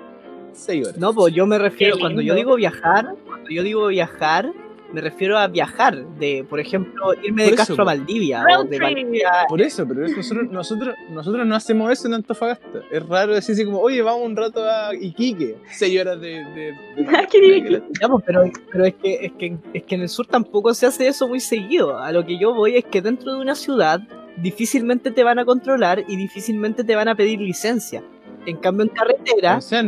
6 0.52 0.86
horas. 0.86 0.98
No, 0.98 1.12
pues 1.12 1.34
yo 1.34 1.44
me 1.46 1.58
refiero, 1.58 1.98
cuando 1.98 2.20
yo 2.22 2.34
digo 2.34 2.54
viajar, 2.56 3.14
cuando 3.26 3.50
yo 3.50 3.62
digo 3.62 3.88
viajar, 3.88 4.50
me 4.92 5.00
refiero 5.00 5.38
a 5.38 5.46
viajar, 5.48 6.06
de, 6.18 6.44
por 6.48 6.60
ejemplo, 6.60 7.12
irme 7.22 7.42
de 7.42 7.48
Por 7.50 7.54
eso, 7.54 7.66
Castro 7.66 7.82
a. 7.82 7.84
Valdivia, 7.86 8.44
o 8.58 8.64
de. 8.64 8.78
Valdivia 8.78 9.30
Por 9.48 9.60
eso, 9.60 9.86
pero 9.86 10.04
es- 10.06 10.16
nosotros, 10.16 10.50
nosotros, 10.50 10.94
nosotros 11.10 11.46
no 11.46 11.54
hacemos 11.54 11.92
eso 11.92 12.08
en 12.08 12.14
Antofagasta. 12.14 12.80
Es 12.90 13.06
raro 13.06 13.34
decir 13.34 13.54
así 13.54 13.64
como, 13.64 13.80
oye, 13.80 14.00
vamos 14.02 14.26
un 14.26 14.36
rato 14.36 14.62
a 14.64 14.94
Iquique. 14.94 15.56
6 15.70 16.00
horas 16.00 16.20
de... 16.20 16.28
de, 16.44 16.74
de-. 16.96 17.82
Ya, 18.00 18.08
pues, 18.08 18.24
pero, 18.26 18.42
pero 18.72 18.84
es, 18.86 18.94
que, 18.94 19.14
es, 19.26 19.32
que, 19.32 19.56
es 19.74 19.82
que 19.84 19.94
en 19.94 20.02
el 20.02 20.08
sur 20.08 20.26
tampoco 20.26 20.72
se 20.74 20.86
hace 20.86 21.08
eso 21.08 21.28
muy 21.28 21.40
seguido. 21.40 21.98
A 21.98 22.12
lo 22.12 22.24
que 22.24 22.38
yo 22.38 22.54
voy 22.54 22.76
es 22.76 22.84
que 22.84 23.02
dentro 23.02 23.34
de 23.34 23.40
una 23.40 23.54
ciudad 23.54 24.00
difícilmente 24.36 25.10
te 25.10 25.24
van 25.24 25.38
a 25.38 25.44
controlar 25.44 26.04
y 26.08 26.16
difícilmente 26.16 26.84
te 26.84 26.94
van 26.96 27.08
a 27.08 27.14
pedir 27.14 27.40
licencia. 27.40 28.02
En 28.46 28.56
cambio, 28.56 28.84
en 28.84 28.90
carretera 28.90 29.56
O 29.56 29.60
sea, 29.60 29.82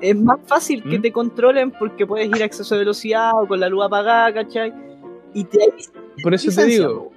es 0.00 0.16
más 0.16 0.38
fácil 0.46 0.82
que 0.82 0.98
¿Mm? 0.98 1.02
te 1.02 1.12
controlen 1.12 1.70
porque 1.70 2.06
puedes 2.06 2.28
ir 2.28 2.42
a 2.42 2.46
exceso 2.46 2.74
de 2.74 2.80
velocidad 2.80 3.32
o 3.34 3.46
con 3.46 3.60
la 3.60 3.68
luz 3.68 3.84
apagada, 3.84 4.32
¿cachai? 4.32 4.72
Y 5.34 5.44
te 5.44 5.58
por 6.22 6.34
eso 6.34 6.50
te 6.50 6.66
digo, 6.66 7.12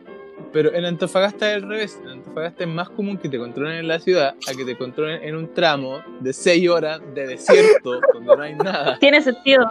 pero 0.51 0.73
en 0.73 0.85
Antofagasta 0.85 1.49
es 1.51 1.63
al 1.63 1.69
revés. 1.69 1.99
En 2.03 2.09
Antofagasta 2.09 2.63
es 2.63 2.69
más 2.69 2.89
común 2.89 3.17
que 3.17 3.29
te 3.29 3.37
controlen 3.37 3.77
en 3.77 3.87
la 3.87 3.99
ciudad 3.99 4.35
a 4.47 4.53
que 4.55 4.65
te 4.65 4.77
controlen 4.77 5.23
en 5.23 5.35
un 5.35 5.53
tramo 5.53 6.01
de 6.19 6.33
6 6.33 6.69
horas 6.69 7.01
de 7.13 7.27
desierto 7.27 7.99
donde 8.13 8.35
no 8.35 8.41
hay 8.41 8.55
nada. 8.55 8.97
Tiene 8.99 9.21
sentido. 9.21 9.69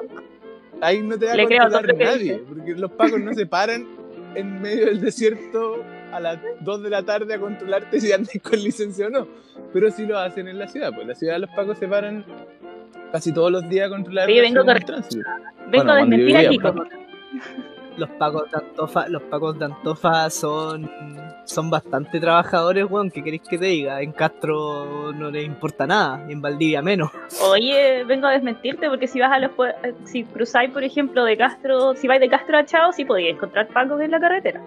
Ahí 0.81 1.03
no 1.03 1.19
te 1.19 1.27
va 1.27 1.33
a 1.33 1.37
controlar 1.37 1.87
que 1.87 2.05
nadie, 2.05 2.43
porque 2.49 2.75
los 2.75 2.91
pacos 2.93 3.21
no 3.21 3.35
se 3.35 3.47
paran 3.47 3.87
en 4.35 4.61
medio 4.63 4.87
del 4.87 5.01
desierto 5.01 5.83
a 6.13 6.21
las 6.21 6.39
2 6.61 6.83
de 6.85 6.91
la 6.91 7.03
tarde 7.03 7.35
a 7.35 7.41
controlarte 7.41 8.01
si 8.01 8.13
andas 8.13 8.33
con 8.43 8.63
licencia 8.63 9.09
o 9.09 9.11
no. 9.11 9.27
Pero 9.73 9.91
sí 9.91 10.07
lo 10.07 10.17
hacen 10.19 10.47
en 10.47 10.59
la 10.59 10.69
ciudad, 10.69 10.91
pues 10.91 11.03
en 11.03 11.09
la 11.09 11.15
ciudad 11.17 11.39
los 11.39 11.51
pacos 11.51 11.79
se 11.79 11.89
paran 11.89 12.25
casi 13.13 13.33
todos 13.33 13.51
los 13.51 13.69
días 13.69 13.89
controlar 13.89 14.29
la 14.29 14.41
vengo 14.43 14.65
con- 14.65 14.79
tránsito. 14.81 15.29
Vengo 15.69 15.85
Bueno, 15.85 15.93
a 15.93 15.97
desmentir 15.97 16.37
a 16.37 16.49
Kiko. 16.49 16.75
los 17.97 18.09
pacos 18.11 18.51
de 18.51 18.57
Antofa, 18.59 19.09
los 19.09 19.23
pacos 19.23 19.59
de 19.59 19.65
Antofa 19.67 20.31
son, 20.31 20.89
son 21.45 21.69
bastante 21.69 22.21
trabajadores, 22.21 22.87
weón. 22.89 23.11
¿Qué 23.11 23.23
queréis 23.25 23.43
que 23.43 23.59
te 23.59 23.65
diga? 23.67 24.01
En 24.01 24.13
Castro 24.13 25.13
no 25.13 25.31
les 25.31 25.45
importa 25.45 25.87
nada, 25.87 26.25
y 26.29 26.33
en 26.33 26.41
Valdivia 26.41 26.81
menos. 26.81 27.11
Oye, 27.51 28.05
vengo 28.05 28.27
a 28.29 28.33
desmentirte 28.33 28.89
porque 28.89 29.09
si 29.09 29.19
vas 29.21 29.33
a 29.33 29.39
los 29.41 29.51
eh, 29.83 29.95
si 30.05 30.25
cruzáis, 30.25 30.71
por 30.71 30.85
ejemplo, 30.85 31.25
de 31.25 31.37
Castro, 31.37 31.95
si 31.95 32.07
vais 32.07 32.21
de 32.21 32.29
Castro 32.29 32.57
a 32.59 32.65
Chao, 32.65 32.93
sí 32.93 33.05
podíais 33.05 33.35
encontrar 33.35 33.67
pacos 33.69 34.01
en 34.01 34.11
la 34.13 34.21
carretera. 34.21 34.61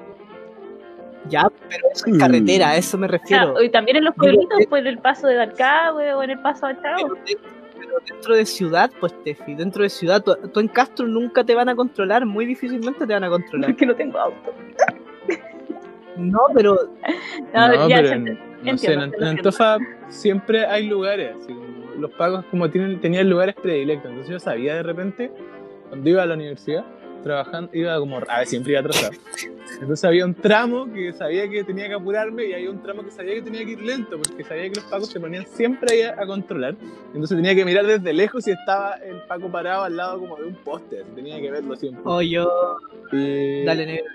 Ya, 1.29 1.47
pero 1.69 1.87
eso 1.93 2.05
es 2.07 2.17
carretera, 2.17 2.69
a 2.71 2.75
eso 2.75 2.97
me 2.97 3.07
refiero. 3.07 3.61
Y 3.63 3.69
también 3.69 3.97
en 3.97 4.03
los 4.05 4.15
pueblitos, 4.15 4.59
eh, 4.59 4.65
pues 4.67 4.81
en 4.81 4.87
el 4.87 4.97
paso 4.97 5.27
de 5.27 5.35
Dalcahue 5.35 6.13
o 6.15 6.23
en 6.23 6.31
el 6.31 6.39
paso 6.39 6.65
a 6.65 6.73
Chao. 6.73 6.97
Pero 6.97 7.15
pero 7.91 8.15
dentro 8.15 8.35
de 8.35 8.45
ciudad, 8.45 8.91
pues 8.99 9.13
Tefi, 9.23 9.55
dentro 9.55 9.83
de 9.83 9.89
ciudad, 9.89 10.23
tú, 10.23 10.35
tú 10.53 10.59
en 10.59 10.67
Castro 10.67 11.07
nunca 11.07 11.43
te 11.43 11.55
van 11.55 11.69
a 11.69 11.75
controlar, 11.75 12.25
muy 12.25 12.45
difícilmente 12.45 13.05
te 13.05 13.13
van 13.13 13.23
a 13.23 13.29
controlar. 13.29 13.71
Porque 13.71 13.85
no 13.85 13.95
tengo 13.95 14.17
auto. 14.19 14.53
No, 16.17 16.39
pero 16.53 16.77
No, 17.53 17.67
No, 17.67 17.89
ya, 17.89 17.95
pero 17.97 18.09
en, 18.09 18.23
no 18.25 18.71
entiendo, 18.71 19.09
sé, 19.09 19.17
en. 19.17 19.23
Antofa 19.23 19.77
siempre 20.09 20.65
hay 20.65 20.87
lugares. 20.87 21.35
así 21.37 21.53
como 21.53 21.71
los 21.97 22.11
pagos 22.11 22.45
como 22.45 22.69
tienen, 22.69 22.99
tenían 22.99 23.29
lugares 23.29 23.55
predilectos. 23.55 24.09
Entonces 24.09 24.31
yo 24.31 24.39
sabía 24.39 24.75
de 24.75 24.83
repente, 24.83 25.31
cuando 25.89 26.09
iba 26.09 26.23
a 26.23 26.25
la 26.25 26.35
universidad, 26.35 26.85
trabajando, 27.22 27.69
iba 27.74 27.97
como, 27.99 28.17
a 28.28 28.38
ver, 28.39 28.47
siempre 28.47 28.72
iba 28.74 28.82
atrasado. 28.82 29.11
Entonces 29.80 30.03
había 30.05 30.26
un 30.26 30.34
tramo 30.36 30.91
que 30.93 31.11
sabía 31.13 31.49
que 31.49 31.63
tenía 31.63 31.88
que 31.88 31.93
apurarme 31.95 32.45
y 32.45 32.53
había 32.53 32.69
un 32.69 32.82
tramo 32.84 33.03
que 33.03 33.11
sabía 33.11 33.34
que 33.36 33.41
tenía 33.41 33.65
que 33.65 33.72
ir 33.72 33.82
lento, 33.82 34.17
porque 34.22 34.43
sabía 34.43 34.63
que 34.69 34.76
los 34.80 34.84
pagos 34.86 35.07
se 35.09 35.19
ponían 35.19 35.45
siempre 35.47 35.93
ahí 35.95 36.01
a, 36.03 36.22
a 36.22 36.26
controlar. 36.28 36.76
Entonces 37.13 37.36
tenía 37.38 37.55
que 37.55 37.65
mirar 37.65 37.86
desde 37.86 38.13
lejos 38.13 38.43
si 38.43 38.51
estaba 38.51 38.93
el 38.95 39.17
paco 39.28 39.49
parado 39.49 39.84
al 39.84 39.95
lado 39.97 40.19
como 40.19 40.36
de 40.38 40.45
un 40.45 40.55
poste, 40.55 40.99
así, 41.01 41.09
tenía 41.15 41.39
que 41.39 41.49
verlo 41.51 41.76
siempre. 41.76 42.01
o 42.05 42.22
yo, 42.22 42.78
Y, 43.11 43.63
dale 43.63 43.86
negro. 43.86 44.05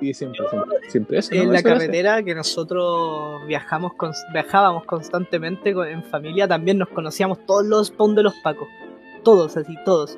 y 0.00 0.14
siempre, 0.14 0.40
siempre, 0.50 0.78
siempre 0.90 1.18
eso. 1.18 1.34
En 1.34 1.46
¿no? 1.46 1.52
la 1.52 1.58
Eso 1.58 1.68
era 1.68 1.78
carretera 1.78 2.22
que 2.22 2.34
nosotros 2.34 3.46
viajamos 3.46 3.92
cons- 3.92 4.32
viajábamos 4.32 4.84
constantemente 4.84 5.74
con- 5.74 5.88
en 5.88 6.04
familia, 6.04 6.46
también 6.46 6.78
nos 6.78 6.88
conocíamos 6.90 7.44
todos 7.46 7.64
los 7.66 7.88
spawn 7.88 8.14
de 8.14 8.22
los 8.22 8.34
pacos. 8.44 8.68
Todos, 9.24 9.56
así, 9.56 9.74
todos. 9.84 10.16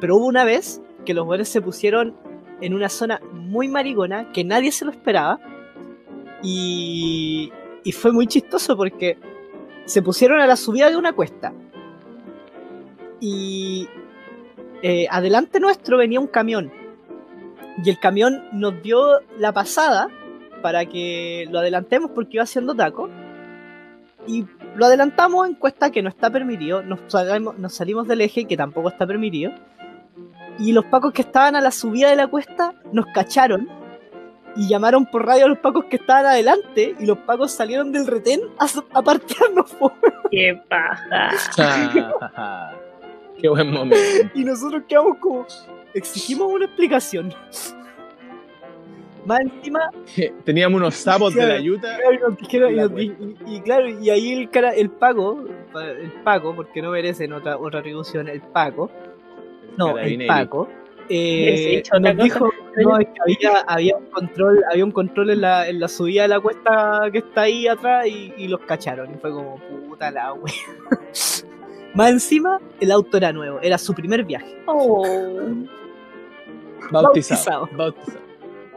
Pero 0.00 0.16
hubo 0.16 0.26
una 0.26 0.44
vez 0.44 0.80
que 1.04 1.14
los 1.14 1.26
buenos 1.26 1.48
se 1.48 1.60
pusieron 1.60 2.14
en 2.60 2.74
una 2.74 2.88
zona 2.88 3.20
muy 3.32 3.68
maricona 3.68 4.32
que 4.32 4.44
nadie 4.44 4.72
se 4.72 4.84
lo 4.84 4.90
esperaba. 4.90 5.38
Y, 6.42 7.52
fue 7.92 8.12
muy 8.12 8.26
chistoso 8.26 8.76
porque 8.76 9.18
se 9.84 10.00
pusieron 10.02 10.40
a 10.40 10.46
la 10.46 10.56
subida 10.56 10.90
de 10.90 10.96
una 10.96 11.12
cuesta. 11.12 11.52
Y 13.20 13.88
eh, 14.82 15.06
adelante 15.10 15.60
nuestro 15.60 15.98
venía 15.98 16.20
un 16.20 16.28
camión. 16.28 16.72
Y 17.82 17.90
el 17.90 17.98
camión 17.98 18.44
nos 18.52 18.82
dio 18.82 19.20
la 19.38 19.52
pasada 19.52 20.08
para 20.62 20.84
que 20.86 21.46
lo 21.50 21.58
adelantemos 21.58 22.10
porque 22.14 22.36
iba 22.36 22.44
haciendo 22.44 22.74
taco. 22.74 23.08
Y 24.26 24.44
lo 24.76 24.86
adelantamos 24.86 25.48
en 25.48 25.54
cuesta 25.54 25.90
que 25.90 26.02
no 26.02 26.08
está 26.08 26.30
permitido. 26.30 26.82
Nos 26.82 27.00
salimos, 27.08 27.58
nos 27.58 27.74
salimos 27.74 28.06
del 28.06 28.20
eje 28.20 28.44
que 28.44 28.56
tampoco 28.56 28.88
está 28.90 29.06
permitido. 29.06 29.52
Y 30.60 30.72
los 30.72 30.84
pacos 30.86 31.12
que 31.12 31.22
estaban 31.22 31.56
a 31.56 31.60
la 31.60 31.70
subida 31.70 32.10
de 32.10 32.16
la 32.16 32.26
cuesta 32.28 32.74
nos 32.92 33.06
cacharon. 33.14 33.68
Y 34.56 34.68
llamaron 34.68 35.06
por 35.06 35.24
radio 35.26 35.46
a 35.46 35.48
los 35.48 35.58
pacos 35.58 35.84
que 35.86 35.96
estaban 35.96 36.26
adelante. 36.26 36.94
Y 36.98 37.06
los 37.06 37.18
pacos 37.18 37.52
salieron 37.52 37.92
del 37.92 38.06
retén 38.06 38.40
a, 38.58 38.66
a 38.98 39.02
partearnos. 39.02 39.72
po. 39.78 39.92
Qué 40.30 40.60
paja. 40.68 41.30
Qué 43.40 43.48
buen 43.48 43.70
momento. 43.70 43.96
Y 44.34 44.44
nosotros 44.44 44.82
quedamos 44.88 45.18
como. 45.18 45.46
Exigimos 45.94 46.52
una 46.52 46.66
explicación. 46.66 47.32
Más 49.26 49.40
encima, 49.40 49.90
Teníamos 50.44 50.80
unos 50.80 50.94
sapos 50.94 51.34
de 51.34 51.42
la. 51.46 51.54
Claro, 51.80 52.14
y 52.14 52.18
nos 52.18 52.38
y, 52.70 52.74
di- 52.94 53.36
y- 53.46 53.56
y 53.56 53.60
claro, 53.60 53.88
y 53.88 54.08
ahí 54.10 54.32
el 54.32 54.50
cara, 54.50 54.70
el 54.70 54.88
Paco, 54.90 55.44
el 55.76 56.10
Paco, 56.24 56.54
porque 56.56 56.80
no 56.80 56.90
merecen 56.90 57.32
otra, 57.34 57.58
otra 57.58 57.80
atribución, 57.80 58.28
el 58.28 58.40
Paco, 58.40 58.90
no, 59.76 59.98
el. 59.98 60.26
Paco, 60.26 60.68
eh, 61.12 61.82
nos 62.00 62.16
dijo 62.16 62.48
no, 62.76 62.98
es 62.98 63.06
que 63.08 63.20
había, 63.20 63.60
había 63.66 63.96
un 63.96 64.06
control, 64.06 64.62
había 64.70 64.84
un 64.84 64.92
control 64.92 65.30
en 65.30 65.40
la, 65.40 65.68
en 65.68 65.80
la 65.80 65.88
subida 65.88 66.22
de 66.22 66.28
la 66.28 66.40
cuesta 66.40 67.08
que 67.10 67.18
está 67.18 67.42
ahí 67.42 67.66
atrás 67.66 68.06
y, 68.06 68.32
y 68.36 68.46
los 68.46 68.60
cacharon. 68.60 69.12
Y 69.12 69.18
fue 69.18 69.32
como, 69.32 69.56
puta 69.88 70.10
la 70.12 70.32
wea. 70.34 70.54
Más 71.94 72.10
encima, 72.12 72.60
el 72.78 72.92
auto 72.92 73.16
era 73.16 73.32
nuevo, 73.32 73.58
era 73.60 73.76
su 73.76 73.92
primer 73.92 74.24
viaje. 74.24 74.56
Oh. 74.66 75.04
Bautizado. 76.92 77.66
Bautizado. 77.66 77.68
Bautizado. 77.76 78.20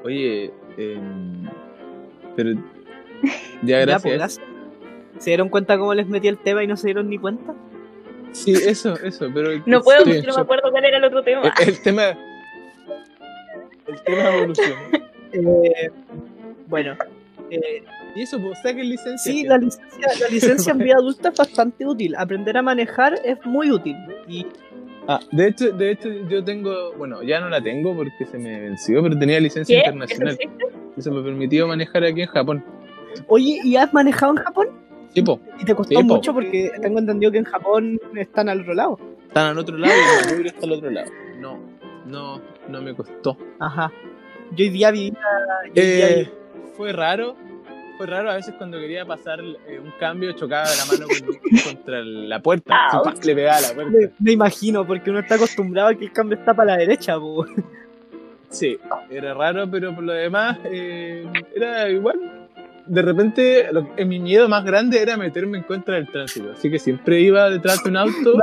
Oye, 0.04 0.52
em, 0.78 1.48
pero. 2.36 2.54
Ya, 3.62 3.80
Ya, 3.80 3.80
gracias. 3.86 4.02
pues, 4.02 4.14
gracias. 4.16 4.48
¿Se 5.20 5.30
dieron 5.30 5.48
cuenta 5.48 5.78
cómo 5.78 5.94
les 5.94 6.08
metí 6.08 6.28
el 6.28 6.38
tema 6.38 6.64
y 6.64 6.68
no 6.68 6.76
se 6.76 6.88
dieron 6.88 7.10
ni 7.10 7.18
cuenta? 7.18 7.54
Sí, 8.34 8.54
eso, 8.54 8.96
eso, 9.04 9.30
pero. 9.34 9.52
No 9.66 9.82
puedo 9.82 10.00
sí, 10.00 10.06
porque 10.06 10.28
no 10.28 10.36
me 10.36 10.42
acuerdo 10.42 10.72
cuál 10.72 10.86
era 10.86 10.98
el 10.98 11.04
otro 11.06 11.24
tema. 11.24 11.54
El, 11.62 11.70
el 11.70 11.82
tema. 11.82 12.04
El 13.88 14.02
tema 14.06 14.24
de 14.24 14.38
evolución. 14.38 14.74
Eh, 15.36 15.90
bueno, 16.68 16.96
eh, 17.50 17.84
Y 18.16 18.22
eso, 18.22 18.40
pues, 18.40 18.60
saquen 18.62 18.88
licencia. 18.88 19.32
Sí, 19.32 19.44
la 19.46 19.58
licencia, 19.58 20.08
la 20.20 20.28
licencia 20.28 20.72
en 20.74 20.78
vida 20.78 20.94
adulta 20.94 21.30
es 21.30 21.36
bastante 21.36 21.88
útil. 21.88 22.14
Aprender 22.16 22.56
a 22.56 22.62
manejar 22.62 23.20
es 23.26 23.44
muy 23.44 23.72
útil. 23.72 23.96
Y 24.28 24.46
Ah, 25.08 25.20
de 25.32 25.48
hecho, 25.48 25.72
de 25.72 25.92
hecho, 25.92 26.10
yo 26.30 26.44
tengo. 26.44 26.94
Bueno, 26.98 27.24
ya 27.24 27.40
no 27.42 27.50
la 27.50 27.62
tengo 27.62 27.96
porque 27.96 28.26
se 28.26 28.38
me 28.38 28.60
venció, 28.62 29.04
pero 29.04 29.18
tenía 29.18 29.40
licencia 29.40 29.76
¿Qué? 29.76 29.82
¿Eso 29.82 29.90
internacional. 29.90 30.38
Eso 30.96 31.12
me 31.12 31.22
permitió 31.22 31.68
manejar 31.68 32.04
aquí 32.04 32.22
en 32.22 32.28
Japón. 32.28 32.64
oye, 33.28 33.60
¿y 33.64 33.76
has 33.76 33.94
manejado 33.94 34.34
en 34.34 34.38
Japón? 34.38 34.68
Tipo, 35.14 35.40
Y 35.60 35.66
te 35.66 35.76
costó 35.76 36.02
mucho 36.04 36.34
porque 36.34 36.72
tengo 36.82 37.00
entendido 37.00 37.32
que 37.32 37.38
en 37.40 37.44
Japón 37.46 38.00
están 38.16 38.50
al 38.50 38.62
otro 38.62 38.74
lado. 38.74 39.00
están 39.28 39.48
al 39.48 39.58
otro 39.58 39.78
lado 39.78 39.94
y 39.94 40.20
el 40.20 40.26
manubrio 40.26 40.52
está 40.52 40.66
al 40.66 40.72
otro 40.74 40.90
lado. 40.90 41.12
No, 41.40 41.60
no, 42.06 42.42
no 42.70 42.82
me 42.82 42.94
costó. 42.96 43.38
Ajá. 43.60 43.92
Yo 44.56 44.66
hoy 44.66 44.70
día 44.70 44.92
vivía. 44.92 45.14
Eh, 45.76 46.30
fue 46.76 46.92
raro, 46.94 47.36
fue 47.98 48.08
raro 48.08 48.32
a 48.32 48.36
veces 48.36 48.54
cuando 48.58 48.80
quería 48.80 49.06
pasar 49.06 49.40
eh, 49.68 49.80
un 49.80 49.92
cambio 50.00 50.32
chocaba 50.34 50.66
la 50.66 50.86
mano 50.86 51.06
con- 51.08 51.54
contra 51.76 52.02
la 52.04 52.40
puerta. 52.42 52.76
¡pac! 53.04 53.24
le 53.24 53.36
pegaba 53.36 53.62
la 53.62 53.74
puerta. 53.74 53.92
me, 53.92 54.10
me 54.20 54.32
imagino, 54.32 54.86
porque 54.86 55.10
uno 55.10 55.20
está 55.20 55.36
acostumbrado 55.36 55.90
a 55.90 55.96
que 55.96 56.06
el 56.06 56.12
cambio 56.12 56.38
está 56.38 56.54
para 56.54 56.72
la 56.74 56.78
derecha. 56.78 57.20
po. 57.20 57.46
Sí, 58.50 58.78
era 59.10 59.34
raro, 59.34 59.70
pero 59.70 59.94
por 59.96 60.04
lo 60.04 60.14
demás 60.14 60.60
eh, 60.66 61.26
era 61.56 61.90
igual. 61.90 62.43
De 62.86 63.02
repente, 63.02 63.68
lo 63.72 63.94
que- 63.96 64.06
mi 64.06 64.20
miedo 64.20 64.50
más 64.50 64.66
grande 64.66 65.02
era 65.02 65.16
meterme 65.18 65.60
en 65.60 65.64
contra 65.64 65.96
del 65.96 66.08
tránsito, 66.08 66.52
así 66.52 66.70
que 66.70 66.80
siempre 66.80 67.22
iba 67.22 67.50
detrás 67.50 67.82
de 67.84 67.90
un 67.90 67.98
auto, 67.98 68.34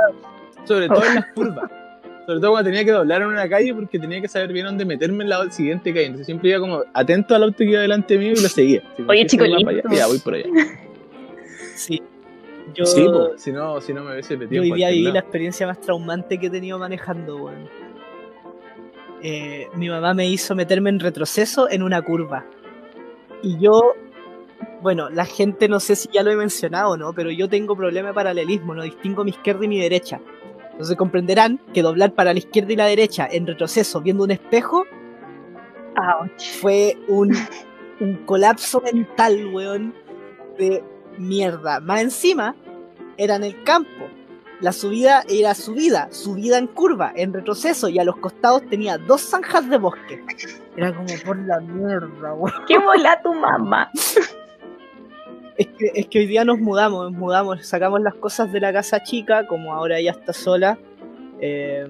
sobre 0.65 0.87
todo 0.87 1.03
en 1.05 1.15
las 1.15 1.25
curvas. 1.35 1.69
Sobre 2.25 2.39
todo 2.39 2.51
cuando 2.51 2.69
tenía 2.69 2.85
que 2.85 2.91
doblar 2.91 3.21
en 3.23 3.27
una 3.29 3.49
calle 3.49 3.73
porque 3.73 3.99
tenía 3.99 4.21
que 4.21 4.27
saber 4.27 4.53
bien 4.53 4.65
dónde 4.65 4.85
meterme 4.85 5.23
en 5.23 5.29
la 5.29 5.49
siguiente 5.51 5.91
calle. 5.91 6.05
Entonces 6.05 6.25
siempre 6.27 6.49
iba 6.51 6.59
como 6.59 6.83
atento 6.93 7.35
al 7.35 7.43
auto 7.43 7.57
que 7.57 7.65
iba 7.65 7.81
delante 7.81 8.17
mío 8.17 8.33
y 8.37 8.41
lo 8.41 8.47
seguía. 8.47 8.81
Así 8.93 9.03
Oye, 9.07 9.25
chico 9.25 9.43
Ya, 9.91 10.07
voy 10.07 10.19
por 10.19 10.35
allá. 10.35 10.45
Sí. 11.75 12.01
Yo, 12.75 12.85
Sí, 12.85 13.01
si 13.37 13.51
no, 13.51 13.81
si 13.81 13.91
no 13.93 14.03
me 14.03 14.11
hubiese 14.13 14.37
metido 14.37 14.61
yo 14.63 14.67
en 14.67 14.71
hoy 14.71 14.77
día 14.77 14.89
viví 14.89 15.01
lado. 15.03 15.13
la 15.15 15.19
experiencia 15.19 15.67
más 15.67 15.81
traumante 15.81 16.39
que 16.39 16.47
he 16.47 16.49
tenido 16.49 16.77
manejando, 16.79 17.37
weón. 17.37 17.67
Eh, 19.23 19.67
mi 19.75 19.89
mamá 19.89 20.13
me 20.13 20.27
hizo 20.27 20.55
meterme 20.55 20.89
en 20.89 20.99
retroceso 20.99 21.69
en 21.69 21.83
una 21.83 22.01
curva. 22.01 22.45
Y 23.43 23.57
yo, 23.59 23.93
bueno, 24.81 25.09
la 25.09 25.25
gente 25.25 25.67
no 25.67 25.79
sé 25.79 25.95
si 25.95 26.09
ya 26.11 26.23
lo 26.23 26.31
he 26.31 26.35
mencionado 26.35 26.91
o 26.91 26.97
no, 26.97 27.13
pero 27.13 27.29
yo 27.31 27.47
tengo 27.47 27.75
problema 27.75 28.09
de 28.09 28.13
paralelismo, 28.13 28.73
no 28.73 28.83
distingo 28.83 29.23
mi 29.23 29.31
izquierda 29.31 29.65
y 29.65 29.67
mi 29.67 29.79
derecha. 29.79 30.19
Entonces 30.71 30.97
comprenderán 30.97 31.59
que 31.73 31.83
doblar 31.83 32.13
para 32.13 32.33
la 32.33 32.39
izquierda 32.39 32.73
y 32.73 32.75
la 32.75 32.85
derecha 32.85 33.27
en 33.29 33.45
retroceso 33.45 34.01
viendo 34.01 34.23
un 34.23 34.31
espejo 34.31 34.85
Ouch. 35.95 36.59
fue 36.59 36.97
un, 37.07 37.35
un 37.99 38.15
colapso 38.25 38.81
mental, 38.81 39.47
weón, 39.53 39.93
de 40.57 40.83
mierda. 41.17 41.79
Más 41.79 42.01
encima, 42.01 42.55
era 43.17 43.35
en 43.35 43.43
el 43.43 43.63
campo. 43.63 44.09
La 44.61 44.71
subida 44.71 45.23
era 45.27 45.55
subida, 45.55 46.11
subida 46.11 46.57
en 46.57 46.67
curva, 46.67 47.11
en 47.15 47.33
retroceso, 47.33 47.89
y 47.89 47.99
a 47.99 48.03
los 48.03 48.17
costados 48.17 48.63
tenía 48.69 48.97
dos 48.97 49.21
zanjas 49.21 49.69
de 49.69 49.77
bosque. 49.77 50.23
Era 50.77 50.95
como 50.95 51.09
por 51.25 51.37
la 51.37 51.59
mierda, 51.59 52.33
weón. 52.33 52.65
¿Qué 52.67 52.79
mola 52.79 53.21
tu 53.21 53.33
mamá? 53.33 53.89
Es 55.57 55.67
que, 55.67 55.91
es 55.93 56.07
que 56.07 56.19
hoy 56.19 56.27
día 56.27 56.45
nos 56.45 56.59
mudamos, 56.59 57.11
nos 57.11 57.19
mudamos, 57.19 57.65
sacamos 57.65 58.01
las 58.01 58.15
cosas 58.15 58.51
de 58.51 58.59
la 58.59 58.71
casa 58.73 59.03
chica, 59.03 59.45
como 59.47 59.73
ahora 59.73 59.99
ella 59.99 60.11
está 60.11 60.33
sola, 60.33 60.77
eh, 61.39 61.87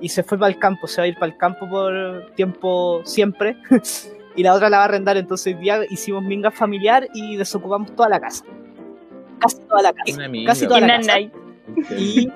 y 0.00 0.08
se 0.08 0.22
fue 0.22 0.38
para 0.38 0.52
el 0.52 0.58
campo, 0.58 0.86
se 0.86 1.00
va 1.00 1.04
a 1.04 1.08
ir 1.08 1.14
para 1.14 1.32
el 1.32 1.38
campo 1.38 1.68
por 1.68 2.32
tiempo 2.34 3.02
siempre, 3.04 3.56
y 4.36 4.42
la 4.42 4.54
otra 4.54 4.68
la 4.70 4.78
va 4.78 4.82
a 4.84 4.86
arrendar, 4.86 5.16
entonces 5.16 5.54
hoy 5.54 5.60
día 5.60 5.80
hicimos 5.90 6.22
minga 6.22 6.50
familiar 6.50 7.08
y 7.14 7.36
desocupamos 7.36 7.94
toda 7.94 8.08
la 8.08 8.20
casa. 8.20 8.44
Casi 9.38 9.58
toda 9.60 9.82
la 9.82 9.92
casa. 9.92 10.30
Casi 10.46 10.66
toda 10.66 10.80
la 10.80 10.96
casa. 10.98 11.20
Y 11.98 12.28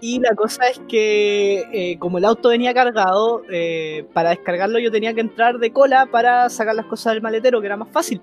Y 0.00 0.18
la 0.18 0.34
cosa 0.34 0.66
es 0.68 0.80
que 0.88 1.64
eh, 1.72 1.98
como 1.98 2.18
el 2.18 2.24
auto 2.24 2.48
venía 2.48 2.72
cargado, 2.72 3.42
eh, 3.50 4.06
para 4.14 4.30
descargarlo 4.30 4.78
yo 4.78 4.90
tenía 4.90 5.12
que 5.12 5.20
entrar 5.20 5.58
de 5.58 5.72
cola 5.72 6.06
para 6.06 6.48
sacar 6.48 6.74
las 6.74 6.86
cosas 6.86 7.12
del 7.12 7.22
maletero, 7.22 7.60
que 7.60 7.66
era 7.66 7.76
más 7.76 7.90
fácil. 7.90 8.22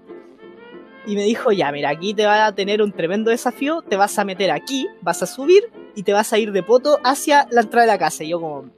Y 1.07 1.15
me 1.15 1.23
dijo, 1.23 1.53
ya, 1.53 1.71
mira, 1.71 1.89
aquí 1.89 2.13
te 2.13 2.25
va 2.25 2.45
a 2.45 2.53
tener 2.53 2.81
un 2.81 2.91
tremendo 2.91 3.31
desafío, 3.31 3.81
te 3.81 3.95
vas 3.95 4.19
a 4.19 4.25
meter 4.25 4.51
aquí, 4.51 4.87
vas 5.01 5.23
a 5.23 5.25
subir 5.25 5.63
y 5.95 6.03
te 6.03 6.11
vas 6.11 6.33
a 6.33 6.37
ir 6.37 6.51
de 6.51 6.63
poto 6.63 6.99
hacia 7.01 7.47
la 7.49 7.61
entrada 7.61 7.85
de 7.85 7.93
la 7.93 7.97
casa. 7.97 8.25
Y 8.25 8.29
yo 8.29 8.41
como, 8.41 8.69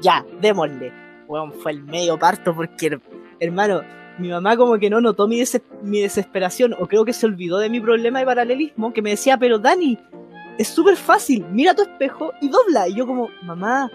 ya, 0.00 0.24
démosle. 0.40 0.92
Bueno, 1.26 1.52
fue 1.52 1.72
el 1.72 1.82
medio 1.82 2.16
parto 2.16 2.54
porque, 2.54 3.00
hermano, 3.40 3.82
mi 4.18 4.28
mamá 4.28 4.56
como 4.56 4.78
que 4.78 4.88
no 4.88 5.00
notó 5.00 5.26
mi, 5.26 5.42
mi 5.82 6.00
desesperación 6.00 6.76
o 6.78 6.86
creo 6.86 7.04
que 7.04 7.12
se 7.12 7.26
olvidó 7.26 7.58
de 7.58 7.68
mi 7.68 7.80
problema 7.80 8.20
de 8.20 8.26
paralelismo, 8.26 8.92
que 8.92 9.02
me 9.02 9.10
decía, 9.10 9.36
pero 9.36 9.58
Dani, 9.58 9.98
es 10.58 10.68
súper 10.68 10.96
fácil, 10.96 11.44
mira 11.50 11.74
tu 11.74 11.82
espejo 11.82 12.32
y 12.40 12.48
dobla. 12.48 12.88
Y 12.88 12.94
yo 12.94 13.04
como, 13.04 13.30
mamá, 13.42 13.90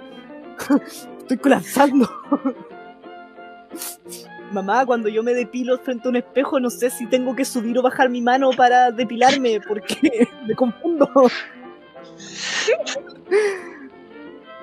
estoy 1.18 1.38
colapsando. 1.38 2.10
mamá, 4.54 4.86
cuando 4.86 5.10
yo 5.10 5.24
me 5.24 5.34
depilo 5.34 5.78
frente 5.80 6.08
a 6.08 6.10
un 6.12 6.16
espejo, 6.18 6.60
no 6.60 6.70
sé 6.70 6.90
si 6.90 7.06
tengo 7.08 7.36
que 7.36 7.44
subir 7.46 7.78
o 7.78 7.82
bajar 7.82 8.10
mi 8.10 8.22
mano 8.22 8.52
para 8.56 8.92
depilarme, 8.92 9.60
porque 9.68 10.30
me 10.48 10.56
confundo. 10.56 11.10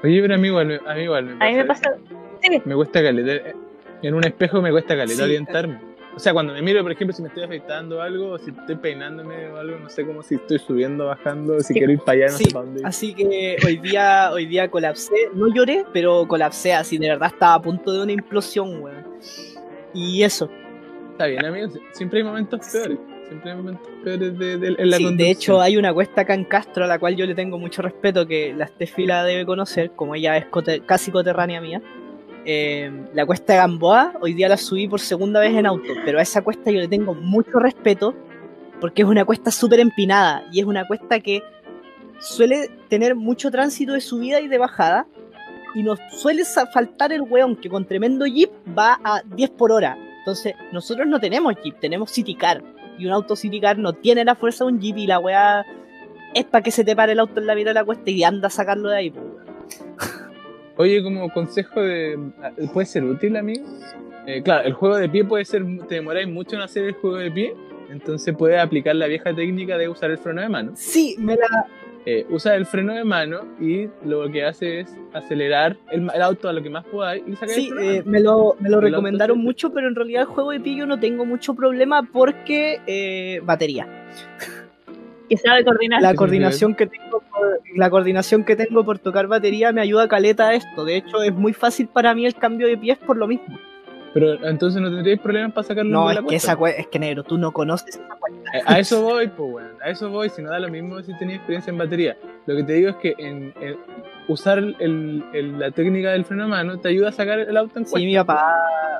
Oye, 0.03 0.23
pero 0.23 0.35
a 0.35 0.39
mí 0.39 0.49
igual, 0.49 0.81
a 0.87 0.95
mí 0.95 1.03
igual 1.03 1.25
me 1.27 1.33
pasa. 1.35 1.45
A 1.45 1.49
mí 1.51 1.57
me 1.57 1.65
pasa. 1.65 1.95
Sí, 2.43 2.63
Me 2.65 2.75
cuesta 2.75 3.03
caleta. 3.03 3.51
En 4.03 4.15
un 4.15 4.25
espejo 4.25 4.63
me 4.63 4.71
cuesta 4.71 4.97
caleta 4.97 5.17
Sí. 5.17 5.23
orientarme. 5.23 5.91
O 6.17 6.19
sea, 6.19 6.33
cuando 6.33 6.53
me 6.53 6.61
miro, 6.61 6.83
por 6.83 6.91
ejemplo, 6.91 7.15
si 7.15 7.23
me 7.23 7.29
estoy 7.29 7.45
afeitando 7.45 7.99
o 7.99 8.01
algo, 8.01 8.31
o 8.33 8.39
si 8.39 8.51
estoy 8.51 8.75
peinándome 8.77 9.49
o 9.51 9.59
algo, 9.59 9.79
no 9.79 9.89
sé 9.89 10.05
cómo 10.05 10.23
si 10.25 10.35
estoy 10.37 10.59
subiendo, 10.59 11.07
bajando, 11.07 11.61
si 11.61 11.69
Sí. 11.69 11.75
quiero 11.75 11.93
ir 11.93 12.01
para 12.01 12.13
allá, 12.19 12.33
no 12.33 12.39
Sí, 12.39 12.45
sé 12.47 12.51
para 12.51 12.65
dónde 12.65 12.81
ir. 12.81 12.87
Así 12.87 13.15
que 13.15 13.57
hoy 13.65 13.77
día, 13.77 14.31
hoy 14.33 14.47
día 14.47 14.69
colapsé, 14.71 15.15
no 15.35 15.47
lloré, 15.55 15.85
pero 15.93 16.27
colapsé 16.27 16.73
así, 16.75 16.99
de 16.99 17.11
verdad 17.11 17.31
estaba 17.33 17.55
a 17.55 17.63
punto 17.63 17.93
de 17.93 18.03
una 18.03 18.11
implosión, 18.13 18.83
weón. 18.83 19.05
Y 19.95 20.23
eso, 20.23 20.51
Está 21.13 21.27
bien, 21.27 21.45
amigos. 21.45 21.79
Siempre 21.93 22.21
hay 22.21 22.25
momentos 22.25 22.61
peores. 22.73 22.99
Siempre 23.29 23.51
hay 23.51 23.57
momentos 23.59 23.87
peores 24.03 24.39
de, 24.39 24.57
de- 24.57 24.75
en 24.79 24.91
la 24.91 24.97
Sí, 24.97 25.15
de 25.15 25.31
hecho 25.31 25.61
hay 25.61 25.77
una 25.77 25.93
cuesta 25.93 26.23
acá 26.23 26.33
en 26.33 26.45
Castro 26.45 26.85
a 26.85 26.87
la 26.87 26.99
cual 26.99 27.15
yo 27.15 27.27
le 27.27 27.35
tengo 27.35 27.59
mucho 27.59 27.83
respeto, 27.83 28.27
que 28.27 28.55
la 28.55 28.67
Steffi 28.67 29.05
la 29.05 29.23
debe 29.25 29.45
conocer, 29.45 29.91
como 29.91 30.15
ella 30.15 30.39
es 30.39 30.47
casi 30.87 31.11
coterránea 31.11 31.61
mía. 31.61 31.83
Eh, 32.47 32.91
la 33.13 33.27
cuesta 33.27 33.53
de 33.53 33.59
Gamboa, 33.59 34.15
hoy 34.23 34.33
día 34.33 34.49
la 34.49 34.57
subí 34.57 34.89
por 34.89 34.99
segunda 35.01 35.41
vez 35.41 35.55
en 35.55 35.67
auto, 35.67 35.93
pero 36.07 36.19
a 36.19 36.23
esa 36.23 36.41
cuesta 36.41 36.71
yo 36.71 36.81
le 36.81 36.89
tengo 36.89 37.13
mucho 37.15 37.59
respeto 37.59 38.15
porque 38.81 39.03
es 39.03 39.09
una 39.09 39.27
cuesta 39.27 39.51
súper 39.51 39.79
empinada 39.81 40.45
y 40.51 40.61
es 40.61 40.65
una 40.65 40.87
cuesta 40.87 41.21
que 41.21 41.43
suele 42.19 42.71
tener 42.89 43.15
mucho 43.15 43.51
tránsito 43.51 43.93
de 43.93 44.01
subida 44.01 44.41
y 44.41 44.49
de 44.49 44.57
bajada 44.57 45.07
y 45.75 45.83
nos 45.83 45.99
suele 46.11 46.45
faltar 46.73 47.13
el 47.13 47.23
weón 47.23 47.57
que 47.57 47.69
con 47.69 47.85
tremendo 47.85 48.27
jeep 48.27 48.51
va 48.77 49.01
a 49.03 49.23
10 49.23 49.51
por 49.51 49.73
hora. 49.73 49.97
Entonces, 50.19 50.55
nosotros 50.73 51.07
no 51.07 51.19
tenemos 51.21 51.55
jeep, 51.63 51.79
tenemos 51.81 52.11
city 52.11 52.35
car 52.35 52.63
y 52.99 53.07
un 53.07 53.13
auto 53.13 53.35
city 53.37 53.61
car 53.61 53.79
no 53.79 53.93
tiene 53.95 54.25
la 54.25 54.35
fuerza 54.35 54.65
de 54.65 54.73
un 54.73 54.81
jeep 54.81 54.99
y 54.99 55.07
la 55.07 55.19
weá 55.19 55.65
es 56.35 56.45
para 56.45 56.63
que 56.63 56.71
se 56.71 56.85
te 56.85 56.95
pare 56.95 57.13
el 57.13 57.21
auto 57.21 57.41
en 57.41 57.47
la 57.47 57.55
mitad 57.55 57.71
de 57.71 57.75
la 57.75 57.85
cuesta 57.85 58.11
y 58.11 58.23
anda 58.23 58.49
a 58.49 58.51
sacarlo 58.51 58.91
de 58.91 58.97
ahí. 58.97 59.13
Oye, 60.77 61.03
como 61.03 61.29
consejo 61.31 61.81
de. 61.81 62.19
¿Puede 62.73 62.87
ser 62.87 63.05
útil, 63.05 63.37
amigo? 63.37 63.67
Eh, 64.27 64.43
claro, 64.43 64.67
el 64.67 64.73
juego 64.73 64.97
de 64.97 65.09
pie 65.09 65.25
puede 65.25 65.45
ser. 65.45 65.65
Te 65.89 65.97
demoráis 65.97 66.29
mucho 66.29 66.57
en 66.57 66.63
hacer 66.63 66.85
el 66.85 66.93
juego 66.95 67.17
de 67.17 67.31
pie. 67.31 67.55
Entonces 67.91 68.35
puedes 68.37 68.61
aplicar 68.61 68.95
la 68.95 69.07
vieja 69.07 69.35
técnica 69.35 69.77
de 69.77 69.89
usar 69.89 70.11
el 70.11 70.19
freno 70.19 70.41
de 70.41 70.49
mano. 70.49 70.73
Sí, 70.77 71.17
me 71.19 71.35
la... 71.35 71.67
Eh, 72.07 72.27
usa 72.31 72.55
el 72.55 72.65
freno 72.65 72.95
de 72.95 73.05
mano 73.05 73.41
y 73.61 73.89
lo 74.05 74.31
que 74.31 74.45
hace 74.45 74.81
es 74.81 74.97
acelerar 75.13 75.77
el, 75.91 76.09
el 76.15 76.23
auto 76.23 76.49
a 76.49 76.53
lo 76.55 76.63
que 76.63 76.71
más 76.71 76.85
podáis 76.87 77.23
y 77.27 77.35
sacar 77.35 77.51
Sí, 77.51 77.69
el 77.69 77.75
freno 77.75 77.91
eh, 77.91 78.03
me 78.07 78.21
lo, 78.21 78.57
me 78.59 78.71
lo 78.71 78.79
El 78.79 78.85
recomendaron 78.85 79.39
mucho, 79.39 79.71
pero 79.71 79.87
en 79.87 79.95
realidad 79.95 80.23
el 80.23 80.29
juego 80.29 80.51
de 80.53 80.61
pie 80.61 80.77
yo 80.77 80.87
no 80.87 80.99
tengo 80.99 81.27
mucho 81.27 81.55
problema 81.55 82.03
porque 82.11 82.81
eh, 82.87 83.41
batería. 83.45 83.87
que 85.29 85.37
sabe 85.37 85.63
coordinar. 85.63 86.01
La 86.01 86.15
coordinación 86.15 86.75
que 86.75 86.87
tengo 86.87 87.21
por, 87.21 87.61
la 87.77 87.91
coordinación 87.91 88.45
que 88.45 88.57
tengo 88.57 88.83
por 88.83 88.99
tocar 88.99 89.27
batería 89.27 89.71
me 89.73 89.83
ayuda 89.83 90.09
caleta 90.09 90.49
a 90.49 90.55
esto. 90.55 90.87
De 90.87 90.97
hecho, 90.97 91.23
es 91.23 91.35
muy 91.35 91.53
fácil 91.53 91.87
para 91.89 92.15
mí 92.15 92.25
el 92.25 92.35
cambio 92.35 92.67
de 92.67 92.79
pies 92.79 92.97
por 92.97 93.19
lo 93.19 93.27
mismo. 93.27 93.59
Pero 94.13 94.45
entonces 94.45 94.83
no 94.83 94.91
tendríais 94.91 95.21
problemas 95.21 95.53
para 95.53 95.69
sacarlo 95.69 95.91
No, 95.93 96.07
de 96.09 96.15
es 96.15 96.15
la 96.17 96.21
que 96.23 96.27
cuesta. 96.27 96.53
esa 96.53 96.59
cue- 96.59 96.75
es 96.79 96.87
que 96.89 96.99
negro, 96.99 97.23
tú 97.23 97.39
no 97.39 97.53
conoces 97.53 97.95
esa 97.97 98.17
cuenta. 98.19 98.51
A 98.67 98.79
eso 98.81 99.03
voy, 99.03 99.29
pues, 99.29 99.53
weón. 99.53 99.71
A 99.85 99.91
eso 99.91 100.11
voy. 100.11 100.29
Si 100.31 100.43
no 100.43 100.51
da 100.51 100.59
lo 100.59 100.69
mismo 100.69 101.01
si 101.03 101.17
tenías 101.17 101.37
experiencia 101.39 101.71
en 101.71 101.79
batería. 101.79 102.17
Lo 102.47 102.57
que 102.57 102.65
te 102.65 102.73
digo 102.73 102.91
es 102.91 102.97
que 102.97 103.15
en, 103.19 103.55
en 103.61 103.77
usar 104.27 104.59
el- 104.59 105.25
el- 105.33 105.59
la 105.61 105.71
técnica 105.71 106.11
del 106.11 106.25
freno 106.25 106.43
de 106.45 106.49
mano 106.51 106.79
te 106.81 106.89
ayuda 106.89 107.11
a 107.11 107.13
sacar 107.13 107.39
el 107.39 107.57
auto 107.57 107.79
en 107.79 107.85
Sí, 107.87 107.91
cuesta. 107.93 108.07
mi 108.07 108.15
papá. 108.17 108.53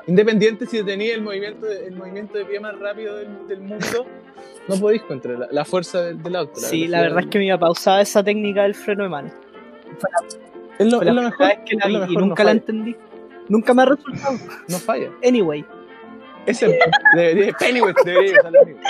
Independiente 0.07 0.65
si 0.65 0.81
tenías 0.83 1.15
el 1.17 1.23
movimiento, 1.23 1.65
de, 1.65 1.87
el 1.87 1.95
movimiento 1.95 2.37
de 2.37 2.45
pie 2.45 2.59
más 2.61 2.79
rápido 2.79 3.17
del, 3.17 3.47
del 3.49 3.59
mundo, 3.61 4.05
no 4.69 4.75
podéis 4.77 5.01
contra 5.03 5.33
la, 5.37 5.47
la 5.51 5.65
fuerza 5.65 6.01
del, 6.03 6.23
del 6.23 6.35
auto. 6.37 6.53
Sí, 6.55 6.87
la 6.87 7.01
verdad 7.01 7.19
es 7.19 7.27
que 7.27 7.37
mi 7.39 7.49
papá 7.51 7.69
usaba 7.69 7.99
esa 8.01 8.23
técnica 8.23 8.63
del 8.63 8.75
freno 8.75 9.03
de 9.03 9.09
mano. 9.09 9.29
es 10.79 10.91
lo, 10.91 11.01
es 11.01 11.13
la 11.13 11.21
mejor. 11.21 11.47
vez 11.47 11.59
que 11.65 11.75
la 11.75 11.85
es 11.85 11.91
lo 11.91 11.97
y 11.97 12.01
mejor, 12.01 12.21
nunca 12.23 12.43
no 12.43 12.47
la 12.47 12.51
entendí. 12.53 12.95
Nunca 13.49 13.73
me 13.73 13.81
ha 13.81 13.85
resultado. 13.85 14.37
No 14.67 14.77
falla. 14.79 15.09
Anyway. 15.23 15.65
Ese 16.45 16.79
debería, 17.15 17.53
Pennywise 17.59 17.93
debería 18.03 18.41
mismo. 18.65 18.81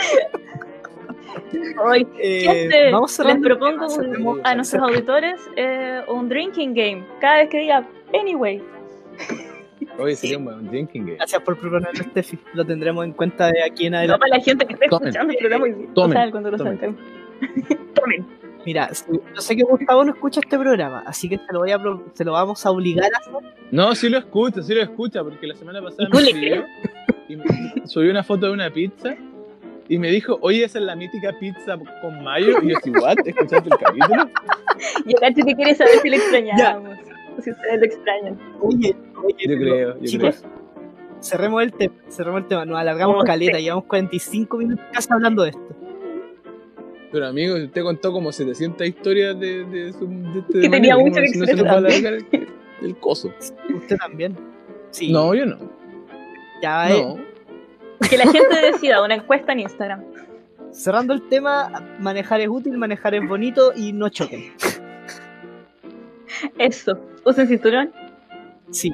Hoy, 1.84 2.08
eh, 2.20 2.90
vamos 2.92 3.18
les 3.20 3.38
propongo 3.38 3.88
un- 3.88 4.42
a 4.46 4.56
nuestros 4.56 4.82
auditores 4.84 5.42
eh, 5.56 6.02
un 6.08 6.30
drinking 6.30 6.74
game. 6.74 7.04
Cada 7.20 7.38
vez 7.38 7.50
que 7.50 7.60
diga 7.60 7.86
anyway. 8.14 8.62
Oye, 9.98 10.16
sería 10.16 10.38
un 10.38 10.46
buen 10.46 10.68
drinking 10.70 11.04
game. 11.06 11.16
Gracias 11.18 11.42
por 11.42 11.58
proponerlo, 11.58 12.04
Steffi. 12.04 12.38
Lo 12.54 12.66
tendremos 12.66 13.04
en 13.06 13.14
cuenta 13.14 13.48
de 13.52 13.64
aquí 13.64 13.88
en 13.88 13.92
No 13.94 13.98
adelante. 13.98 14.20
para 14.20 14.38
la 14.38 14.44
gente 14.44 14.66
que 14.66 14.74
esté 14.74 14.88
Tomen. 14.88 15.08
escuchando 15.10 15.34
el 15.34 15.40
programa 15.40 15.68
y 15.68 15.74
Tomen, 15.94 16.18
o 16.18 16.22
sea, 16.22 16.32
cuando 16.32 16.52
lo 16.52 16.58
tomen. 16.58 16.98
Tomen. 17.94 18.41
Mira, 18.66 18.90
yo 19.12 19.42
sé 19.42 19.56
que 19.56 19.64
Gustavo 19.64 20.04
no 20.06 20.14
escucha 20.14 20.40
este 20.40 20.58
programa, 20.58 21.04
así 21.08 21.28
que 21.28 21.38
se 21.38 21.52
lo, 21.54 21.60
voy 21.60 21.72
a, 21.72 21.80
pro- 21.80 22.04
se 22.14 22.24
lo 22.24 22.34
vamos 22.34 22.64
a 22.66 22.72
obligar 22.72 23.10
a 23.14 23.18
hacer. 23.18 23.34
No, 23.72 23.96
sí 23.96 24.08
lo 24.10 24.18
escucha, 24.20 24.62
sí 24.62 24.74
lo 24.76 24.82
escucha, 24.82 25.24
porque 25.24 25.48
la 25.48 25.56
semana 25.56 25.82
pasada 25.82 26.04
¿Y 26.08 26.12
tú 26.12 26.18
me 26.18 26.24
le 26.24 26.30
escribió 26.30 26.66
y 27.28 27.36
me 27.38 27.88
subió 27.88 28.12
una 28.12 28.24
foto 28.24 28.46
de 28.48 28.52
una 28.52 28.70
pizza 28.70 29.16
y 29.88 29.98
me 29.98 30.10
dijo, 30.12 30.38
oye, 30.42 30.64
esa 30.64 30.80
es 30.80 30.86
la 30.86 30.96
mítica 30.96 31.34
pizza 31.40 31.78
con 32.02 32.24
mayo. 32.24 32.62
Y 32.62 32.70
yo 32.70 32.78
así, 32.78 32.92
¿what? 32.92 33.16
¿Escuchaste 33.26 33.70
el 33.70 33.78
capítulo? 33.80 34.30
Y 35.06 35.10
el 35.14 35.20
Cacho 35.20 35.46
que 35.46 35.56
quiere 35.56 35.76
saber 35.76 35.94
si 36.02 36.10
lo 36.10 36.16
extrañamos. 36.16 36.98
O 37.38 37.42
si 37.42 37.52
ustedes 37.52 37.80
lo 37.80 37.86
extrañan. 37.86 38.40
Oye, 38.62 38.96
oye, 39.24 39.36
Yo 39.48 39.58
creo, 39.58 40.00
yo 40.00 40.06
chicos, 40.06 40.44
cerremos 41.22 41.62
el 41.64 41.72
tema, 41.74 41.94
cerremos 42.10 42.42
el 42.42 42.48
tema, 42.48 42.66
nos 42.66 42.78
alargamos 42.80 43.18
Oh, 43.20 43.24
caleta, 43.24 43.58
sí. 43.58 43.64
llevamos 43.64 43.86
45 43.86 44.58
minutos 44.58 44.84
casi 44.92 45.08
hablando 45.14 45.44
de 45.44 45.50
esto. 45.50 45.62
Pero 47.12 47.28
amigo, 47.28 47.56
usted 47.56 47.84
contó 47.84 48.12
como 48.12 48.32
700 48.32 48.88
historias 48.88 49.38
de, 49.40 49.66
de, 49.66 49.94
su, 49.94 50.08
de 50.08 50.40
este 50.40 50.62
Que 50.62 50.70
tenía 50.70 50.98
mucho 50.98 51.16
¿cómo 51.16 51.26
que 51.32 51.38
no 51.40 51.90
se 51.90 52.06
el, 52.08 52.48
el 52.82 52.98
coso. 52.98 53.34
Usted 53.76 53.98
también. 53.98 54.38
Sí, 54.92 55.12
No, 55.12 55.34
yo 55.34 55.46
no. 55.46 55.58
ya 56.62 56.90
eh, 56.90 57.02
No. 57.02 57.18
Que 58.10 58.18
la 58.18 58.24
gente 58.32 58.56
decida 58.72 59.04
una 59.04 59.16
encuesta 59.16 59.52
en 59.52 59.60
Instagram. 59.60 60.04
cerrando 60.72 61.14
el 61.14 61.28
tema, 61.30 61.70
manejar 62.00 62.42
es 62.42 62.48
útil, 62.48 62.78
manejar 62.78 63.14
es 63.14 63.28
bonito 63.28 63.74
y 63.76 63.94
no 63.94 64.10
choquen. 64.10 64.54
Eso. 66.58 66.98
Usen 67.26 67.48
cinturón. 67.48 67.92
Sí. 68.72 68.92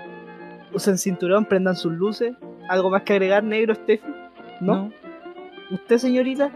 Usen 0.73 0.97
cinturón, 0.97 1.45
prendan 1.45 1.75
sus 1.75 1.93
luces. 1.93 2.33
¿Algo 2.67 2.89
más 2.89 3.03
que 3.03 3.13
agregar, 3.13 3.43
negro, 3.43 3.75
Steffi? 3.75 4.07
¿No? 4.59 4.91
¿Usted, 5.71 5.97
señorita? 5.97 6.51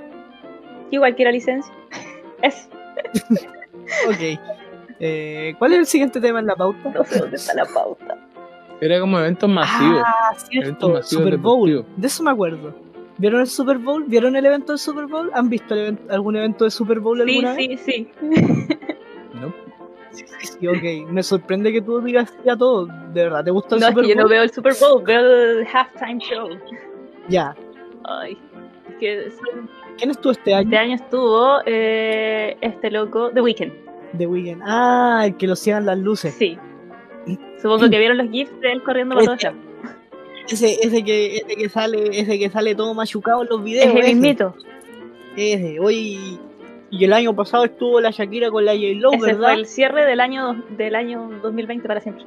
Igual 0.92 1.16
quiero 1.16 1.32
licencia. 1.32 1.74
Eso. 2.42 2.70
Ok. 4.08 4.40
Eh, 5.00 5.54
¿Cuál 5.60 5.74
es 5.74 5.80
el 5.80 5.86
siguiente 5.86 6.22
tema 6.22 6.40
en 6.40 6.46
la 6.46 6.56
pauta? 6.56 6.92
No 6.94 7.04
sé 7.04 7.20
dónde 7.20 7.36
está 7.36 7.54
la 7.56 7.66
pauta. 7.66 8.18
Era 8.80 9.00
como 9.02 9.20
eventos 9.20 9.50
masivos. 9.50 10.02
Ah, 10.06 10.30
Eventos 10.32 10.48
cierto, 10.50 10.90
masivos 10.90 11.10
Super 11.10 11.38
Bowl. 11.38 11.70
deportivos. 11.70 12.02
De 12.02 12.08
eso 12.08 12.24
me 12.24 12.32
acuerdo. 12.32 12.74
¿Vieron 13.18 13.42
el 13.42 13.48
Super 13.48 13.78
Bowl? 13.80 14.06
¿Vieron 14.08 14.36
el 14.38 14.46
evento 14.46 14.72
del 14.72 14.80
Super 14.80 15.08
Bowl? 15.08 15.30
¿Han 15.34 15.50
visto 15.50 15.74
el 15.76 15.98
algún 16.10 16.36
evento 16.38 16.64
de 16.64 16.72
Super 16.72 17.00
Bowl 17.02 17.18
Sí, 17.18 17.30
alguna 17.30 17.54
vez? 17.56 17.82
sí, 17.82 17.92
sí. 17.92 18.12
¿no? 19.42 19.54
Sí, 20.12 20.26
sí, 20.40 20.48
sí, 20.60 20.68
ok. 20.68 21.10
Me 21.12 21.22
sorprende 21.24 21.72
que 21.74 21.82
tú 21.82 22.00
digas 22.02 22.34
ya 22.46 22.56
todo. 22.56 22.86
De 22.86 23.24
verdad, 23.24 23.44
¿te 23.44 23.52
gusta 23.52 23.76
el 23.76 23.82
No, 23.82 23.88
Super 23.88 24.04
que 24.04 24.10
yo 24.10 24.16
Bowl? 24.16 24.24
no 24.24 24.30
veo 24.30 24.44
el 24.44 24.52
Super 24.52 24.74
Bowl, 24.80 25.04
veo 25.04 25.20
el 25.20 25.68
halftime 25.68 26.20
show. 26.20 26.48
Ya. 27.28 27.56
Ay. 28.06 28.38
Es 28.90 28.96
que 29.00 29.30
son- 29.32 29.70
¿Quién 30.02 30.10
estuvo 30.12 30.32
este 30.32 30.52
año? 30.56 30.64
este 30.64 30.78
año 30.78 30.96
estuvo 30.96 31.58
eh, 31.68 32.58
este 32.62 32.90
loco, 32.90 33.30
The 33.32 33.42
Weeknd. 33.42 33.72
The 34.18 34.26
Weeknd. 34.26 34.62
Ah, 34.66 35.22
el 35.28 35.38
que 35.38 35.46
lo 35.46 35.56
ciegan 35.56 35.86
las 35.86 36.00
luces. 36.00 36.34
Sí. 36.34 36.58
Supongo 37.62 37.88
que 37.88 38.00
vieron 38.00 38.18
los 38.18 38.32
GIFs 38.32 38.60
de 38.62 38.72
él 38.72 38.82
corriendo 38.82 39.14
para 39.14 39.26
todos 39.26 39.44
Este- 39.44 39.56
lados. 39.56 39.72
Ese, 40.50 40.74
ese 40.82 41.04
que, 41.04 41.38
ese 41.38 41.56
que 41.56 41.70
sale, 41.70 42.10
ese 42.20 42.40
que 42.40 42.50
sale 42.50 42.74
todo 42.74 42.96
machucado 42.96 43.44
en 43.44 43.50
los 43.50 43.64
videos. 43.64 43.86
Es 43.86 43.96
el 43.96 44.16
mismito. 44.16 44.56
Ese. 45.38 45.80
Oye, 45.80 46.40
Y 46.90 47.06
el 47.06 47.14
año 47.14 47.34
pasado 47.36 47.64
estuvo 47.66 48.02
la 48.02 48.10
Shakira 48.10 48.50
con 48.50 48.66
la 48.66 48.74
J-Lo, 48.74 49.12
Ese 49.14 49.22
¿verdad? 49.28 49.40
fue 49.50 49.54
el 49.54 49.66
cierre 49.68 50.04
del 50.06 50.20
año, 50.20 50.64
del 50.78 50.96
año 50.96 51.30
2020 51.44 51.88
para 51.88 52.02
siempre. 52.02 52.26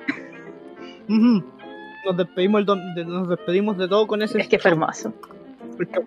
Nos 1.08 2.16
despedimos, 2.16 2.60
el 2.60 2.66
de, 2.94 3.04
nos 3.04 3.28
despedimos 3.28 3.76
de 3.78 3.88
todo 3.88 4.06
con 4.06 4.22
ese. 4.22 4.40
Es 4.40 4.48
que 4.48 4.58
fue 4.58 4.70
hermoso. 4.70 5.12
Pero 5.78 6.02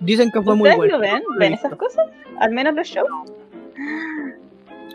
Dicen 0.00 0.30
que 0.30 0.40
fue 0.42 0.54
muy 0.54 0.68
¿ustedes 0.70 0.76
bueno. 0.76 0.94
lo 0.94 1.00
ven? 1.00 1.22
¿Ven 1.38 1.52
esas 1.54 1.74
cosas? 1.76 2.06
Al 2.38 2.52
menos 2.52 2.74
los 2.74 2.86
shows. 2.86 3.32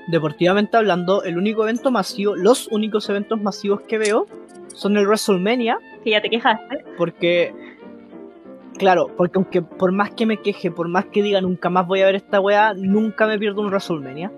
Deportivamente 0.07 0.77
hablando, 0.77 1.23
el 1.23 1.37
único 1.37 1.63
evento 1.63 1.91
masivo, 1.91 2.35
los 2.35 2.67
únicos 2.69 3.09
eventos 3.09 3.41
masivos 3.41 3.81
que 3.81 3.97
veo 3.97 4.25
son 4.73 4.97
el 4.97 5.05
WrestleMania, 5.05 5.79
Que 6.03 6.11
ya 6.11 6.21
te 6.21 6.29
quejaste. 6.29 6.83
porque. 6.97 7.53
Claro, 8.77 9.11
porque 9.15 9.37
aunque 9.37 9.61
por 9.61 9.91
más 9.91 10.11
que 10.11 10.25
me 10.25 10.37
queje, 10.37 10.71
por 10.71 10.87
más 10.87 11.05
que 11.05 11.21
diga 11.21 11.39
nunca 11.41 11.69
más 11.69 11.85
voy 11.85 12.01
a 12.01 12.05
ver 12.05 12.15
esta 12.15 12.39
weá, 12.39 12.73
nunca 12.73 13.27
me 13.27 13.37
pierdo 13.37 13.61
un 13.61 13.67
WrestleMania. 13.67 14.31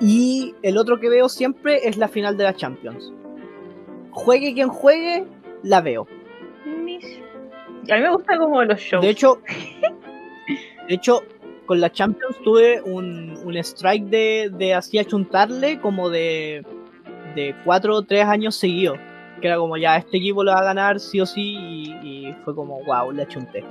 Y 0.00 0.54
el 0.62 0.76
otro 0.76 0.98
que 0.98 1.08
veo 1.08 1.28
siempre 1.28 1.88
es 1.88 1.96
la 1.96 2.08
final 2.08 2.36
de 2.36 2.44
la 2.44 2.54
Champions. 2.54 3.12
Juegue 4.10 4.52
quien 4.54 4.68
juegue, 4.68 5.24
la 5.62 5.80
veo. 5.80 6.06
A 7.90 7.96
mí 7.96 8.02
me 8.02 8.10
gusta 8.10 8.38
como 8.38 8.62
los 8.64 8.80
shows. 8.80 9.02
De 9.04 9.10
hecho, 9.10 9.40
de 10.88 10.94
hecho, 10.94 11.22
con 11.66 11.80
la 11.80 11.90
Champions 11.90 12.36
tuve 12.42 12.80
un, 12.82 13.38
un 13.44 13.56
strike 13.56 14.04
de, 14.04 14.50
de 14.52 14.74
así 14.74 14.98
achuntarle 14.98 15.80
como 15.80 16.08
de, 16.10 16.64
de 17.34 17.54
cuatro 17.64 17.96
o 17.96 18.02
tres 18.02 18.24
años 18.24 18.56
seguidos. 18.56 18.98
Que 19.40 19.46
era 19.46 19.56
como 19.56 19.76
ya, 19.78 19.96
este 19.96 20.18
equipo 20.18 20.44
lo 20.44 20.52
va 20.52 20.58
a 20.58 20.64
ganar 20.64 21.00
sí 21.00 21.20
o 21.20 21.24
sí 21.26 21.56
y, 21.58 21.92
y 22.28 22.36
fue 22.44 22.54
como, 22.54 22.82
wow, 22.84 23.10
le 23.12 23.22
achunté. 23.22 23.64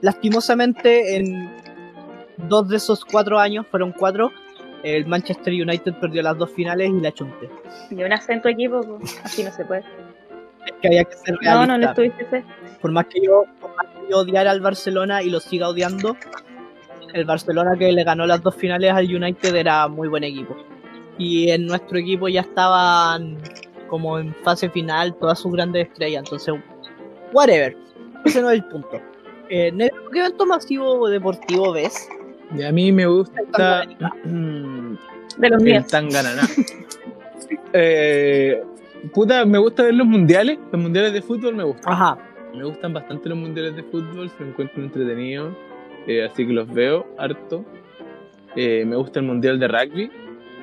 Lastimosamente, 0.00 1.16
en 1.16 1.48
dos 2.48 2.68
de 2.68 2.76
esos 2.76 3.04
cuatro 3.04 3.38
años, 3.38 3.64
fueron 3.70 3.92
cuatro, 3.92 4.32
el 4.82 5.06
Manchester 5.06 5.52
United 5.52 5.94
perdió 6.00 6.22
las 6.22 6.36
dos 6.36 6.50
finales 6.50 6.90
y 6.90 7.00
la 7.00 7.10
achunté. 7.10 7.48
Y 7.90 8.02
un 8.02 8.12
acento 8.12 8.48
equipo, 8.48 8.80
pues, 8.80 9.20
así 9.22 9.44
no 9.44 9.52
se 9.52 9.64
puede. 9.64 9.84
Es 10.66 10.72
que 10.80 10.88
había 10.88 11.04
que 11.04 11.14
ser 11.14 11.34
No, 11.34 11.40
realista. 11.40 11.66
no 11.68 11.78
le 11.78 11.86
estuviste 11.86 12.24
fe. 12.26 12.44
Por 12.82 12.90
más 12.90 13.06
que 13.06 13.20
yo, 13.24 13.44
por 13.60 13.74
más 13.76 13.86
que 13.86 14.10
yo 14.10 14.18
odiara 14.18 14.50
al 14.50 14.60
Barcelona 14.60 15.22
y 15.22 15.30
lo 15.30 15.40
siga 15.40 15.68
odiando, 15.68 16.16
el 17.14 17.24
Barcelona 17.24 17.76
que 17.78 17.92
le 17.92 18.04
ganó 18.04 18.26
las 18.26 18.42
dos 18.42 18.56
finales 18.56 18.92
al 18.92 19.04
United 19.06 19.54
era 19.54 19.86
muy 19.88 20.08
buen 20.08 20.24
equipo. 20.24 20.56
Y 21.16 21.50
en 21.50 21.66
nuestro 21.66 21.98
equipo 21.98 22.28
ya 22.28 22.40
estaban 22.40 23.38
como 23.88 24.18
en 24.18 24.34
fase 24.42 24.68
final 24.70 25.14
todas 25.16 25.38
sus 25.38 25.52
grandes 25.52 25.88
estrellas, 25.88 26.24
entonces, 26.24 26.54
whatever. 27.32 27.76
Ese 28.24 28.42
no 28.42 28.50
es 28.50 28.56
el 28.56 28.64
punto. 28.64 29.00
Eh, 29.48 29.72
¿qué 30.12 30.18
evento 30.18 30.46
masivo 30.46 31.08
deportivo 31.08 31.72
ves? 31.72 32.08
Y 32.56 32.62
a 32.62 32.72
mí 32.72 32.90
me 32.90 33.06
gusta. 33.06 33.86
De 35.38 35.48
los 35.48 35.62
el 35.62 35.64
míos. 35.64 35.86
Eh, 37.72 38.62
puta, 39.14 39.44
me 39.46 39.58
gusta 39.58 39.84
ver 39.84 39.94
los 39.94 40.06
mundiales. 40.06 40.58
Los 40.70 40.80
mundiales 40.80 41.12
de 41.12 41.22
fútbol 41.22 41.54
me 41.54 41.64
gustan. 41.64 41.92
Ajá. 41.92 42.18
Me 42.54 42.64
gustan 42.64 42.92
bastante 42.92 43.28
los 43.28 43.38
mundiales 43.38 43.76
de 43.76 43.82
fútbol, 43.82 44.30
se 44.30 44.44
encuentro 44.44 44.82
entretenidos, 44.82 45.54
eh, 46.06 46.24
así 46.24 46.46
que 46.46 46.52
los 46.52 46.72
veo 46.72 47.06
harto. 47.18 47.64
Eh, 48.56 48.84
me 48.86 48.96
gusta 48.96 49.20
el 49.20 49.26
mundial 49.26 49.58
de 49.58 49.68
rugby, 49.68 50.10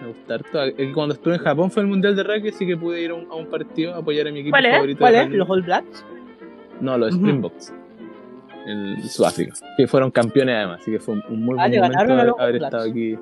me 0.01 0.07
gusta 0.09 0.35
harto. 0.35 0.63
Eh, 0.63 0.91
Cuando 0.93 1.15
estuve 1.15 1.35
en 1.35 1.39
Japón 1.41 1.71
fue 1.71 1.81
el 1.83 1.89
mundial 1.89 2.15
de 2.15 2.23
rugby, 2.23 2.49
así 2.49 2.67
que 2.67 2.77
pude 2.77 3.01
ir 3.01 3.09
a 3.11 3.15
un, 3.15 3.27
a 3.31 3.35
un 3.35 3.47
partido 3.47 3.95
a 3.95 3.97
apoyar 3.97 4.27
a 4.27 4.31
mi 4.31 4.41
equipo 4.41 4.55
favorito. 4.57 4.99
¿Cuál 4.99 5.15
es? 5.15 5.29
¿Los 5.31 5.49
All 5.49 5.61
Blacks? 5.63 6.05
No, 6.79 6.97
los. 6.97 7.13
Springboks. 7.13 7.73
En 8.67 9.01
Sudáfrica. 9.09 9.53
Que 9.77 9.87
fueron 9.87 10.11
campeones 10.11 10.55
además, 10.55 10.81
así 10.81 10.91
que 10.91 10.99
fue 10.99 11.15
un, 11.15 11.41
muy 11.43 11.55
Ah, 11.57 11.63
buen 11.67 11.71
le 11.71 11.79
momento 11.81 12.13
haber, 12.13 12.33
haber 12.37 12.55
estado 12.63 12.89
aquí. 12.89 13.17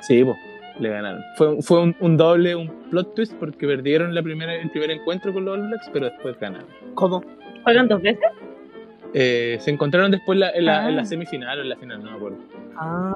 Sí, 0.00 0.22
pues, 0.22 0.36
le 0.78 0.88
ganaron. 0.90 1.20
Fue, 1.36 1.60
fue 1.60 1.82
un, 1.82 1.96
un 1.98 2.16
doble, 2.16 2.54
un 2.54 2.68
plot 2.90 3.14
twist 3.14 3.34
porque 3.34 3.66
perdieron 3.66 4.14
la 4.14 4.22
primera, 4.22 4.54
el 4.54 4.70
primer 4.70 4.92
encuentro 4.92 5.32
con 5.32 5.44
los 5.44 5.54
All 5.58 5.66
Blacks, 5.66 5.90
pero 5.92 6.06
después 6.06 6.38
ganaron. 6.38 6.68
¿Cómo? 6.94 7.24
¿Juegan 7.68 7.88
dos 7.88 8.00
veces? 8.02 8.24
Eh, 9.14 9.58
se 9.60 9.70
encontraron 9.70 10.10
después 10.10 10.38
la- 10.38 10.50
en, 10.50 10.64
la, 10.66 10.84
Ah. 10.84 10.88
en 10.88 10.96
la 10.96 11.04
semifinal 11.04 11.58
o 11.58 11.62
en 11.62 11.68
la 11.68 11.76
final, 11.76 12.02
no 12.02 12.10
me 12.10 12.16
acuerdo. 12.16 12.38
Ah, 12.76 13.14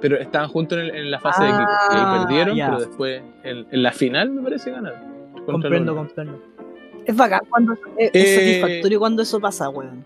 Pero 0.00 0.16
estaban 0.18 0.48
juntos 0.48 0.78
en, 0.78 0.84
el- 0.86 0.94
en 0.96 1.10
la 1.10 1.18
fase 1.20 1.42
de 1.44 1.50
Ah, 1.50 1.54
equipo. 1.54 1.70
Y 1.94 1.96
ahí 1.98 2.18
perdieron, 2.24 2.56
pero 2.58 2.78
después 2.80 3.22
en, 3.44 3.66
en 3.70 3.82
la 3.82 3.92
final 3.92 4.30
me 4.30 4.42
parece 4.42 4.70
ganaron. 4.70 5.00
comprendo, 5.46 5.94
comprendo. 5.96 6.40
Es 7.04 7.16
bacán 7.16 7.40
cuando 7.50 7.72
es, 7.96 8.10
es 8.12 8.24
Eh, 8.24 8.34
satisfactorio 8.60 8.98
cuando 9.00 9.22
eso 9.22 9.40
pasa, 9.40 9.68
weón. 9.68 10.04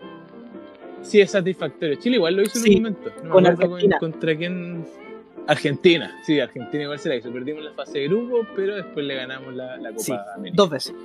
Sí, 1.03 1.21
es 1.21 1.29
satisfactorio. 1.31 1.95
Chile 1.95 2.15
igual 2.15 2.35
lo 2.35 2.41
hizo 2.41 2.57
Sí, 2.59 2.71
en 2.73 2.77
un 2.77 2.83
momento. 2.83 3.09
No 3.17 3.23
me 3.23 3.29
con 3.29 3.45
acuerdo 3.47 3.73
Argentina. 3.75 3.97
contra 3.99 4.35
quién. 4.35 4.85
Argentina, 5.47 6.11
sí, 6.23 6.39
Argentina 6.41 6.83
igual 6.83 6.99
se 6.99 7.07
la 7.09 7.15
hizo. 7.15 7.31
Perdimos 7.31 7.63
la 7.63 7.71
fase 7.71 7.99
de 7.99 8.07
grupo, 8.09 8.45
pero 8.55 8.75
después 8.75 9.05
le 9.05 9.15
ganamos 9.15 9.53
la, 9.55 9.77
la 9.77 9.89
Copa 9.91 9.99
Sí, 10.03 10.13
América. 10.35 10.55
dos 10.57 10.69
veces. 10.69 10.95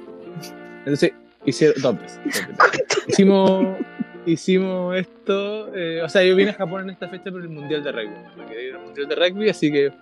Entonces, 0.81 1.13
hicieron 1.45 1.83
dos 1.83 2.01
veces. 2.01 2.21
dos 2.25 2.71
veces. 2.73 2.87
hicimos, 3.09 3.77
hicimos 4.27 4.97
esto. 4.97 5.75
eh, 5.75 6.03
o 6.03 6.09
sea, 6.09 6.23
yo 6.25 6.35
vine 6.37 6.51
a 6.51 6.55
Japón 6.55 6.83
en 6.83 6.91
esta 6.91 7.09
fecha 7.09 7.31
por 7.31 7.41
el 7.43 7.49
Mundial 7.49 7.83
de 7.83 7.93
Rugby. 7.93 8.15
Me 8.37 8.47
quería 8.47 8.69
ir 8.69 8.75
al 8.77 8.83
Mundial 8.83 9.09
de 9.09 9.15
Rugby, 9.17 9.49
así 9.51 9.71
que. 9.73 9.93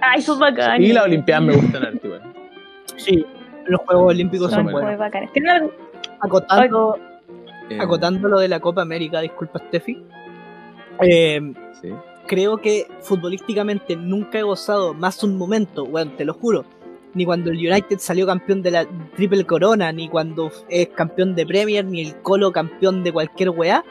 Ay, 0.00 0.20
son 0.22 0.38
bacanes. 0.38 0.88
Y 0.88 0.92
las 0.92 1.04
Olimpiadas 1.04 1.44
me 1.44 1.54
gustan 1.54 1.84
harto 1.84 2.06
igual. 2.06 2.22
Sí, 2.96 3.24
los 3.66 3.80
Juegos 3.82 4.10
Olímpicos 4.10 4.50
Son 4.50 4.64
son 4.64 4.72
buenos. 4.72 4.98
bacanes. 4.98 5.32
¿Tienen 5.32 5.50
algún- 5.50 5.72
Acotando, 6.20 6.98
Eh, 7.68 7.78
acotando 7.80 8.28
lo 8.28 8.38
de 8.38 8.48
la 8.48 8.60
Copa 8.60 8.82
América, 8.82 9.20
disculpa 9.20 9.58
Steffi. 9.58 10.02
Eh, 11.02 11.52
sí. 11.82 11.90
creo 12.26 12.58
que 12.58 12.86
futbolísticamente 13.00 13.96
nunca 13.96 14.38
he 14.38 14.42
gozado 14.42 14.94
más 14.94 15.22
un 15.22 15.36
momento, 15.36 15.84
bueno, 15.84 16.12
te 16.16 16.24
lo 16.24 16.32
juro. 16.34 16.64
Ni 17.16 17.24
cuando 17.24 17.50
el 17.50 17.56
United 17.56 17.98
salió 17.98 18.26
campeón 18.26 18.60
de 18.62 18.70
la 18.70 18.86
Triple 19.16 19.44
Corona, 19.44 19.90
ni 19.90 20.06
cuando 20.06 20.52
es 20.68 20.88
campeón 20.88 21.34
de 21.34 21.46
Premier, 21.46 21.82
ni 21.82 22.02
el 22.02 22.14
Colo 22.20 22.52
campeón 22.52 23.02
de 23.02 23.10
cualquier 23.10 23.50
weá. 23.50 23.82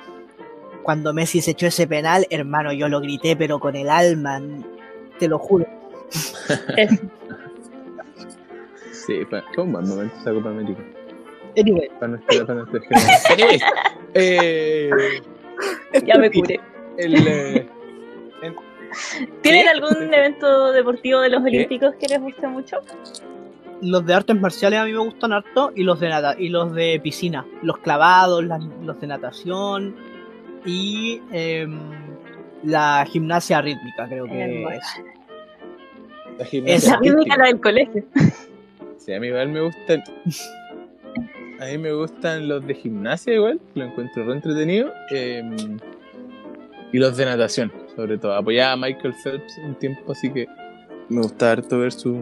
Cuando 0.83 1.11
Messi 1.11 1.41
se 1.41 1.51
echó 1.51 1.65
ese 1.65 1.87
penal, 1.87 2.27
hermano, 2.29 2.71
yo 2.71 2.87
lo 2.87 3.01
grité, 3.01 3.35
pero 3.35 3.59
con 3.59 3.75
el 3.75 3.89
alma, 3.89 4.39
te 5.17 5.27
lo 5.27 5.39
juro. 5.39 5.65
Sí, 9.05 9.23
fue, 9.29 9.43
un 9.57 9.71
buen 9.71 9.87
momento 9.87 10.15
esa 10.19 10.33
Copa 10.33 10.49
América. 10.49 10.81
Anyway, 11.55 11.89
Para 11.99 12.07
nuestra, 12.07 12.45
para 12.45 12.63
nuestra 12.63 12.81
eh, 14.15 14.89
ya 16.03 16.17
me 16.17 16.31
curé. 16.31 16.59
el, 16.97 17.27
eh, 17.27 17.67
¿Tienen 19.41 19.63
¿Qué? 19.63 19.69
algún 19.69 20.13
evento 20.13 20.71
deportivo 20.71 21.19
de 21.21 21.29
los 21.29 21.43
Olímpicos 21.43 21.95
que 21.95 22.07
les 22.07 22.21
guste 22.21 22.47
mucho? 22.47 22.77
los 23.81 24.05
de 24.05 24.13
artes 24.13 24.39
marciales 24.39 24.79
a 24.79 24.85
mí 24.85 24.93
me 24.93 24.99
gustan 24.99 25.33
harto 25.33 25.71
y 25.75 25.83
los 25.83 25.99
de 25.99 26.07
nata 26.07 26.35
y 26.39 26.47
los 26.47 26.73
de 26.73 26.97
piscina, 27.03 27.45
los 27.61 27.77
clavados, 27.79 28.43
las- 28.45 28.63
los 28.83 28.99
de 29.01 29.05
natación 29.07 29.95
y 30.65 31.21
em, 31.31 31.77
la 32.63 33.05
gimnasia 33.07 33.61
rítmica, 33.61 34.07
creo 34.07 34.25
que 34.25 34.43
es. 34.77 34.83
la 36.39 36.45
gimnasia 36.45 36.75
Esa 36.77 36.91
La 36.93 36.99
rítmica 37.01 37.37
la 37.37 37.45
del 37.47 37.59
colegio. 37.61 38.03
Sí, 38.97 39.13
a 39.13 39.19
mí 39.19 39.27
igual 39.27 39.49
me 39.49 39.61
gustan. 39.61 40.03
A 41.59 41.65
mí 41.67 41.77
me 41.77 41.93
gustan 41.93 42.47
los 42.49 42.65
de 42.67 42.75
gimnasia 42.75 43.33
igual, 43.33 43.59
lo 43.75 43.85
encuentro 43.85 44.25
re 44.25 44.33
entretenido. 44.33 44.91
eh, 45.11 45.41
y 46.91 46.97
los 46.97 47.15
de 47.17 47.25
natación, 47.25 47.71
sobre 47.95 48.17
todo. 48.17 48.33
Apoyaba 48.35 48.73
a 48.73 48.77
Michael 48.77 49.13
Phelps 49.23 49.57
un 49.63 49.75
tiempo, 49.75 50.11
así 50.11 50.31
que 50.31 50.47
me 51.09 51.21
gusta 51.21 51.51
harto 51.51 51.79
ver 51.79 51.91
su, 51.91 52.21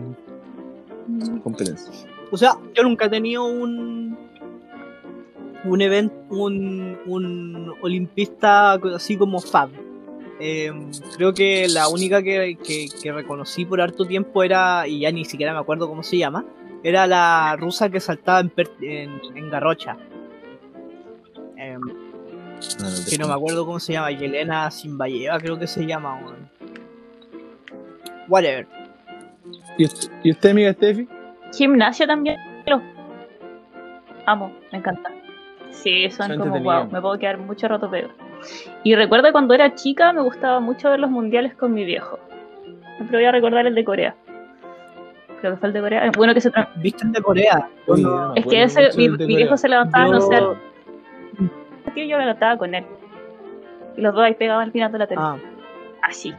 su 1.24 1.42
competencia. 1.42 1.92
O 2.32 2.38
sea, 2.38 2.58
yo 2.74 2.84
nunca 2.84 3.06
he 3.06 3.10
tenido 3.10 3.44
un 3.46 4.18
un 5.66 5.82
evento, 5.82 6.14
un, 6.30 6.98
un 7.06 7.74
olimpista 7.82 8.74
así 8.74 9.16
como 9.16 9.40
Fab. 9.40 9.70
Em, 10.40 10.92
creo 11.16 11.34
que 11.34 11.68
la 11.70 11.88
única 11.88 12.22
que, 12.22 12.58
que- 12.62 12.88
que 13.02 13.12
reconocí 13.14 13.64
por 13.64 13.80
harto 13.80 14.04
tiempo 14.06 14.44
era, 14.44 14.86
y 14.88 15.00
ya 15.02 15.12
ni 15.14 15.24
siquiera 15.24 15.54
me 15.54 15.60
acuerdo 15.60 15.88
cómo 15.88 16.04
se 16.04 16.18
llama, 16.18 16.44
era 16.84 17.08
la 17.08 17.56
rusa 17.58 17.90
que 17.90 18.02
saltaba 18.02 18.42
en, 18.42 18.50
per- 18.50 18.72
en, 18.82 19.22
en 19.36 19.50
Garrocha. 19.50 19.96
Em, 21.56 21.80
No, 22.80 22.90
no, 22.90 22.96
que 23.10 23.18
no 23.18 23.28
me 23.28 23.34
acuerdo 23.34 23.66
cómo 23.66 23.80
se 23.80 23.94
llama, 23.94 24.12
Yelena 24.12 24.72
Simbayeva 24.72 25.38
creo 25.40 25.60
que 25.60 25.68
se 25.68 25.86
llama. 25.86 26.16
weón. 26.24 26.50
Whatever. 28.28 28.68
¿Y 29.78 29.86
usted, 29.86 30.12
¿Y 30.24 30.32
usted, 30.32 30.50
amiga 30.52 30.74
Steffi? 30.74 31.08
Gimnasio 31.56 32.08
también. 32.08 32.38
Lo 32.66 32.82
amo, 34.26 34.54
me 34.72 34.78
encanta. 34.78 35.12
Sí, 35.72 36.10
son 36.10 36.28
Son 36.28 36.40
como 36.40 36.60
wow, 36.62 36.90
me 36.90 37.02
puedo 37.02 37.18
quedar 37.18 37.38
mucho 37.38 37.68
rato 37.68 37.90
peor. 37.90 38.12
Y 38.84 38.96
recuerdo 38.96 39.32
cuando 39.32 39.54
era 39.54 39.76
chica 39.76 40.14
me 40.14 40.22
gustaba 40.22 40.60
mucho 40.60 40.90
ver 40.90 41.00
los 41.00 41.10
mundiales 41.10 41.56
con 41.56 41.74
mi 41.74 41.84
viejo. 41.84 42.20
Siempre 42.98 43.18
voy 43.18 43.26
a 43.26 43.32
recordar 43.32 43.66
el 43.66 43.76
de 43.76 43.84
Corea. 43.84 44.16
Creo 45.42 45.54
que 45.54 45.60
fue 45.60 45.68
el 45.68 45.74
de 45.74 45.82
Corea. 45.82 46.12
Bueno 46.16 46.34
que 46.34 46.42
se 46.42 46.52
¿Viste 46.78 47.06
el 47.06 47.12
de 47.12 47.22
Corea? 47.22 47.70
Yo 47.88 48.34
Es 48.36 48.46
que 48.46 48.64
ese, 48.64 48.90
mi, 48.98 49.10
viejo 49.10 49.58
se 49.58 49.68
levantaba, 49.68 50.08
no 50.08 50.22
sé, 50.22 50.36
yo- 50.36 50.56
partido 51.94 52.06
y 52.06 52.10
yo 52.10 52.18
me 52.18 52.24
levantaba 52.24 52.58
con 52.58 52.74
él. 52.74 52.86
Y 53.96 54.02
los 54.02 54.14
dos 54.14 54.24
ahí 54.24 54.34
pegados 54.34 54.64
al 54.64 54.72
final 54.72 54.92
de 54.92 54.98
la 54.98 55.08
tele. 55.08 55.22
Ah, 55.24 55.38
así. 56.02 56.34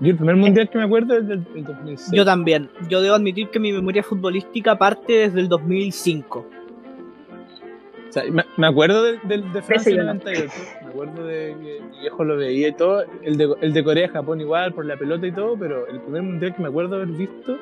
Yo 0.00 0.10
el 0.10 0.16
primer 0.16 0.36
mundial 0.36 0.68
que 0.68 0.78
me 0.78 0.84
acuerdo 0.84 1.16
es 1.16 1.28
del, 1.28 1.44
del 1.52 1.64
2006. 1.64 2.10
Yo 2.12 2.24
también. 2.24 2.68
Yo 2.88 3.00
debo 3.00 3.14
admitir 3.14 3.48
que 3.50 3.60
mi 3.60 3.72
memoria 3.72 4.02
futbolística 4.02 4.76
parte 4.76 5.12
desde 5.12 5.40
el 5.40 5.48
2005. 5.48 6.38
O 6.40 8.12
sea, 8.12 8.24
me, 8.30 8.44
me 8.56 8.66
acuerdo 8.66 9.04
de, 9.04 9.18
de, 9.22 9.38
de 9.38 9.62
Francia 9.62 9.90
Ese 9.90 9.96
yo 9.96 9.98
no. 9.98 10.14
98. 10.14 10.52
Me 10.82 10.88
acuerdo 10.88 11.24
de 11.24 11.56
que 11.62 11.80
mi 11.80 12.00
viejo 12.00 12.24
lo 12.24 12.36
veía 12.36 12.68
y 12.68 12.72
todo. 12.72 13.04
El 13.22 13.36
de, 13.36 13.54
el 13.60 13.72
de 13.72 13.84
Corea, 13.84 14.08
Japón 14.08 14.40
igual, 14.40 14.74
por 14.74 14.84
la 14.84 14.96
pelota 14.96 15.26
y 15.26 15.32
todo. 15.32 15.56
Pero 15.56 15.86
el 15.86 16.00
primer 16.00 16.22
mundial 16.22 16.54
que 16.54 16.62
me 16.62 16.68
acuerdo 16.68 16.96
haber 16.96 17.08
visto. 17.08 17.56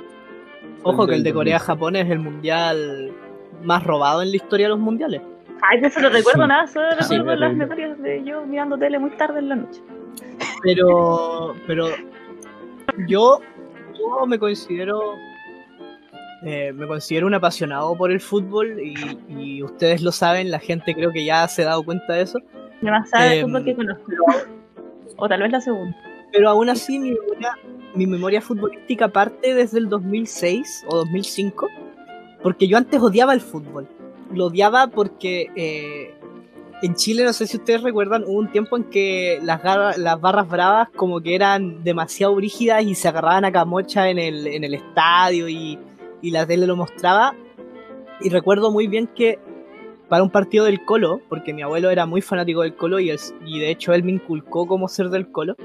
Ojo 0.83 1.07
que 1.07 1.17
el 1.17 1.23
de 1.23 1.33
2006. 1.33 1.35
Corea-Japón 1.35 1.97
es 1.97 2.11
el 2.11 2.21
mundial 2.21 3.13
más 3.63 3.85
robado 3.85 4.23
en 4.23 4.31
la 4.31 4.37
historia 4.37 4.67
de 4.67 4.71
los 4.71 4.79
mundiales. 4.79 5.21
Ay, 5.63 5.81
de 5.81 5.89
eso 5.89 6.01
no 6.01 6.09
recuerdo 6.09 6.43
Sí. 6.43 6.49
nada, 6.49 6.67
solo 6.67 6.87
Sí, 7.03 7.17
recuerdo 7.19 7.41
las 7.41 7.55
memorias 7.55 7.99
de 8.03 8.25
yo 8.25 8.45
mirando 8.47 8.79
tele 8.79 8.99
muy 8.99 9.11
tarde 9.11 9.39
en 9.41 9.49
la 9.49 9.57
noche. 9.57 9.81
Pero, 10.63 11.55
pero 11.67 11.89
yo, 13.07 13.41
yo 13.99 14.27
me 14.27 14.39
considero 14.39 15.15
eh, 16.43 16.73
me 16.73 16.87
considero 16.87 17.27
un 17.27 17.35
apasionado 17.35 17.95
por 17.97 18.11
el 18.11 18.21
fútbol 18.21 18.81
y, 18.81 18.95
y 19.29 19.63
ustedes 19.63 20.01
lo 20.03 20.11
saben, 20.13 20.51
la 20.51 20.59
gente 20.59 20.95
creo 20.95 21.13
que 21.13 21.25
ya 21.25 21.47
se 21.49 21.63
ha 21.63 21.67
dado 21.67 21.83
cuenta 21.83 22.15
de 22.15 22.23
eso. 22.23 22.39
Yo 22.81 22.91
más 22.91 23.11
sabe 23.11 23.29
de 23.29 23.39
Em. 23.41 23.47
fútbol 23.47 23.65
que 23.65 23.75
conozco. 23.77 24.05
O 25.17 25.29
tal 25.29 25.43
vez 25.43 25.53
la 25.53 25.61
segunda. 25.61 25.95
Pero 26.33 26.49
aún 26.49 26.71
así 26.71 26.99
mi 26.99 27.11
memoria, 27.11 27.53
mi 27.95 28.07
memoria 28.07 28.41
futbolística 28.41 29.09
parte 29.09 29.53
desde 29.53 29.79
el 29.79 29.89
2006 29.91 30.85
o 30.89 30.97
2005, 30.97 31.69
porque 32.43 32.67
yo 32.69 32.79
antes 32.79 32.99
odiaba 33.01 33.35
el 33.35 33.41
fútbol. 33.43 33.87
Lo 34.33 34.47
odiaba 34.47 34.89
porque 34.89 35.49
eh, 35.57 36.15
en 36.83 36.95
Chile, 36.95 37.25
no 37.25 37.33
sé 37.33 37.47
si 37.47 37.59
ustedes 37.59 37.83
recuerdan, 37.83 38.25
hubo 38.25 38.39
un 38.39 38.51
tiempo 38.51 38.77
en 38.77 38.85
que 38.85 39.39
las, 39.43 39.63
barras 39.63 40.49
bravas 40.49 40.89
como 40.97 41.21
que 41.21 41.35
eran 41.35 41.85
demasiado 41.85 42.35
brígidas 42.35 42.83
y 42.85 42.95
se 42.95 43.09
agarraban 43.09 43.45
a 43.45 43.53
camocha 43.53 44.09
en 44.09 44.19
el, 44.19 44.75
estadio 44.75 45.49
y, 45.49 45.79
la 46.23 46.47
tele 46.47 46.67
lo 46.67 46.77
mostraba. 46.77 47.35
Y 48.21 48.31
recuerdo 48.31 48.71
muy 48.71 48.87
bien 48.87 49.09
que 49.09 49.39
para 50.09 50.23
un 50.23 50.31
partido 50.31 50.65
del 50.65 50.85
Colo, 50.85 51.21
porque 51.29 51.53
mi 51.53 51.63
abuelo 51.63 51.91
era 51.91 52.07
muy 52.07 52.23
fanático 52.23 52.63
del 52.63 52.75
Colo 52.75 52.99
y, 52.99 53.09
de 53.09 53.71
hecho 53.71 53.93
él 53.93 54.03
me 54.03 54.13
inculcó 54.13 54.67
cómo 54.67 54.89
ser 54.89 55.11
del 55.11 55.31
Colo, 55.31 55.57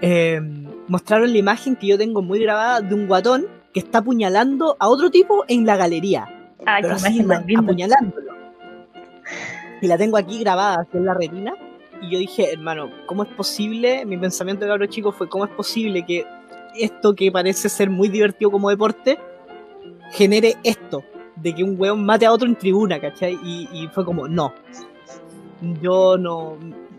eh, 0.00 0.40
mostraron 0.88 1.32
la 1.32 1.38
imagen 1.38 1.76
que 1.76 1.86
yo 1.86 1.98
tengo 1.98 2.20
muy 2.20 2.40
grabada 2.40 2.80
de 2.80 2.94
un 2.94 3.06
guatón 3.06 3.46
que 3.72 3.80
está 3.80 3.98
apuñalando 3.98 4.76
a 4.78 4.88
otro 4.88 5.10
tipo 5.10 5.44
en 5.48 5.66
la 5.66 5.76
galería. 5.76 6.35
Ay, 6.64 6.84
apuñalándolo. 7.56 8.32
Y 9.80 9.86
la 9.86 9.98
tengo 9.98 10.16
aquí 10.16 10.40
grabada 10.40 10.80
así 10.80 10.96
en 10.96 11.06
la 11.06 11.14
retina. 11.14 11.54
Y 12.00 12.10
yo 12.10 12.18
dije, 12.18 12.52
hermano, 12.52 12.90
¿cómo 13.06 13.22
es 13.22 13.28
posible? 13.30 14.04
Mi 14.04 14.16
pensamiento 14.16 14.64
de 14.64 14.70
cabro 14.70 14.86
chico 14.86 15.12
fue, 15.12 15.28
¿cómo 15.28 15.44
es 15.44 15.50
posible 15.50 16.04
que 16.04 16.26
esto 16.78 17.14
que 17.14 17.30
parece 17.32 17.68
ser 17.68 17.90
muy 17.90 18.08
divertido 18.08 18.50
como 18.50 18.70
deporte 18.70 19.18
genere 20.12 20.56
esto? 20.62 21.04
De 21.36 21.54
que 21.54 21.62
un 21.62 21.78
weón 21.78 22.04
mate 22.04 22.26
a 22.26 22.32
otro 22.32 22.48
en 22.48 22.56
tribuna, 22.56 23.00
¿cachai? 23.00 23.38
Y, 23.42 23.68
y 23.72 23.88
fue 23.88 24.04
como, 24.04 24.28
no. 24.28 24.52
Yo 25.80 26.16
no, 26.18 26.56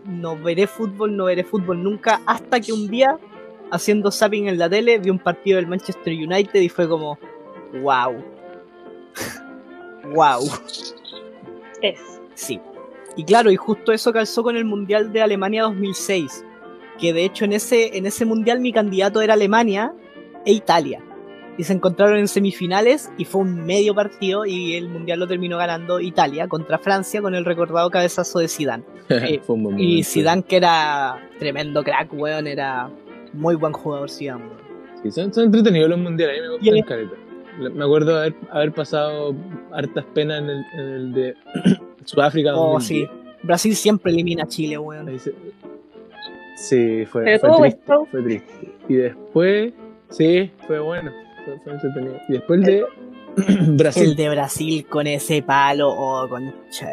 no 0.08 0.36
veré 0.36 0.66
fútbol, 0.66 1.16
no 1.16 1.24
veré 1.24 1.44
fútbol 1.44 1.82
nunca, 1.82 2.20
hasta 2.26 2.60
que 2.60 2.72
un 2.72 2.88
día, 2.88 3.18
haciendo 3.70 4.10
zapping 4.10 4.48
en 4.48 4.58
la 4.58 4.68
tele, 4.68 4.98
vi 4.98 5.10
un 5.10 5.18
partido 5.18 5.56
del 5.56 5.66
Manchester 5.66 6.12
United 6.12 6.60
y 6.60 6.68
fue 6.68 6.88
como, 6.88 7.18
wow. 7.82 8.16
Wow. 10.14 10.40
Es. 11.82 12.00
Sí. 12.34 12.60
Y 13.16 13.24
claro, 13.24 13.50
y 13.50 13.56
justo 13.56 13.92
eso 13.92 14.12
calzó 14.12 14.42
con 14.42 14.56
el 14.56 14.64
Mundial 14.64 15.12
de 15.12 15.22
Alemania 15.22 15.62
2006. 15.64 16.44
Que 17.00 17.12
de 17.12 17.24
hecho 17.24 17.44
en 17.44 17.52
ese, 17.52 17.96
en 17.96 18.06
ese 18.06 18.24
Mundial 18.24 18.60
mi 18.60 18.72
candidato 18.72 19.20
era 19.20 19.34
Alemania 19.34 19.92
e 20.44 20.52
Italia. 20.52 21.02
Y 21.56 21.64
se 21.64 21.72
encontraron 21.72 22.18
en 22.18 22.28
semifinales 22.28 23.10
y 23.18 23.24
fue 23.24 23.40
un 23.40 23.64
medio 23.66 23.92
partido 23.92 24.46
y 24.46 24.74
el 24.74 24.88
Mundial 24.88 25.18
lo 25.18 25.26
terminó 25.26 25.58
ganando 25.58 25.98
Italia 25.98 26.46
contra 26.46 26.78
Francia 26.78 27.20
con 27.20 27.34
el 27.34 27.44
recordado 27.44 27.90
cabezazo 27.90 28.38
de 28.38 28.46
Zidane. 28.46 28.84
Fue 29.44 29.56
un 29.56 29.64
buen 29.64 29.78
Y. 29.80 30.04
Zidane 30.04 30.42
que 30.44 30.56
era 30.56 31.18
tremendo 31.40 31.82
crack, 31.82 32.12
weón, 32.12 32.46
era 32.46 32.88
muy 33.32 33.56
buen 33.56 33.72
jugador 33.72 34.08
Zidane. 34.08 34.44
weón. 34.44 34.58
Sí, 35.02 35.10
son, 35.10 35.32
son 35.34 35.44
entretenidos 35.44 35.90
los 35.90 35.98
mundiales, 35.98 36.38
a 36.38 36.42
mí 36.42 36.48
me 36.60 36.68
Y 36.76 36.80
gustan. 36.80 36.98
Le- 37.00 37.27
Me 37.58 37.84
acuerdo 37.84 38.16
haber, 38.18 38.34
haber 38.50 38.72
pasado 38.72 39.34
hartas 39.72 40.04
penas 40.14 40.38
en 40.42 40.50
el, 40.50 40.64
en 40.74 40.80
el 40.80 41.12
de 41.12 41.34
Sudáfrica. 42.04 42.54
Oh, 42.56 42.74
2010. 42.74 42.84
sí. 43.10 43.16
Brasil 43.42 43.74
siempre 43.76 44.12
elimina 44.12 44.44
a 44.44 44.46
Chile, 44.48 44.78
weón. 44.78 45.18
Se- 45.18 45.34
Sí, 46.56 47.04
fue, 47.06 47.22
Pero 47.24 47.38
fue 47.54 47.68
triste, 47.70 47.92
fue 48.10 48.22
triste. 48.22 48.72
Y 48.88 48.94
después, 48.94 49.72
sí, 50.10 50.50
fue 50.66 50.80
bueno, 50.80 51.12
fue, 51.44 51.56
fue 51.60 51.72
entretenido. 51.74 52.16
Y 52.28 52.32
después 52.32 52.58
el 52.60 52.64
de 52.66 52.84
Brasil. 53.76 54.02
El 54.10 54.16
de 54.16 54.28
Brasil 54.30 54.86
con 54.88 55.06
ese 55.06 55.40
palo, 55.42 55.88
oh, 55.88 56.28
concha. 56.28 56.90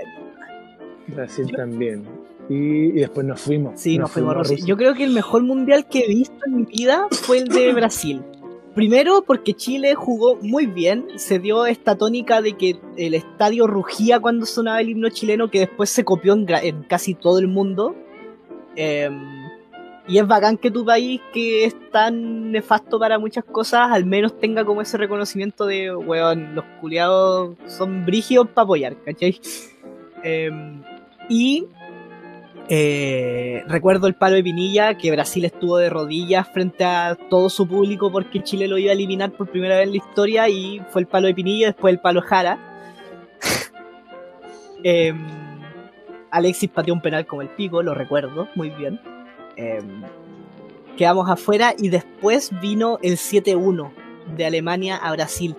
Brasil 1.08 1.52
también. 1.56 2.04
Y, 2.48 2.56
y 2.90 2.92
después 2.92 3.26
nos 3.26 3.42
fuimos. 3.42 3.80
Sí, 3.82 3.98
nos 3.98 4.12
fuimos 4.12 4.36
a 4.36 4.38
Rusia. 4.40 4.56
Rusia. 4.58 4.68
Yo 4.68 4.78
creo 4.78 4.94
que 4.94 5.04
el 5.04 5.12
mejor 5.14 5.42
mundial 5.42 5.88
que 5.88 6.02
he 6.06 6.08
visto 6.10 6.36
en 6.46 6.58
mi 6.58 6.66
vida 6.66 7.08
fue 7.10 7.40
el 7.40 7.48
de 7.48 7.74
Brasil. 7.74 8.22
Primero 8.76 9.24
porque 9.26 9.54
Chile 9.54 9.96
jugó 9.96 10.36
muy 10.42 10.66
bien, 10.66 11.08
se 11.16 11.40
dio 11.40 11.66
esta 11.66 11.98
tónica 11.98 12.42
de 12.42 12.58
que 12.58 12.78
el 12.98 13.14
estadio 13.14 13.68
rugía 13.68 14.20
cuando 14.20 14.46
sonaba 14.46 14.82
el 14.82 14.90
himno 14.90 15.10
chileno, 15.10 15.50
que 15.50 15.60
después 15.60 15.90
se 15.90 16.04
copió 16.04 16.34
en, 16.34 16.46
en 16.50 16.84
casi 16.84 17.14
todo 17.16 17.40
el 17.40 17.48
mundo. 17.48 17.96
Em, 18.76 19.46
y 20.10 20.18
es 20.18 20.28
bacán 20.28 20.58
que 20.58 20.72
tu 20.72 20.84
país, 20.84 21.22
que 21.34 21.64
es 21.64 21.76
tan 21.90 22.52
nefasto 22.52 23.00
para 23.00 23.18
muchas 23.18 23.46
cosas, 23.46 23.92
al 23.92 24.06
menos 24.06 24.38
tenga 24.40 24.66
como 24.66 24.82
ese 24.82 24.98
reconocimiento 24.98 25.66
de, 25.66 25.96
weón, 25.96 26.54
los 26.54 26.66
culiados 26.82 27.56
son 27.68 28.06
brígidos 28.06 28.50
para 28.50 28.66
apoyar, 28.66 29.02
¿cachai? 29.04 29.40
Em, 30.22 30.84
y 31.30 31.66
eh, 32.68 33.64
recuerdo 33.68 34.08
el 34.08 34.16
palo 34.16 34.36
de 34.36 34.44
Pinilla, 34.44 34.98
que 34.98 35.12
Brasil 35.12 35.46
estuvo 35.46 35.78
de 35.78 35.90
rodillas 35.90 36.48
frente 36.48 36.84
a 36.84 37.16
todo 37.30 37.50
su 37.50 37.68
público 37.68 38.12
porque 38.12 38.42
Chile 38.42 38.68
lo 38.68 38.78
iba 38.78 38.90
a 38.90 38.94
eliminar 38.94 39.32
por 39.32 39.50
primera 39.50 39.76
vez 39.78 39.86
en 39.86 39.92
la 39.92 39.98
historia 39.98 40.50
y 40.50 40.82
fue 40.90 41.02
el 41.02 41.08
palo 41.08 41.28
de 41.28 41.36
Pinilla, 41.36 41.68
después 41.68 41.94
el 41.94 42.00
palo 42.00 42.22
Jara. 42.22 42.58
Em, 44.88 45.18
Alexis 46.30 46.70
pateó 46.70 46.94
un 46.94 47.02
penal 47.02 47.26
como 47.26 47.42
el 47.42 47.50
pico, 47.50 47.82
lo 47.82 47.96
recuerdo 47.96 48.48
muy 48.54 48.70
bien. 48.70 49.00
Em, 49.56 50.04
quedamos 50.96 51.28
afuera 51.28 51.74
y 51.76 51.90
después 51.90 52.52
vino 52.62 53.00
el 53.02 53.18
7-1 53.18 53.92
de 54.36 54.46
Alemania 54.46 54.98
a 54.98 55.12
Brasil. 55.12 55.56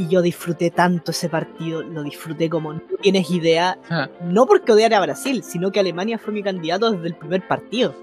Y 0.00 0.08
yo 0.08 0.22
disfruté 0.22 0.70
tanto 0.70 1.10
ese 1.10 1.28
partido, 1.28 1.82
lo 1.82 2.02
disfruté 2.02 2.48
como 2.48 2.72
no 2.72 2.80
tienes 3.02 3.30
idea. 3.30 3.76
Ah, 3.90 4.08
No 4.24 4.46
porque 4.46 4.72
odiara 4.72 4.96
a 4.96 5.00
Brasil, 5.02 5.42
sino 5.42 5.70
que 5.70 5.78
Alemania 5.80 6.18
fue 6.18 6.32
mi 6.32 6.42
candidato 6.42 6.90
desde 6.90 7.08
el 7.08 7.14
primer 7.16 7.46
partido. 7.46 7.94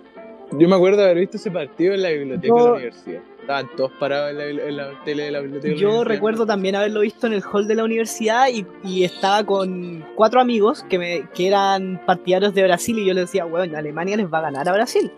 yo 0.51 0.67
me 0.69 0.75
acuerdo 0.75 0.97
de 0.99 1.05
haber 1.05 1.17
visto 1.19 1.37
ese 1.37 1.49
partido 1.49 1.93
en 1.95 2.01
la 2.03 2.09
biblioteca 2.09 2.53
de 2.53 2.59
Yo- 2.59 2.65
la 2.67 2.73
universidad. 2.73 3.21
Estaban 3.41 3.69
todos 3.77 3.91
parados 3.93 4.31
en 4.31 4.37
la, 4.37 4.45
en 4.65 4.77
la 4.77 5.03
tele 5.05 5.23
de 5.23 5.31
la 5.31 5.39
biblioteca. 5.39 5.69
de 5.69 5.75
la 5.75 5.81
Yo 5.81 5.87
universidad. 5.89 6.13
recuerdo 6.15 6.45
también 6.45 6.75
haberlo 6.75 6.99
visto 6.99 7.27
en 7.27 7.33
el 7.33 7.41
hall 7.51 7.65
de 7.67 7.75
la 7.75 7.83
universidad 7.85 8.47
y, 8.49 8.65
y 8.83 9.03
estaba 9.05 9.43
con 9.45 10.05
cuatro 10.15 10.39
amigos 10.41 10.83
que, 10.89 10.99
me, 10.99 11.29
que 11.33 11.47
eran 11.47 11.99
partidarios 12.05 12.53
de 12.53 12.63
Brasil 12.63 12.99
y 12.99 13.05
yo 13.05 13.13
les 13.13 13.23
decía, 13.27 13.45
bueno, 13.45 13.77
Alemania 13.77 14.17
les 14.17 14.27
va 14.31 14.39
a 14.39 14.41
ganar 14.41 14.67
a 14.69 14.73
Brasil. 14.73 15.11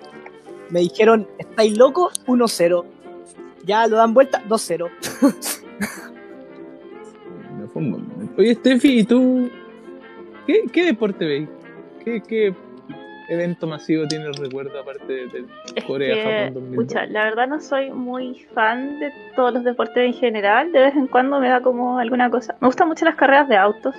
Me 0.69 0.79
dijeron, 0.81 1.27
¿estáis 1.39 1.75
locos? 1.77 2.23
1-0. 2.27 2.85
Ya 3.65 3.87
lo 3.87 3.97
dan 3.97 4.13
vuelta, 4.13 4.43
2-0. 4.47 4.89
Fue 7.73 7.81
un 7.81 7.91
buen 7.91 8.07
momento. 8.07 8.33
Oye, 8.37 8.55
Steffi, 8.55 8.99
¿y 8.99 9.03
tú 9.03 9.49
qué, 10.47 10.63
qué 10.71 10.85
deporte 10.85 11.25
veis? 11.25 11.49
¿Qué, 12.03 12.21
¿Qué 12.27 12.53
evento 13.29 13.67
masivo 13.67 14.07
tienes 14.07 14.35
recuerdo 14.37 14.79
aparte 14.79 15.11
de, 15.13 15.25
de 15.27 15.45
Es 15.75 15.83
Corea, 15.83 16.15
que, 16.15 16.21
Japón 16.47 16.53
2002? 16.55 16.75
pucha, 16.85 17.05
la 17.05 17.23
verdad 17.25 17.47
no 17.47 17.59
soy 17.59 17.91
muy 17.91 18.39
fan 18.55 18.99
de 18.99 19.11
todos 19.35 19.53
los 19.53 19.63
deportes 19.63 19.97
en 20.03 20.13
general. 20.13 20.71
De 20.71 20.79
vez 20.79 20.95
en 20.95 21.07
cuando 21.07 21.39
me 21.39 21.47
da 21.49 21.61
como 21.61 21.99
alguna 21.99 22.29
cosa. 22.31 22.55
Me 22.61 22.67
gustan 22.67 22.87
mucho 22.87 23.05
las 23.05 23.15
carreras 23.15 23.47
de 23.47 23.57
autos. 23.57 23.95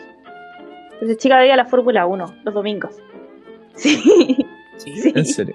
Desde 1.01 1.16
chica 1.16 1.39
veía 1.39 1.57
la 1.57 1.64
Fórmula 1.66 2.07
1 2.07 2.35
los 2.45 2.55
domingos. 2.55 2.97
Sí. 3.77 3.97
Sí. 4.77 4.97
sí. 4.97 5.12
¿En 5.14 5.25
serio? 5.25 5.55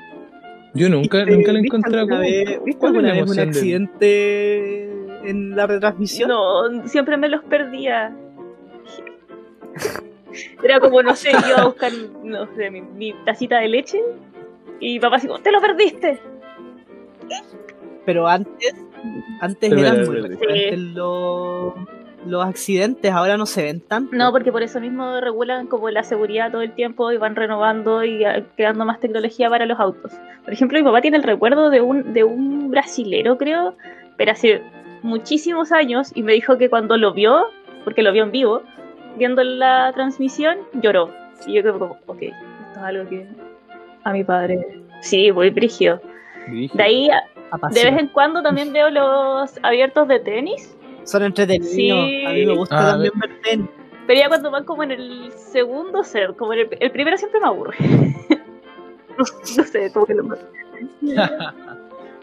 Yo 0.74 0.90
nunca, 0.90 1.20
¿Viste- 1.20 1.32
nunca 1.36 1.52
lo 1.52 1.62
viste 1.62 1.78
encontré 1.78 2.00
alguna 2.00 2.16
como- 2.18 2.30
vez- 2.30 2.64
¿Viste 2.64 2.80
¿cuál 2.80 2.92
es 2.92 2.98
alguna 2.98 3.08
la 3.14 3.22
vez 3.22 3.32
un 3.32 3.40
accidente 3.40 4.90
en 5.26 5.56
la 5.56 5.68
retransmisión? 5.68 6.30
No, 6.30 6.88
siempre 6.88 7.18
me 7.18 7.30
los 7.30 7.44
perdía. 7.44 8.16
Era 10.64 10.80
como, 10.80 11.02
no 11.02 11.16
sé, 11.16 11.32
iba 11.32 11.62
a 11.62 11.66
buscar, 11.66 11.92
no 12.24 12.46
sé, 12.56 12.70
mi, 12.70 12.82
mi 12.82 13.14
tacita 13.26 13.60
de 13.60 13.68
leche 13.70 14.02
y 14.80 15.00
papá 15.00 15.18
así 15.18 15.28
como, 15.28 15.40
te 15.40 15.52
lo 15.52 15.62
perdiste. 15.62 16.20
Pero 18.06 18.28
antes, 18.28 18.76
antes 19.42 19.72
Es 19.72 19.78
eran 19.78 19.94
muy 19.96 20.04
es 20.04 20.10
verdad. 20.10 20.30
recurrentes 20.30 20.80
los, 20.80 21.74
los 22.26 22.46
accidentes 22.46 23.12
ahora 23.12 23.38
no 23.38 23.46
se 23.46 23.64
ven 23.64 23.82
tanto. 23.82 24.16
No, 24.16 24.32
porque 24.32 24.52
por 24.52 24.62
eso 24.64 24.80
mismo 24.80 25.20
regulan 25.22 25.68
como 25.68 25.90
la 25.90 26.04
seguridad 26.04 26.52
todo 26.52 26.62
el 26.62 26.74
tiempo 26.74 27.12
y 27.12 27.18
van 27.18 27.36
renovando 27.36 28.04
y 28.04 28.24
ah, 28.26 28.44
creando 28.56 28.86
más 28.86 29.00
tecnología 29.00 29.50
para 29.50 29.66
los 29.66 29.80
autos. 29.80 30.12
Por 30.44 30.54
ejemplo, 30.54 30.78
mi 30.78 30.84
papá 30.84 31.02
tiene 31.02 31.18
el 31.18 31.24
recuerdo 31.24 31.70
de 31.70 31.82
un, 31.82 32.14
de 32.14 32.24
un 32.24 32.70
brasilero, 32.70 33.38
creo, 33.38 33.76
pero 34.18 34.32
hace 34.34 34.62
muchísimos 35.06 35.72
años 35.72 36.12
y 36.16 36.24
me 36.24 36.34
dijo 36.34 36.58
que 36.58 36.70
cuando 36.70 36.98
lo 36.98 37.14
vio, 37.14 37.48
porque 37.84 38.02
lo 38.02 38.12
vio 38.12 38.24
en 38.24 38.32
vivo, 38.32 38.64
viendo 39.18 39.44
la 39.44 39.92
transmisión, 39.94 40.58
lloró. 40.74 41.12
Y 41.46 41.54
yo 41.54 41.62
creo 41.62 41.80
como, 41.80 41.98
ok, 42.08 42.22
esto 42.24 42.34
es 42.74 42.78
algo 42.78 43.10
que 43.10 43.28
a 44.04 44.12
mi 44.12 44.24
padre... 44.24 44.82
Sí, 45.02 45.32
muy 45.32 45.50
brígido. 45.52 46.02
Brígido. 46.48 46.78
De 46.78 46.84
ahí, 46.84 47.10
de 47.72 47.84
vez 47.92 48.00
en 48.00 48.08
cuando 48.08 48.42
también 48.42 48.74
veo 48.74 48.90
los 48.90 49.60
abiertos 49.64 50.08
de 50.08 50.20
tenis, 50.20 50.76
Son 51.04 51.22
entretenidos. 51.24 51.70
Sí. 51.72 52.26
A 52.26 52.30
mí 52.32 52.46
me 52.46 52.56
gusta 52.56 52.76
Ah, 52.80 52.92
también 52.94 53.14
ver 53.20 53.42
tenis. 53.44 53.70
pero 54.08 54.20
ya 54.20 54.28
cuando 54.28 54.50
van 54.52 54.64
como 54.66 54.84
en 54.84 54.92
el 54.92 55.32
segundo 55.34 56.04
set, 56.04 56.36
como 56.36 56.54
en 56.54 56.60
el, 56.62 56.70
el 56.80 56.92
primero 56.92 57.16
siempre 57.18 57.40
me 57.40 57.48
aburre. 57.48 57.78
no 59.18 59.64
sé, 59.64 59.92
como 59.94 60.06
que 60.08 60.14
lo 60.16 60.24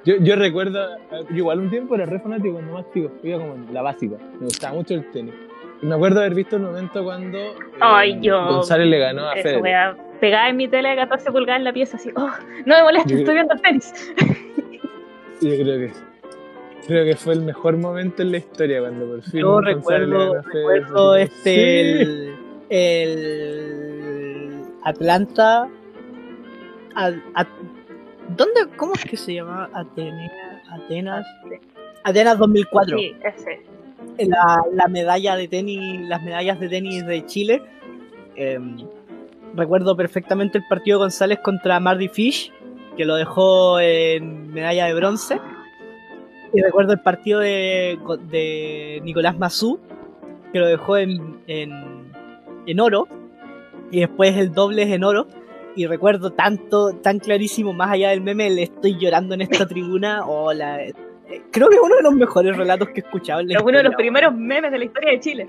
yo, 0.05 0.16
yo 0.20 0.36
recuerdo, 0.36 0.86
yo 1.30 1.36
igual 1.36 1.61
un 1.61 1.70
tiempo 1.70 1.94
era 1.94 2.07
re 2.07 2.18
fanático 2.20 2.55
cuando 2.55 2.72
más 2.74 2.84
chico, 2.92 3.11
iba 3.22 3.38
como 3.38 3.55
en 3.55 3.72
la 3.74 3.82
básica, 3.82 4.16
me 4.38 4.44
gustaba 4.46 4.74
mucho 4.74 4.94
el 4.94 5.11
tenis. 5.11 5.34
Y 5.82 5.86
me 5.86 5.94
acuerdo 5.96 6.20
haber 6.20 6.34
visto 6.34 6.57
el 6.57 6.62
momento 6.62 7.03
cuando 7.03 7.38
eh, 7.38 7.55
Ay, 7.80 8.18
yo- 8.20 8.44
González 8.46 8.86
le 8.86 8.98
ganó 8.98 9.28
a 9.28 9.34
Federer. 9.34 9.62
wea, 9.62 9.96
pegada 10.20 10.48
en 10.48 10.57
mi 10.57 10.68
tele 10.68 10.90
de 10.90 10.96
14 10.96 11.32
pulgadas 11.32 11.59
en 11.61 11.64
la 11.64 11.72
pieza, 11.72 11.96
así, 11.96 12.11
oh, 12.14 12.30
no 12.66 12.76
me 12.76 12.82
molestes, 12.84 13.18
estoy 13.18 13.34
viendo 13.34 13.55
el 13.55 13.61
tenis. 13.62 13.92
Yo 15.40 15.50
creo 15.50 15.78
que 15.78 15.92
creo 16.86 17.05
que 17.05 17.16
fue 17.16 17.34
el 17.34 17.42
mejor 17.42 17.76
momento 17.76 18.22
en 18.22 18.30
la 18.32 18.38
historia 18.38 18.80
cuando 18.80 19.07
por 19.07 19.22
fin 19.22 19.40
Yo 19.40 19.50
González 19.53 19.74
le 19.74 19.74
recuerdo, 19.74 20.38
a 20.38 20.42
Federer. 20.42 20.82
recuerdo 20.82 21.14
Sí. 21.16 21.22
este 21.22 22.00
el, 22.03 22.34
el 22.70 24.62
Atlanta. 24.84 25.68
Al- 26.94 27.22
a- 27.34 27.46
¿Dónde? 28.36 28.76
¿Cómo 28.76 28.94
es 28.94 29.04
que 29.04 29.16
se 29.16 29.34
llama? 29.34 29.68
Atenea, 29.72 30.62
Atenas. 30.70 31.26
Atenas 32.04 32.38
2004. 32.38 32.98
Sí, 32.98 33.16
ese. 33.22 33.62
La, 34.28 34.62
la 34.72 34.88
medalla 34.88 35.36
de 35.36 35.48
tenis, 35.48 36.00
las 36.08 36.22
medallas 36.22 36.60
de 36.60 36.68
tenis 36.68 37.06
de 37.06 37.24
Chile. 37.26 37.62
Em, 38.34 38.76
recuerdo 39.54 39.96
perfectamente 39.96 40.58
el 40.58 40.64
partido 40.68 40.98
de 40.98 41.04
González 41.04 41.38
contra 41.40 41.80
Marty 41.80 42.08
Fish, 42.08 42.52
que 42.96 43.04
lo 43.04 43.16
dejó 43.16 43.80
en 43.80 44.52
medalla 44.52 44.86
de 44.86 44.94
bronce. 44.94 45.40
Y 46.54 46.60
recuerdo 46.60 46.92
el 46.92 47.00
partido 47.00 47.40
de, 47.40 47.98
de 48.30 49.00
Nicolás 49.04 49.38
Mazú, 49.38 49.80
que 50.52 50.58
lo 50.58 50.66
dejó 50.66 50.98
en, 50.98 51.40
en, 51.46 52.12
en 52.66 52.80
oro. 52.80 53.08
Y 53.90 54.00
después 54.00 54.36
el 54.36 54.52
doble 54.52 54.82
en 54.82 55.04
oro. 55.04 55.26
Y 55.74 55.86
recuerdo 55.86 56.30
tanto, 56.32 56.92
tan 57.02 57.18
clarísimo, 57.18 57.72
más 57.72 57.90
allá 57.92 58.10
del 58.10 58.20
meme, 58.20 58.50
le 58.50 58.64
estoy 58.64 58.98
llorando 58.98 59.34
en 59.34 59.42
esta 59.42 59.66
tribuna. 59.68 60.26
O 60.26 60.52
la, 60.52 60.82
eh, 60.84 60.92
creo 61.50 61.68
que 61.68 61.76
es 61.76 61.80
uno 61.82 61.96
de 61.96 62.02
los 62.02 62.14
mejores 62.14 62.56
relatos 62.56 62.88
que 62.88 63.00
he 63.00 63.04
escuchado 63.04 63.40
en 63.40 63.48
la 63.48 63.58
Es 63.58 63.62
uno 63.64 63.78
de 63.78 63.84
los 63.84 63.94
primeros 63.94 64.34
memes 64.34 64.70
de 64.70 64.78
la 64.78 64.84
historia 64.84 65.10
de 65.12 65.20
Chile. 65.20 65.46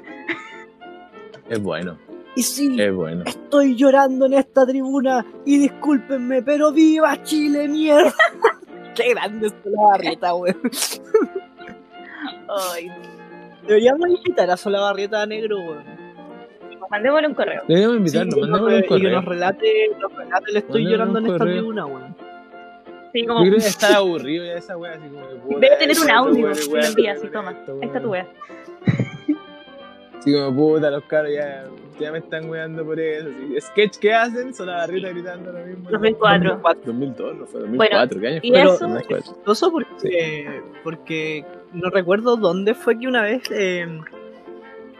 Es 1.50 1.62
bueno, 1.62 1.98
Y 2.36 2.44
sí, 2.44 2.80
es 2.80 2.94
bueno. 2.96 3.24
estoy 3.26 3.76
llorando 3.76 4.26
en 4.28 4.34
esta 4.34 4.66
tribuna 4.66 5.26
y 5.46 5.58
discúlpenme, 5.58 6.42
pero 6.42 6.72
¡viva 6.72 7.22
Chile, 7.24 7.68
mierda! 7.68 8.14
Qué 8.96 9.10
grande 9.10 9.48
es 9.48 9.54
la 9.66 9.82
barrieta, 9.92 10.34
weón. 10.36 10.62
Ay, 12.72 12.88
Deberíamos 13.68 14.10
invitar 14.10 14.50
a 14.52 14.58
Sola 14.58 14.80
Barrieta 14.82 15.26
Negro, 15.26 15.58
weón. 15.58 15.93
Mandémosle 16.90 17.28
un 17.28 17.34
correo. 17.34 17.62
Deberíamos 17.68 17.96
Sí, 17.96 18.00
invitarlo, 18.00 18.32
y, 18.32 18.34
que 18.34 18.40
nos, 18.42 18.50
mandémosle 18.50 18.76
un 18.76 18.80
y 18.80 18.82
que 18.84 18.88
correo. 18.90 19.12
nos 19.12 19.26
relate, 19.26 19.90
nos 20.00 20.14
relate 20.16 20.52
el 20.52 20.58
estoy 20.58 20.84
llorando 20.86 21.20
un 21.20 21.26
en 21.26 21.32
esta 21.32 21.38
correo. 21.40 21.56
tribuna, 21.58 21.86
weón. 21.86 22.16
Sí, 23.14 23.22
Yo 23.22 23.28
como, 23.28 23.40
creo 23.42 23.54
que 23.54 23.58
está 23.60 23.98
aburrido 23.98 24.46
ya 24.46 24.54
esa 24.54 24.76
wea, 24.78 24.94
así 24.94 25.08
como 25.08 25.28
puta, 25.44 25.60
debe 25.60 25.78
tener 25.78 25.98
un 26.00 26.10
audio 26.12 26.46
wea, 26.48 26.54
y 26.54 26.70
lo 26.72 26.82
envía 26.88 27.12
así, 27.14 27.28
toma. 27.28 27.52
esto, 27.52 27.78
Ahí 27.82 27.88
está 27.88 28.02
tu 28.02 28.10
wea. 28.10 28.24
wea. 28.88 29.08
Así 30.20 30.34
como 30.34 30.56
puta, 30.56 30.90
los 30.90 31.04
caros 31.04 31.32
ya, 31.34 31.66
ya 32.00 32.12
me 32.12 32.20
están 32.20 32.50
weando 32.50 32.86
por 32.86 33.00
eso. 33.00 33.28
Así. 33.30 33.62
Sketch 33.62 33.98
que 33.98 34.14
hacen, 34.14 34.54
son 34.54 34.68
la 34.68 34.78
barrita 34.78 35.10
gritando 35.10 35.52
lo 35.52 35.60
mismo. 35.66 35.90
2004. 35.92 36.62
2002, 36.86 37.36
no 37.38 37.46
fue 37.46 37.60
2004, 37.62 38.20
¿qué 38.22 38.28
año 38.28 38.40
y 38.42 38.50
fue? 38.50 38.62
eso- 38.62 38.78
2004. 38.88 39.18
Chistoso 39.34 39.72
porque, 39.72 40.62
porque 40.84 41.46
no 41.74 41.90
recuerdo 41.90 42.38
dónde 42.38 42.74
fue 42.74 42.98
que 42.98 43.08
una 43.08 43.22
vez 43.22 43.44
eh, 43.52 43.86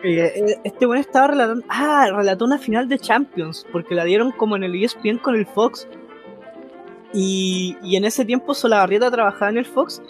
eh, 0.04 0.58
este 0.64 0.86
weón 0.86 1.00
estaba 1.00 1.28
relatando. 1.28 1.66
Ah, 1.70 2.08
relató 2.16 2.46
una 2.46 2.58
final 2.58 2.88
de 2.88 3.00
Champions, 3.00 3.66
porque 3.72 3.96
la 3.96 4.04
dieron 4.04 4.32
como 4.32 4.56
en 4.56 4.64
el 4.64 4.76
ESPN 4.76 5.18
con 5.18 5.36
el 5.36 5.46
Fox. 5.46 5.88
Y, 7.14 7.78
y 7.84 7.96
en 7.96 8.06
ese 8.06 8.26
tiempo 8.26 8.54
Solabarrieta 8.54 9.12
trabajaba 9.12 9.52
en 9.52 9.58
el 9.60 9.66
Fox. 9.66 10.02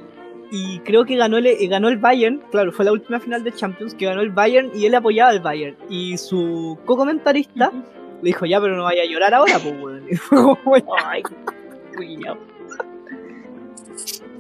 Y 0.51 0.79
creo 0.81 1.03
que 1.05 1.15
ganó 1.15 1.37
el, 1.37 1.47
eh, 1.47 1.67
ganó 1.67 1.89
el 1.89 1.97
Bayern, 1.97 2.41
claro, 2.51 2.71
fue 2.71 2.85
la 2.85 2.91
última 2.91 3.19
final 3.19 3.43
de 3.43 3.51
Champions 3.51 3.95
que 3.95 4.05
ganó 4.05 4.21
el 4.21 4.29
Bayern 4.29 4.69
y 4.75 4.85
él 4.85 4.93
apoyaba 4.93 5.31
al 5.31 5.39
Bayern. 5.39 5.75
Y 5.89 6.15
su 6.17 6.77
co-comentarista 6.85 7.71
le 8.21 8.27
dijo, 8.29 8.45
ya, 8.45 8.61
pero 8.61 8.75
no 8.77 8.83
vaya 8.83 9.01
a 9.01 9.05
llorar 9.05 9.33
ahora, 9.33 9.53
pues, 9.61 9.73
weón. 9.81 10.03
Y 10.11 10.15
fue 10.15 10.37
como, 10.37 10.59
"Bueno, 10.63 10.87
Ay, 11.05 11.23
cuidado. 11.95 12.37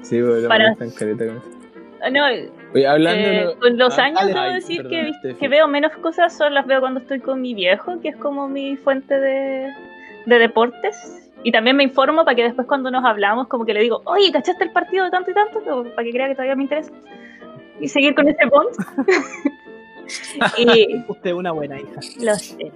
Sí, 0.03 0.19
pero 0.21 0.47
Para- 0.47 0.71
están 0.71 0.91
careta 0.91 1.25
con 1.25 1.37
eso. 1.37 1.49
No, 2.11 2.21
Oye, 2.73 2.87
hablando 2.87 3.27
eh, 3.27 3.31
de 3.31 3.43
lo- 3.45 3.59
con 3.59 3.77
los 3.77 3.99
Ah, 3.99 4.03
años 4.03 4.19
dale, 4.21 4.33
debo 4.33 4.45
ay, 4.45 4.53
decir 4.55 4.83
perdón, 4.83 5.37
que, 5.39 5.47
veo 5.47 5.67
menos 5.67 5.91
cosas, 5.97 6.35
solo 6.37 6.49
las 6.51 6.65
veo 6.65 6.79
cuando 6.79 6.99
estoy 6.99 7.19
con 7.19 7.41
mi 7.41 7.53
viejo, 7.53 7.99
que 8.01 8.09
es 8.09 8.15
como 8.17 8.47
mi 8.47 8.75
fuente 8.77 9.19
de, 9.19 9.71
de 10.25 10.39
deportes. 10.39 11.19
Y 11.43 11.51
también 11.51 11.75
me 11.75 11.83
informo 11.83 12.23
para 12.23 12.35
que 12.35 12.43
después 12.43 12.65
cuando 12.67 12.89
nos 12.89 13.03
hablamos, 13.03 13.47
como 13.47 13.65
que 13.65 13.73
le 13.73 13.81
digo, 13.81 14.01
oye, 14.05 14.31
¿cachaste 14.31 14.63
el 14.63 14.71
partido 14.71 15.03
de 15.05 15.11
tanto 15.11 15.29
y 15.31 15.33
tanto? 15.33 15.61
Como 15.61 15.83
Para 15.91 16.03
que 16.03 16.11
crea 16.11 16.27
que 16.27 16.35
todavía 16.35 16.55
me 16.55 16.63
interesa. 16.63 16.91
Y 17.81 17.87
seguir 17.89 18.15
con 18.15 18.27
ese 18.29 18.45
bond. 18.45 18.69
y 20.57 21.03
usted 21.07 21.29
es 21.31 21.35
una 21.35 21.51
buena 21.51 21.79
hija. 21.79 21.99
lo 22.21 22.35
sé. 22.35 22.71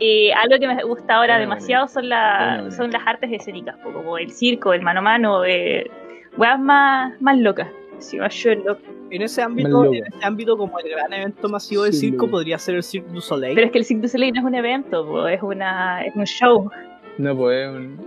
Y 0.00 0.30
algo 0.30 0.58
que 0.60 0.68
me 0.68 0.82
gusta 0.84 1.14
ahora 1.16 1.34
Buena, 1.34 1.38
demasiado 1.40 1.88
son, 1.88 2.08
la, 2.08 2.58
buena. 2.60 2.70
son 2.76 2.92
las 2.92 3.04
artes 3.04 3.30
escénicas, 3.32 3.76
como 3.78 4.16
el 4.16 4.30
circo, 4.30 4.72
el 4.72 4.80
mano 4.82 5.00
a 5.00 5.02
mano, 5.02 5.44
eh, 5.44 5.90
weas 6.36 6.60
más, 6.60 7.20
más 7.20 7.36
locas. 7.38 7.66
Show 8.00 8.54
loco. 8.64 8.80
En 9.10 9.22
ese 9.22 9.40
ámbito, 9.40 9.84
en 9.86 10.04
ese 10.04 10.24
ámbito 10.24 10.56
como 10.58 10.78
el 10.80 10.90
gran 10.90 11.12
evento 11.12 11.48
masivo 11.48 11.84
del 11.84 11.94
circo 11.94 12.26
loco. 12.26 12.30
podría 12.32 12.58
ser 12.58 12.74
el 12.74 12.82
Cirque 12.82 13.10
du 13.10 13.20
Soleil. 13.22 13.54
Pero 13.54 13.66
es 13.66 13.72
que 13.72 13.78
el 13.78 13.84
Cirque 13.84 14.02
du 14.02 14.08
Soleil 14.08 14.32
no 14.34 14.40
es 14.40 14.46
un 14.46 14.54
evento, 14.54 15.06
po, 15.06 15.26
es, 15.28 15.42
una, 15.42 16.04
es 16.04 16.14
un 16.14 16.24
show. 16.26 16.70
No, 17.16 17.36
pues 17.36 17.58
es 17.68 17.74
un. 17.74 18.06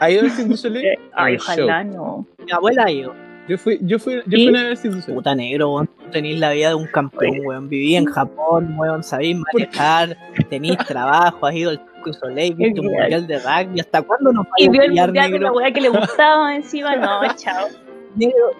¿Ha 0.00 0.10
ido 0.10 0.22
al 0.22 0.30
Cirque 0.30 0.50
du 0.50 0.56
Soleil? 0.56 0.84
Eh, 0.92 0.98
Ay, 1.12 1.34
Un 1.34 1.40
ojalá 1.40 1.84
no. 1.84 2.26
Mi 2.44 2.50
abuela 2.52 2.84
ha 2.86 2.90
ido. 2.90 3.14
Yo 3.48 3.58
fui, 3.58 3.78
yo 3.82 3.98
fui, 3.98 4.14
yo 4.14 4.22
¿Y? 4.26 4.44
fui 4.44 4.48
una 4.48 4.68
vez 4.68 4.80
Cirque 4.80 4.96
du 4.96 5.02
Soleil. 5.02 5.16
Puta 5.18 5.34
negro, 5.36 5.72
weón. 5.74 5.88
Tenís 6.10 6.38
la 6.40 6.50
vida 6.52 6.68
de 6.70 6.74
un 6.74 6.86
campeón, 6.86 7.46
weón. 7.46 7.68
Viví 7.68 7.94
en 7.94 8.06
Japón, 8.06 8.74
weón. 8.76 9.04
Sabís 9.04 9.36
manejar, 9.52 10.16
tenís 10.48 10.76
trabajo, 10.88 11.46
has 11.46 11.54
ido 11.54 11.70
al 11.70 11.76
Cirque 11.78 12.00
du 12.06 12.12
Soleil, 12.14 12.54
viste 12.54 12.80
un 12.80 12.86
mundial 12.86 13.26
de 13.28 13.38
rugby. 13.38 13.78
¿Hasta 13.80 14.02
cuándo 14.02 14.32
nos 14.32 14.46
Y 14.56 14.66
vamos 14.66 14.72
vio 14.72 14.80
a 14.82 14.84
el 14.84 14.90
pillar, 14.90 15.06
mundial 15.08 15.30
de 15.30 15.38
la 15.38 15.44
negro? 15.44 15.56
wea 15.56 15.72
que 15.72 15.80
le 15.80 15.88
gustaba 15.90 16.56
encima, 16.56 16.96
no, 16.96 17.20
chao. 17.36 17.68
Negro, 18.16 18.50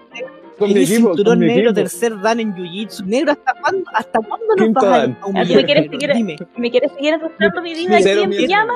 Con 0.61 0.73
mi 0.73 0.81
equipo, 0.83 1.09
cinturón 1.09 1.25
con 1.25 1.39
mi 1.41 1.47
negro, 1.47 1.63
equipo. 1.71 1.75
tercer 1.75 2.21
dan 2.21 2.39
en 2.41 2.55
Jiu-Jitsu. 2.55 3.05
Negro, 3.07 3.33
¿hasta 3.33 3.53
cuándo, 3.61 3.91
hasta 3.93 4.19
cuándo 4.21 4.47
nos 4.57 4.65
Quinto 4.65 4.81
vas 4.81 4.85
a, 4.95 4.99
dan. 4.99 5.19
a 5.21 5.27
humillar, 5.27 5.57
me 5.57 5.65
quieres 5.65 5.83
negro? 5.91 5.99
seguir- 6.01 6.15
Dime, 6.17 6.37
¿Me 6.57 6.71
quieres 6.71 6.93
seguir 6.93 7.15
arrastrando 7.15 7.63
mi 7.63 7.75
vida 7.75 7.97
aquí 7.97 8.09
en 8.11 8.31
pijama? 8.31 8.75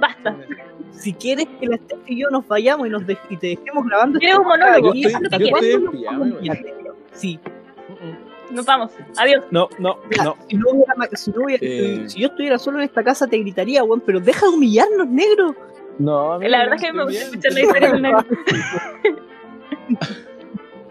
Basta. 0.00 0.36
si 0.92 1.12
quieres 1.12 1.46
que 1.60 1.66
la 1.66 1.76
Steph 1.76 1.98
y 2.08 2.20
yo 2.22 2.30
nos 2.30 2.48
vayamos 2.48 2.86
y, 2.86 2.90
nos 2.90 3.06
de- 3.06 3.18
y 3.30 3.36
te 3.36 3.46
dejemos 3.48 3.84
grabando 3.86 4.18
Quieres 4.18 4.38
un 4.38 4.42
esta 4.46 4.56
monólogo, 4.66 4.94
Yo 4.94 5.08
haz 5.08 5.12
lo 5.12 5.26
¿hasta 5.26 5.38
que 5.38 5.44
estoy, 5.44 5.70
yo 5.70 5.76
estoy 5.78 5.98
pijama? 6.00 6.26
Sí, 7.12 7.38
Nos 8.50 8.64
vamos. 8.64 8.92
Adiós. 9.18 9.44
No, 9.50 9.68
no, 9.78 9.98
Mira, 10.08 10.24
no. 10.24 10.36
Si, 10.48 10.56
no 10.56 10.70
hubiera 10.70 10.94
si, 11.16 11.30
no 11.32 11.44
hubiera- 11.44 11.66
Eh. 11.66 12.04
si 12.08 12.20
yo 12.20 12.28
estuviera 12.28 12.58
solo 12.58 12.78
en 12.78 12.84
esta 12.84 13.02
casa 13.04 13.26
te 13.26 13.36
gritaría, 13.38 13.82
weón, 13.84 14.00
pero 14.06 14.20
deja 14.20 14.46
de 14.46 14.52
humillarnos, 14.54 15.06
negro. 15.08 15.54
No, 15.98 16.32
a 16.34 16.38
mí 16.38 16.48
La 16.48 16.58
verdad 16.58 16.74
es 16.76 16.82
que 16.82 16.92
me 16.92 17.04
gusta 17.04 17.20
escuchar 17.24 17.52
la 17.52 17.60
historia 17.60 17.92
del 17.92 18.02
negro. 18.02 18.24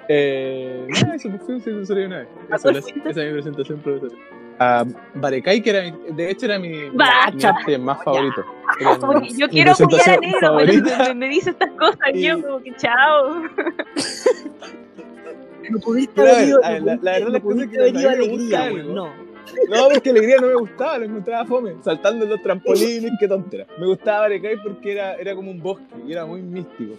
Eh, 0.07 0.87
no, 1.05 1.13
eso 1.13 1.29
fue 1.45 1.55
un 1.55 1.85
Soleil 1.85 2.07
una 2.07 2.19
vez. 2.19 2.27
¿A 2.51 2.55
Esa, 2.55 2.61
cuál 2.63 2.73
la- 2.75 3.09
esa 3.09 3.21
es 3.21 3.27
mi 3.27 3.31
presentación 3.33 3.79
profesora. 3.79 4.15
A 4.57 4.85
Barecay, 5.15 5.61
que 5.61 5.69
era 5.69 5.81
mi, 5.83 6.13
de 6.13 6.31
hecho 6.31 6.45
era 6.45 6.57
mi, 6.59 6.89
Bacha. 6.91 7.33
mi 7.33 7.43
arte 7.43 7.77
más 7.77 8.01
favorito. 8.03 8.45
Era 8.79 9.19
mi- 9.19 9.37
yo 9.37 9.49
quiero 9.49 9.71
apoyar 9.73 10.09
a 10.09 10.17
negro, 10.17 10.55
me, 10.55 11.13
me 11.15 11.29
dice 11.29 11.49
estas 11.49 11.71
cosas 11.71 11.99
y 12.13 12.21
yo 12.21 12.41
como 12.41 12.61
que 12.61 12.73
chao. 12.77 13.43
No 15.69 15.79
pudiste 15.79 16.21
haber 16.21 16.47
ido, 16.47 16.59
la- 16.61 16.79
la 17.01 17.11
verdad 17.11 17.29
no 17.29 17.39
pudiste 17.41 17.69
que 17.71 17.77
haber 17.79 17.95
a 17.95 17.99
ido 17.99 18.09
alegría, 18.09 18.71
no. 18.83 19.24
No, 19.69 19.87
porque 19.93 20.09
alegría 20.09 20.37
no 20.41 20.47
me 20.47 20.55
gustaba, 20.55 20.97
lo 20.97 21.05
encontraba 21.05 21.45
fome, 21.45 21.75
saltando 21.83 22.25
en 22.25 22.31
los 22.31 22.41
trampolines, 22.41 23.11
qué 23.19 23.27
tontera. 23.27 23.65
Me 23.79 23.85
gustaba 23.87 24.19
Barecay 24.21 24.57
porque 24.63 24.91
era, 24.93 25.15
era 25.15 25.35
como 25.35 25.51
un 25.51 25.61
bosque 25.61 25.83
y 26.07 26.11
era 26.11 26.25
muy 26.25 26.41
místico. 26.41 26.93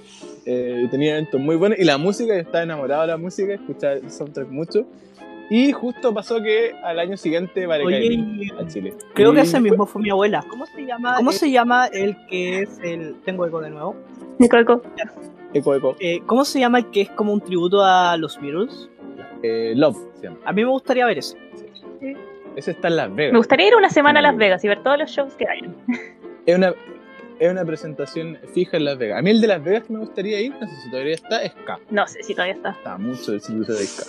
Eh, 0.45 0.83
y 0.85 0.89
tenía 0.89 1.13
eventos 1.13 1.41
muy 1.41 1.57
buenos 1.57 1.79
y 1.79 1.85
la 1.85 1.99
música, 1.99 2.35
yo 2.35 2.41
estaba 2.41 2.63
enamorado 2.65 3.03
de 3.03 3.09
la 3.09 3.17
música, 3.17 3.55
escuchaba 3.55 3.95
el 3.95 4.11
soundtrack 4.11 4.49
mucho. 4.49 4.87
Y 5.49 5.71
justo 5.71 6.13
pasó 6.13 6.43
que 6.43 6.73
al 6.83 6.99
año 6.99 7.17
siguiete 7.17 7.53
Oye, 7.61 7.67
Barecaimín 7.67 8.43
y- 8.43 8.51
a 8.51 8.67
Chile. 8.67 8.95
creo 9.15 9.33
que 9.33 9.39
Y 9.39 9.43
ese 9.43 9.53
fue- 9.53 9.61
mismo 9.61 9.87
fue 9.87 10.03
mi 10.03 10.11
abuela. 10.11 10.45
¿Cómo 10.49 10.67
se 10.67 10.85
llama? 10.85 11.15
¿Cómo 11.19 11.31
se 11.31 11.51
llama 11.53 11.87
el 11.87 12.17
que 12.27 12.63
es 12.63 12.81
el. 12.83 13.15
Tengo 13.25 13.47
eco 13.47 13.61
de 13.61 13.71
nuevo. 13.71 13.95
Eco, 14.41 14.57
eco. 14.59 14.83
Eco, 15.55 15.75
eco. 15.77 15.97
Eh, 16.01 16.21
¿Cómo 16.27 16.45
se 16.45 16.59
llama 16.59 16.79
el 16.79 16.91
que 16.91 17.03
es 17.03 17.11
como 17.11 17.33
un 17.33 17.41
tributo 17.41 17.81
a 17.85 18.17
los 18.17 18.41
Beatles? 18.41 18.91
Eh, 19.45 19.73
Love 19.77 19.97
se 20.17 20.25
llama. 20.25 20.39
A 20.45 20.53
mí 20.53 20.65
me 20.65 20.71
gustaría 20.71 21.07
ver 21.07 21.19
eso. 21.19 21.37
Ese 22.57 22.71
está 22.73 22.89
en 22.89 22.97
Las 22.97 23.15
Vegas. 23.15 23.33
Me 23.33 23.39
gustaría 23.39 23.69
ir 23.69 23.75
una 23.77 23.91
semana 23.91 24.19
a 24.21 24.23
Las 24.23 24.37
Vegas 24.37 24.65
y 24.65 24.69
ver 24.69 24.83
todos 24.83 24.99
los 24.99 25.11
shows 25.11 25.35
que 25.35 25.47
hay. 25.49 25.61
Es 26.47 26.57
una, 26.57 26.73
es 27.39 27.51
una 27.53 27.65
presentación 27.65 28.39
fija 28.55 28.77
en 28.79 28.85
Las 28.87 28.97
Vegas. 28.99 29.19
A 29.19 29.23
mí 29.23 29.31
el 29.31 29.41
de 29.41 29.47
Las 29.47 29.63
Vegas 29.63 29.85
que 29.85 29.93
me 29.93 29.99
gustaría 30.01 30.41
ir, 30.41 30.53
no 30.53 30.67
sé 30.67 30.75
si 30.83 30.91
todavía 30.91 31.15
está, 31.15 31.43
es 31.43 31.53
K. 31.67 31.79
No 31.91 32.07
sé 32.07 32.23
si 32.23 32.33
todavía 32.35 32.55
está. 32.55 32.71
Está 32.71 32.97
mucho 32.99 33.33
el 33.33 33.41
circuito 33.41 33.73
de 33.75 33.85
K. 33.85 34.03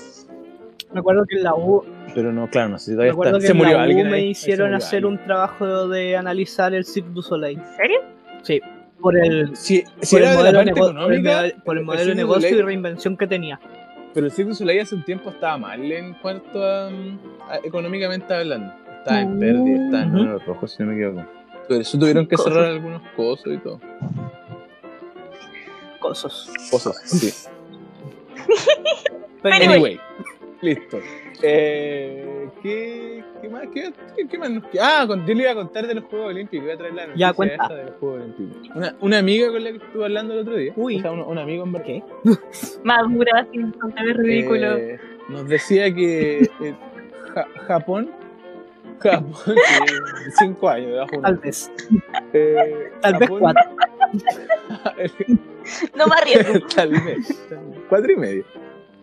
Me 0.94 1.02
acuerdo 1.02 1.26
que 1.28 1.36
en 1.36 1.44
la 1.44 1.54
U, 1.54 1.84
Pero 2.16 2.32
no, 2.32 2.50
claro, 2.50 2.70
no 2.70 2.80
sé 2.80 2.92
si 2.92 2.92
todavía 2.92 3.12
está. 3.12 3.34
que 3.40 3.42
Se 3.48 3.52
en 3.52 3.58
murió 3.58 3.74
la 3.74 3.80
U 3.80 3.84
alguien. 3.84 4.10
me 4.10 4.18
ahí. 4.18 4.30
hicieron 4.30 4.68
murió 4.70 4.78
hacer 4.78 4.98
alguien. 5.04 5.20
un 5.20 5.26
trabajo 5.26 5.88
de 5.90 6.16
analizar 6.16 6.74
el 6.74 6.86
Cirque 6.86 7.10
du 7.10 7.22
Soleil. 7.22 7.60
¿En 7.60 7.76
serio? 7.76 8.00
Sí, 8.44 8.62
por 9.02 9.18
el, 9.18 9.54
Si, 9.58 9.84
si 10.02 10.16
por 10.16 10.22
el 10.24 10.28
era 10.30 10.38
de 10.44 10.52
la 10.54 10.60
parte 10.60 10.72
económica, 10.72 11.44
por 11.66 11.78
el 11.78 11.84
modelo 11.84 12.10
de 12.12 12.16
negocio 12.16 12.58
y 12.58 12.62
reinvención 12.62 13.18
que 13.18 13.28
tenía. 13.28 13.60
Pero 14.18 14.26
el 14.26 14.32
Cirque 14.34 14.50
du 14.50 14.56
Soleil 14.56 14.80
hace 14.82 14.96
un 14.96 15.04
tiempo 15.04 15.30
estaba 15.30 15.60
mal 15.60 15.92
en 15.92 16.16
cuanto 16.16 16.64
a, 16.66 16.88
a- 16.88 17.58
económicamente 17.64 18.34
hablando. 18.34 18.74
Estaba 18.98 19.22
en 19.22 19.38
pérdida, 19.40 19.86
estaba 19.86 20.04
en 20.06 20.12
números 20.12 20.44
rojos, 20.48 20.72
si 20.72 20.82
no 20.82 20.90
me 20.92 20.96
equivoco. 20.96 21.28
Por 21.68 21.78
eso 21.82 22.00
tuvieron 22.00 22.26
que 22.26 22.36
Cosas. 22.36 22.52
cerrar 22.52 22.72
algunos 22.72 23.02
cosos 23.16 23.54
y 23.54 23.58
todo. 23.60 23.80
Cosas. 26.00 26.52
Cosas, 26.72 27.00
sí. 27.06 27.32
Pero 29.44 29.54
Anyway. 29.56 29.76
Anyway, 29.76 30.00
listo. 30.64 30.98
Eh, 31.44 32.50
¿qué, 32.64 33.24
qué 33.42 33.50
más? 33.50 33.64
¿Qué, 33.74 33.94
qué, 34.16 34.28
qué 34.28 34.38
más 34.38 34.50
nos 34.50 34.64
queda? 34.68 35.02
Ah, 35.02 35.08
con- 35.08 35.26
yo 35.26 35.34
le 35.34 35.44
iba 35.44 35.52
a 35.52 35.56
contar 35.56 35.86
de 35.88 35.94
los 35.96 36.04
Juegos 36.06 36.30
Olímpicos. 36.30 36.66
Voy 36.66 36.74
a 36.74 36.78
traer 36.78 36.94
la 36.94 37.08
noticia 37.08 37.28
Ya, 37.28 37.34
cuenta. 37.34 37.66
esa 37.66 37.76
de 37.76 37.84
los 37.86 37.96
Juegos 38.00 38.22
Olímpicos. 38.22 38.76
Una, 38.76 38.96
una 39.02 39.18
amiga 39.20 39.52
con 39.52 39.64
la 39.64 39.72
que 39.72 39.78
estuve 39.78 40.04
hablando 40.06 40.34
el 40.34 40.40
otro 40.40 40.56
día. 40.56 40.74
Uy. 40.76 40.98
O 40.98 41.02
sea, 41.02 41.12
un, 41.12 41.20
un 41.22 41.38
amigo 41.38 41.64
en 41.64 41.72
verdad. 41.74 41.86
¿Qué? 41.88 42.04
Madura, 42.84 43.48
sin 43.52 43.72
tonterías 43.74 44.18
ridículo. 44.18 44.78
Eh, 44.78 45.00
nos 45.30 45.48
decía 45.48 45.94
que 45.94 46.40
eh, 46.62 46.76
Ja- 47.34 47.48
Japón. 47.68 48.12
Japón, 49.00 49.34
que 49.46 50.32
cinco 50.40 50.70
años 50.70 50.88
debajo 50.92 51.12
de 51.12 51.18
una- 51.20 51.28
Tal 51.30 51.38
vez. 51.38 51.72
Eh, 52.34 52.92
Tal 53.02 53.14
vez 53.18 53.30
Japón- 53.30 53.40
cuatro. 53.40 53.64
No 55.96 56.08
me 56.08 56.16
arriesgo. 56.16 56.66
tal 56.76 56.90
vez. 56.92 57.48
tal 57.50 57.60
vez. 57.68 57.80
Cuatro 57.90 58.12
y 58.12 58.16
medio. 58.16 58.46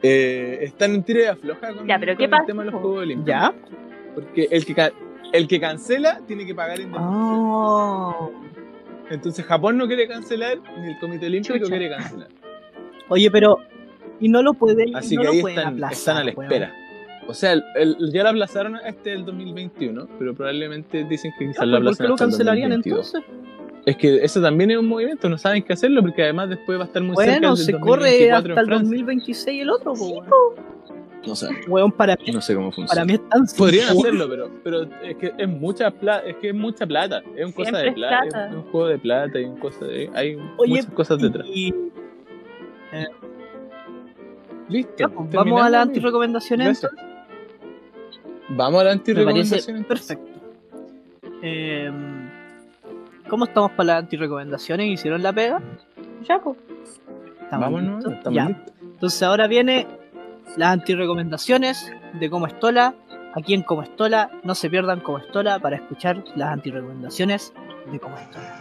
Eh, 0.06 0.58
están 0.62 0.94
en 0.94 1.02
tiro 1.02 1.20
de 1.20 1.28
afloja 1.28 1.72
con, 1.74 1.86
Ya, 1.88 1.98
pero 1.98 2.12
con 2.12 2.18
¿qué 2.18 2.24
el 2.24 2.30
pasa? 2.30 2.44
tema 2.46 2.62
de 2.64 2.70
los 2.70 2.80
Juegos 2.80 2.98
Olímpicos. 3.02 3.26
¿Ya? 3.26 3.54
Porque 4.14 4.48
el 4.50 4.64
que, 4.66 4.92
el 5.32 5.48
que 5.48 5.60
cancela 5.60 6.20
tiene 6.26 6.44
que 6.44 6.54
pagar 6.54 6.78
indemnización. 6.78 7.14
Oh. 7.16 8.30
Entonces 9.10 9.44
Japón 9.46 9.78
no 9.78 9.86
quiere 9.86 10.06
cancelar, 10.06 10.58
ni 10.78 10.88
el 10.92 10.98
Comité 10.98 11.26
Olímpico 11.26 11.54
Chucha. 11.56 11.70
quiere 11.70 11.88
cancelar. 11.88 12.28
Oye, 13.08 13.30
pero. 13.30 13.58
Y 14.20 14.28
no 14.28 14.42
lo 14.42 14.54
pueden. 14.54 14.94
Así 14.94 15.16
no 15.16 15.22
que 15.22 15.28
ahí 15.28 15.38
están, 15.38 15.74
aplazar, 15.74 15.92
están 15.92 16.16
a 16.18 16.24
la 16.24 16.30
espera. 16.30 16.74
O 17.26 17.32
sea, 17.34 17.52
el- 17.52 17.64
el- 17.76 18.12
ya 18.12 18.22
lo 18.22 18.28
aplazaron 18.28 18.76
a 18.76 18.80
este 18.80 19.10
del 19.10 19.24
2021, 19.24 20.06
pero 20.18 20.34
probablemente 20.34 21.04
dicen 21.04 21.32
que 21.38 21.46
quizás 21.46 21.62
Ah, 21.62 21.66
lo 21.66 21.72
¿Por 21.72 21.80
qué 21.80 21.84
lo 21.84 21.90
hasta 22.14 22.24
el 22.24 22.30
cancelarían 22.30 22.70
2022. 22.70 23.14
entonces? 23.14 23.53
Es 23.86 23.96
que 23.98 24.24
eso 24.24 24.40
también 24.40 24.70
es 24.70 24.78
un 24.78 24.86
movimiento, 24.88 25.28
no 25.28 25.36
saben 25.36 25.62
qué 25.62 25.74
hacerlo, 25.74 26.00
porque 26.00 26.22
además 26.22 26.48
después 26.48 26.78
va 26.78 26.84
a 26.84 26.86
estar 26.86 27.02
muy 27.02 27.14
cerca 27.16 27.32
Bueno, 27.32 27.54
del 27.54 27.64
se 27.66 27.72
2024 27.72 27.80
corre 27.86 28.32
hasta 28.32 28.60
el 28.60 28.66
Francia. 28.66 28.78
2026 28.84 29.62
el 29.62 29.70
otro, 29.70 29.92
po, 29.94 30.06
weón. 30.08 30.26
No 31.26 31.34
sé, 31.34 31.48
Weón, 31.68 31.90
para 31.92 32.16
mí, 32.16 32.32
no 32.32 32.40
sé 32.42 32.54
cómo 32.54 32.70
funciona. 32.70 32.88
para 32.88 33.04
mí 33.06 33.14
es 33.14 33.28
tan 33.30 33.46
Podrían 33.56 33.88
simple. 33.88 34.08
hacerlo, 34.08 34.28
pero, 34.28 34.50
pero 34.62 34.82
es 35.02 35.16
que 35.16 35.32
es 35.38 35.48
mucha 35.48 35.90
plata, 35.90 36.26
es 36.28 36.36
que 36.36 36.48
es 36.48 36.54
mucha 36.54 36.86
plata, 36.86 37.22
es 37.34 37.46
un 37.46 37.52
cosa 37.52 37.78
de 37.78 37.92
plata, 37.92 38.20
plata. 38.28 38.48
es 38.48 38.54
un 38.54 38.62
juego 38.64 38.86
de 38.88 38.98
plata 38.98 39.40
y 39.40 39.44
un 39.44 39.56
cosa 39.56 39.84
de, 39.86 40.10
hay 40.14 40.36
Oye, 40.58 40.70
muchas 40.70 40.86
cosas 40.86 41.18
detrás. 41.20 41.46
Y, 41.48 41.74
Listo. 44.68 44.92
ya, 44.98 45.08
pues, 45.08 45.16
vamos 45.16 45.30
terminamos, 45.30 45.62
a 45.62 45.70
las. 45.70 45.88
Gracias. 46.50 46.92
Vamos 48.48 48.80
a 48.80 48.84
la 48.84 48.90
Me 48.94 48.96
parece 48.96 49.54
antirrecomendación. 49.56 49.84
perfecto. 49.84 50.30
Eh, 51.42 51.90
¿Cómo 53.28 53.46
estamos 53.46 53.70
para 53.72 53.84
las 53.94 53.98
antirrecomendaciones? 54.04 54.86
¿Hicieron 54.88 55.22
la 55.22 55.32
pega? 55.32 55.62
Ya, 56.28 56.38
pues. 56.40 56.56
¿Estamos 57.42 57.66
Vámonos, 57.66 57.96
listos? 57.96 58.12
estamos 58.14 58.36
Ya. 58.36 58.44
listos. 58.48 58.74
Entonces 58.82 59.22
ahora 59.22 59.46
viene 59.46 59.86
las 60.56 60.72
antirrecomendaciones 60.72 61.92
de 62.20 62.30
Como 62.30 62.46
Estola. 62.46 62.94
Aquí 63.34 63.54
en 63.54 63.62
Como 63.62 63.82
Estola, 63.82 64.30
no 64.44 64.54
se 64.54 64.70
pierdan 64.70 65.00
Como 65.00 65.18
Estola 65.18 65.58
para 65.58 65.76
escuchar 65.76 66.22
las 66.36 66.50
antirrecomendaciones 66.52 67.52
de 67.90 67.98
Como 67.98 68.16
Estola. 68.16 68.60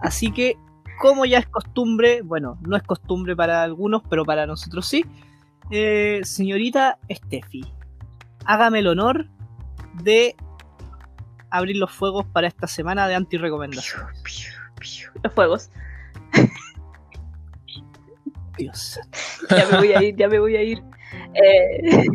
Así 0.00 0.30
que, 0.32 0.56
como 1.00 1.24
ya 1.24 1.38
es 1.38 1.46
costumbre, 1.48 2.22
bueno, 2.22 2.58
no 2.62 2.76
es 2.76 2.82
costumbre 2.82 3.34
para 3.36 3.62
algunos, 3.62 4.02
pero 4.08 4.24
para 4.24 4.46
nosotros 4.46 4.86
sí, 4.86 5.04
eh, 5.70 6.20
señorita 6.24 6.98
Steffi, 7.10 7.64
hágame 8.44 8.80
el 8.80 8.86
honor 8.88 9.26
de 10.02 10.34
abrir 11.50 11.76
los 11.76 11.90
fuegos 11.90 12.26
para 12.26 12.46
esta 12.46 12.66
semana 12.66 13.08
de 13.08 13.14
antirrecomendaciones. 13.14 14.52
Los 15.22 15.32
fuegos. 15.34 15.70
Dios. 18.56 19.00
Ya 19.50 19.66
me 19.70 19.78
voy 19.78 19.92
a 19.92 20.02
ir, 20.02 20.16
ya 20.16 20.28
me 20.28 20.38
voy 20.38 20.56
a 20.56 20.62
ir. 20.62 20.82
Eh, 21.34 22.06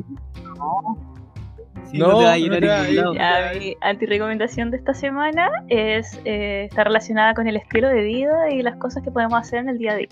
Sí, 1.85 1.99
No, 1.99 2.17
te 2.19 2.23
va 2.25 2.33
a 2.33 2.37
no 2.37 2.45
ir 2.45 2.53
a 2.53 2.59
te 2.59 2.67
va 2.67 2.75
a 2.79 2.83
ningún 2.83 2.93
ir. 2.93 2.95
lado. 3.01 3.13
ya, 3.13 3.59
mi 3.59 3.75
antirrecomendación 3.81 4.71
de 4.71 4.77
esta 4.77 4.93
semana 4.95 5.49
es 5.67 6.19
eh, 6.25 6.65
está 6.69 6.83
relacionada 6.85 7.33
con 7.35 7.47
el 7.47 7.55
estilo 7.55 7.87
de 7.89 8.01
vida 8.01 8.49
y 8.51 8.63
las 8.63 8.77
cosas 8.77 9.03
que 9.03 9.11
podemos 9.11 9.39
hacer 9.39 9.59
en 9.59 9.69
el 9.69 9.77
día 9.77 9.91
a 9.91 9.95
día. 9.97 10.07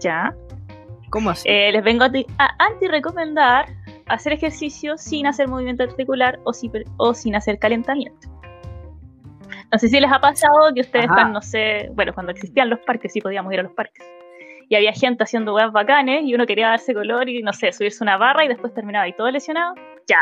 Ya. 0.00 0.34
¿Cómo 1.14 1.30
así? 1.30 1.48
Eh, 1.48 1.70
les 1.70 1.84
vengo 1.84 2.02
a, 2.04 2.10
a 2.38 2.56
anti-recomendar 2.66 3.66
hacer 4.08 4.32
ejercicio 4.32 4.98
sin 4.98 5.28
hacer 5.28 5.46
movimiento 5.46 5.84
articular 5.84 6.40
o, 6.42 6.52
si- 6.52 6.68
o 6.96 7.14
sin 7.14 7.36
hacer 7.36 7.60
calentamiento. 7.60 8.28
No 9.72 9.78
sé 9.78 9.88
si 9.88 10.00
les 10.00 10.10
ha 10.12 10.18
pasado 10.20 10.74
que 10.74 10.80
ustedes 10.80 11.04
Ajá. 11.04 11.14
están, 11.14 11.32
no 11.32 11.40
sé, 11.40 11.88
bueno, 11.94 12.12
cuando 12.12 12.32
existían 12.32 12.68
los 12.68 12.80
parques, 12.80 13.12
sí 13.12 13.20
podíamos 13.20 13.52
ir 13.52 13.60
a 13.60 13.62
los 13.62 13.70
parques. 13.72 14.04
Y 14.68 14.74
había 14.74 14.92
gente 14.92 15.22
haciendo 15.22 15.54
weas 15.54 15.70
bacanes 15.70 16.24
y 16.24 16.34
uno 16.34 16.46
quería 16.46 16.68
darse 16.70 16.92
color 16.94 17.28
y, 17.28 17.42
no 17.44 17.52
sé, 17.52 17.70
subirse 17.72 18.02
una 18.02 18.16
barra 18.16 18.44
y 18.44 18.48
después 18.48 18.74
terminaba 18.74 19.04
ahí 19.04 19.12
todo 19.12 19.30
lesionado. 19.30 19.74
Ya. 20.08 20.18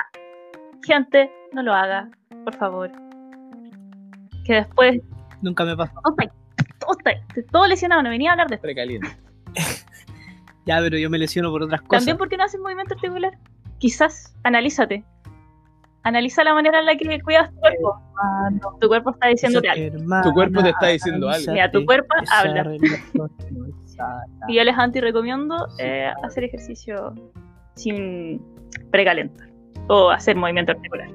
Gente, 0.84 1.30
no 1.52 1.62
lo 1.62 1.72
haga, 1.72 2.10
por 2.44 2.54
favor. 2.56 2.90
Que 4.44 4.54
después, 4.56 5.00
Nunca 5.40 5.64
me 5.64 5.74
pasó. 5.74 5.94
todo, 6.04 6.16
todo, 6.80 7.14
todo 7.50 7.66
lesionado, 7.66 8.02
no 8.02 8.10
venía 8.10 8.30
a 8.30 8.32
hablar 8.34 8.48
de 8.48 8.56
esto. 8.56 8.62
Precaliente. 8.66 9.08
Ya, 10.66 10.78
pero 10.80 10.96
yo 10.98 11.10
me 11.10 11.18
lesiono 11.18 11.50
por 11.50 11.62
otras 11.62 11.80
cosas. 11.82 12.00
También 12.00 12.18
porque 12.18 12.36
no 12.36 12.44
haces 12.44 12.60
movimiento 12.60 12.94
articular. 12.94 13.36
Quizás 13.78 14.34
analízate. 14.44 15.04
Analiza 16.04 16.42
la 16.42 16.54
manera 16.54 16.80
en 16.80 16.86
la 16.86 16.96
que 16.96 17.20
cuidas 17.20 17.50
tu 17.50 17.60
cuerpo. 17.60 18.00
Tu 18.80 18.88
cuerpo 18.88 19.10
está 19.10 19.28
diciéndote 19.28 19.68
algo. 19.68 19.96
Hermana, 19.96 20.22
Tu 20.22 20.32
cuerpo 20.32 20.62
te 20.62 20.70
está 20.70 20.86
diciendo 20.88 21.28
algo. 21.28 21.52
Mira, 21.52 21.70
tu 21.70 21.84
cuerpo 21.84 22.14
habla. 22.30 22.64
Y 24.48 24.56
yo 24.56 24.64
les 24.64 24.76
anti-recomiendo 24.76 25.68
eh, 25.78 26.10
hacer 26.24 26.44
ejercicio 26.44 27.14
sin 27.74 28.42
precalentar 28.90 29.48
o 29.88 30.10
hacer 30.10 30.34
movimiento 30.34 30.72
articular. 30.72 31.08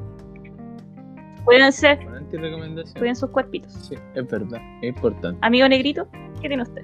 Cuídense, 1.43 1.98
cuiden 2.98 3.16
sus 3.16 3.30
cuerpitos. 3.30 3.74
Sí, 3.74 3.95
es 4.16 4.28
verdad, 4.28 4.62
es 4.82 4.89
importante. 4.89 5.39
Amigo 5.41 5.68
negrito, 5.68 6.08
¿qué 6.41 6.50
tiene 6.50 6.64
usted? 6.64 6.84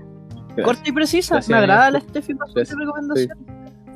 Gracias. 0.56 0.66
Corta 0.66 0.82
y 0.86 0.92
precisa. 0.92 1.36
Gracias, 1.36 1.50
me 1.50 1.58
agrada 1.58 1.92
la 1.92 2.00
Steffi 2.02 2.34
para 2.36 2.52
Gracias. 2.54 2.70
su 2.70 2.78
recomendación. 2.80 3.38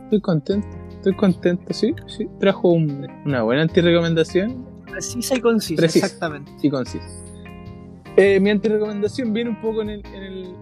Estoy 0.04 0.22
contento, 0.22 0.68
estoy 0.90 1.16
contento, 1.16 1.74
sí, 1.74 1.94
sí. 2.08 2.28
Trajo 2.40 2.70
un- 2.70 3.08
una 3.26 3.42
buena 3.44 3.62
antirrecomendación 3.64 4.66
Precisa 4.90 5.36
y 5.36 5.42
concisa, 5.42 5.82
Precisa. 5.82 6.06
exactamente. 6.08 6.52
y 6.62 6.70
concisa. 6.70 7.06
Eh, 8.16 8.40
mi 8.40 8.50
antirrecomendación 8.50 9.32
viene 9.34 9.50
un 9.52 9.62
poco 9.62 9.82
en 9.84 9.90
el, 9.90 10.06
en 10.08 10.24
el 10.24 10.56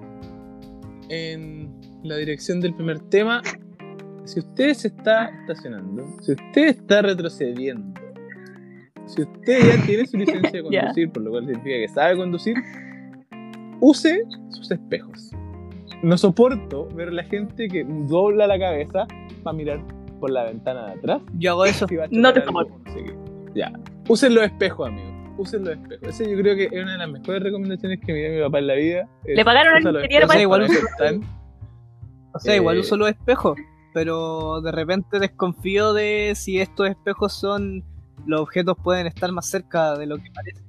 en 1.09 1.71
la 2.03 2.15
dirección 2.17 2.59
del 2.59 2.73
primer 2.73 2.99
tema. 2.99 3.41
Si 4.25 4.39
usted 4.39 4.73
se 4.73 4.87
está 4.87 5.25
estacionando, 5.41 6.03
si 6.21 6.31
usted 6.31 6.65
está 6.69 7.03
retrocediendo, 7.03 8.01
si 9.05 9.21
usted 9.21 9.59
ya 9.77 9.85
tiene 9.85 10.07
su 10.07 10.17
licencia 10.17 10.51
de 10.51 10.63
conducir, 10.63 11.11
por 11.11 11.21
lo 11.23 11.29
cual 11.31 11.45
significa 11.45 11.75
que 11.77 11.87
sabe 11.87 12.17
conducir, 12.17 12.55
use 13.79 14.23
sus 14.49 14.71
espejos. 14.71 15.31
No 16.03 16.17
soporto 16.17 16.87
ver 16.95 17.09
a 17.09 17.11
la 17.11 17.23
gente 17.23 17.67
que 17.67 17.83
dobla 17.83 18.47
la 18.47 18.59
cabeza 18.59 19.07
para 19.43 19.55
mirar 19.55 19.81
por 20.19 20.31
la 20.31 20.43
ventana 20.43 20.87
de 20.87 20.93
atrás 20.93 21.21
Yo 21.37 21.51
hago 21.51 21.65
eso. 21.65 21.87
No 22.11 22.33
te 22.33 22.43
soporto. 22.43 22.73
Ya. 23.53 23.71
Usen 24.07 24.35
los 24.35 24.43
espejos, 24.45 24.87
amigos. 24.87 25.13
usen 25.37 25.63
los 25.63 25.73
espejos. 25.77 26.07
Ese 26.07 26.29
yo 26.29 26.37
creo 26.37 26.55
que 26.55 26.65
es 26.65 26.83
una 26.83 26.93
de 26.93 26.97
las 26.97 27.09
mejores 27.09 27.41
recomendaciones 27.41 27.99
que 27.99 28.13
me 28.13 28.19
dio 28.19 28.31
mi 28.37 28.41
papá 28.41 28.59
en 28.59 28.67
la 28.67 28.73
vida. 28.75 29.09
es, 29.23 29.37
Le 29.37 29.45
pagaron 29.45 29.87
al 29.87 29.95
espejos 30.03 30.49
para 30.49 30.65
eso 30.65 30.73
están. 30.73 31.21
O 32.33 32.39
sea, 32.39 32.55
igual 32.55 32.77
Eh, 32.77 32.79
uso 32.81 32.97
los 32.97 33.09
espejos, 33.09 33.57
pero 33.93 34.59
de 34.61 34.71
repente 34.73 35.19
desconfío 35.19 35.93
de 35.93 36.33
si 36.35 36.59
estos 36.59 36.89
espejos 36.89 37.33
son. 37.33 37.83
Los 38.25 38.41
objetos 38.41 38.75
pueden 38.83 39.07
estar 39.07 39.31
más 39.31 39.47
cerca 39.49 39.95
de 39.97 40.07
lo 40.07 40.17
que 40.17 40.31
parece. 40.33 40.64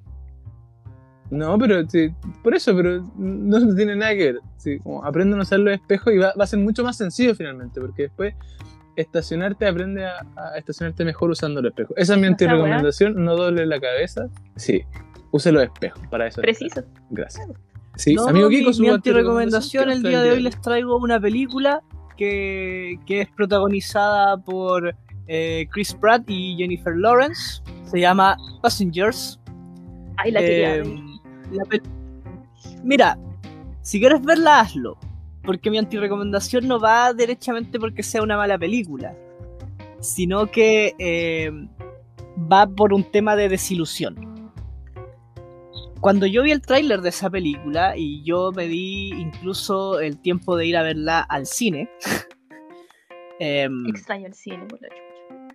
No, 1.30 1.58
pero 1.58 1.88
sí, 1.88 2.10
por 2.42 2.54
eso, 2.54 2.74
pero 2.76 3.02
no, 3.16 3.74
tiene 3.74 3.96
nada 3.96 4.12
que 4.14 4.32
ver. 4.32 4.40
Sí, 4.58 4.78
como 4.78 5.04
aprenden 5.04 5.38
a 5.40 5.42
usar 5.42 5.58
los 5.58 5.74
espejos 5.74 6.12
y 6.12 6.18
va, 6.18 6.32
va 6.38 6.44
a 6.44 6.46
ser 6.46 6.58
mucho 6.60 6.84
más 6.84 6.96
sencillo 6.96 7.34
finalmente, 7.34 7.80
porque 7.80 8.02
después 8.02 8.34
estacionarte 8.96 9.66
aprende 9.66 10.04
a, 10.06 10.20
a 10.36 10.56
estacionarte 10.58 11.04
mejor 11.04 11.30
usando 11.30 11.60
los 11.60 11.70
espejos. 11.70 11.94
Esa 11.98 12.14
es 12.14 12.20
mi 12.20 12.26
antirecomendación, 12.26 13.22
no 13.24 13.34
doble 13.36 13.66
la 13.66 13.80
cabeza. 13.80 14.28
Sí, 14.56 14.82
use 15.32 15.52
los 15.52 15.64
espejos 15.64 16.00
para 16.10 16.28
eso. 16.28 16.40
Preciso. 16.40 16.82
Gracias. 17.10 17.46
Sí, 17.96 18.14
No, 18.14 18.28
amigo 18.28 18.48
mi, 18.48 18.58
Kiko, 18.58 18.72
su 18.72 18.82
mi 18.82 18.88
antirecomendación 18.88 19.90
el 19.90 20.02
¿qué 20.02 20.08
día 20.10 20.22
de 20.22 20.30
hoy 20.30 20.42
les 20.42 20.60
traigo 20.60 20.96
una 20.98 21.18
película 21.20 21.82
que, 22.16 22.98
que 23.06 23.22
es 23.22 23.28
protagonizada 23.30 24.36
por 24.38 24.94
eh, 25.28 25.66
Chris 25.72 25.92
Pratt 25.94 26.22
y 26.28 26.56
Jennifer 26.56 26.94
Lawrence. 26.96 27.62
Se 27.90 28.00
llama 28.00 28.36
Passengers. 28.62 29.40
Ay, 30.18 30.30
la 30.32 30.40
quería 30.40 30.76
Eh, 30.76 30.82
ver. 30.82 30.88
La 31.52 31.64
Mira, 32.82 33.18
si 33.82 34.00
quieres 34.00 34.22
verla, 34.22 34.60
hazlo. 34.60 34.98
Porque 35.42 35.70
mi 35.70 35.78
antirecomendación 35.78 36.66
no 36.66 36.80
va 36.80 37.12
derechamente 37.12 37.78
porque 37.78 38.02
sea 38.02 38.22
una 38.22 38.36
mala 38.36 38.58
película, 38.58 39.16
sino 40.00 40.50
que 40.50 40.94
eh, 40.98 41.50
va 42.52 42.66
por 42.66 42.92
un 42.92 43.04
tema 43.04 43.36
de 43.36 43.48
desilusión. 43.48 44.16
Cuando 46.00 46.26
yo 46.26 46.42
vi 46.42 46.50
el 46.50 46.62
tráiler 46.62 47.00
de 47.00 47.08
esa 47.08 47.30
película 47.30 47.96
y 47.96 48.22
yo 48.24 48.52
me 48.52 48.66
di 48.66 49.10
incluso 49.10 50.00
el 50.00 50.18
tiempo 50.18 50.56
de 50.56 50.66
ir 50.66 50.76
a 50.76 50.82
verla 50.82 51.20
al 51.20 51.46
cine, 51.46 51.88
em, 53.40 53.86
Extraño 53.86 54.26
el 54.26 54.34
cine, 54.34 54.66
por 54.66 54.80
la 54.82 54.88
chucha. 54.88 55.54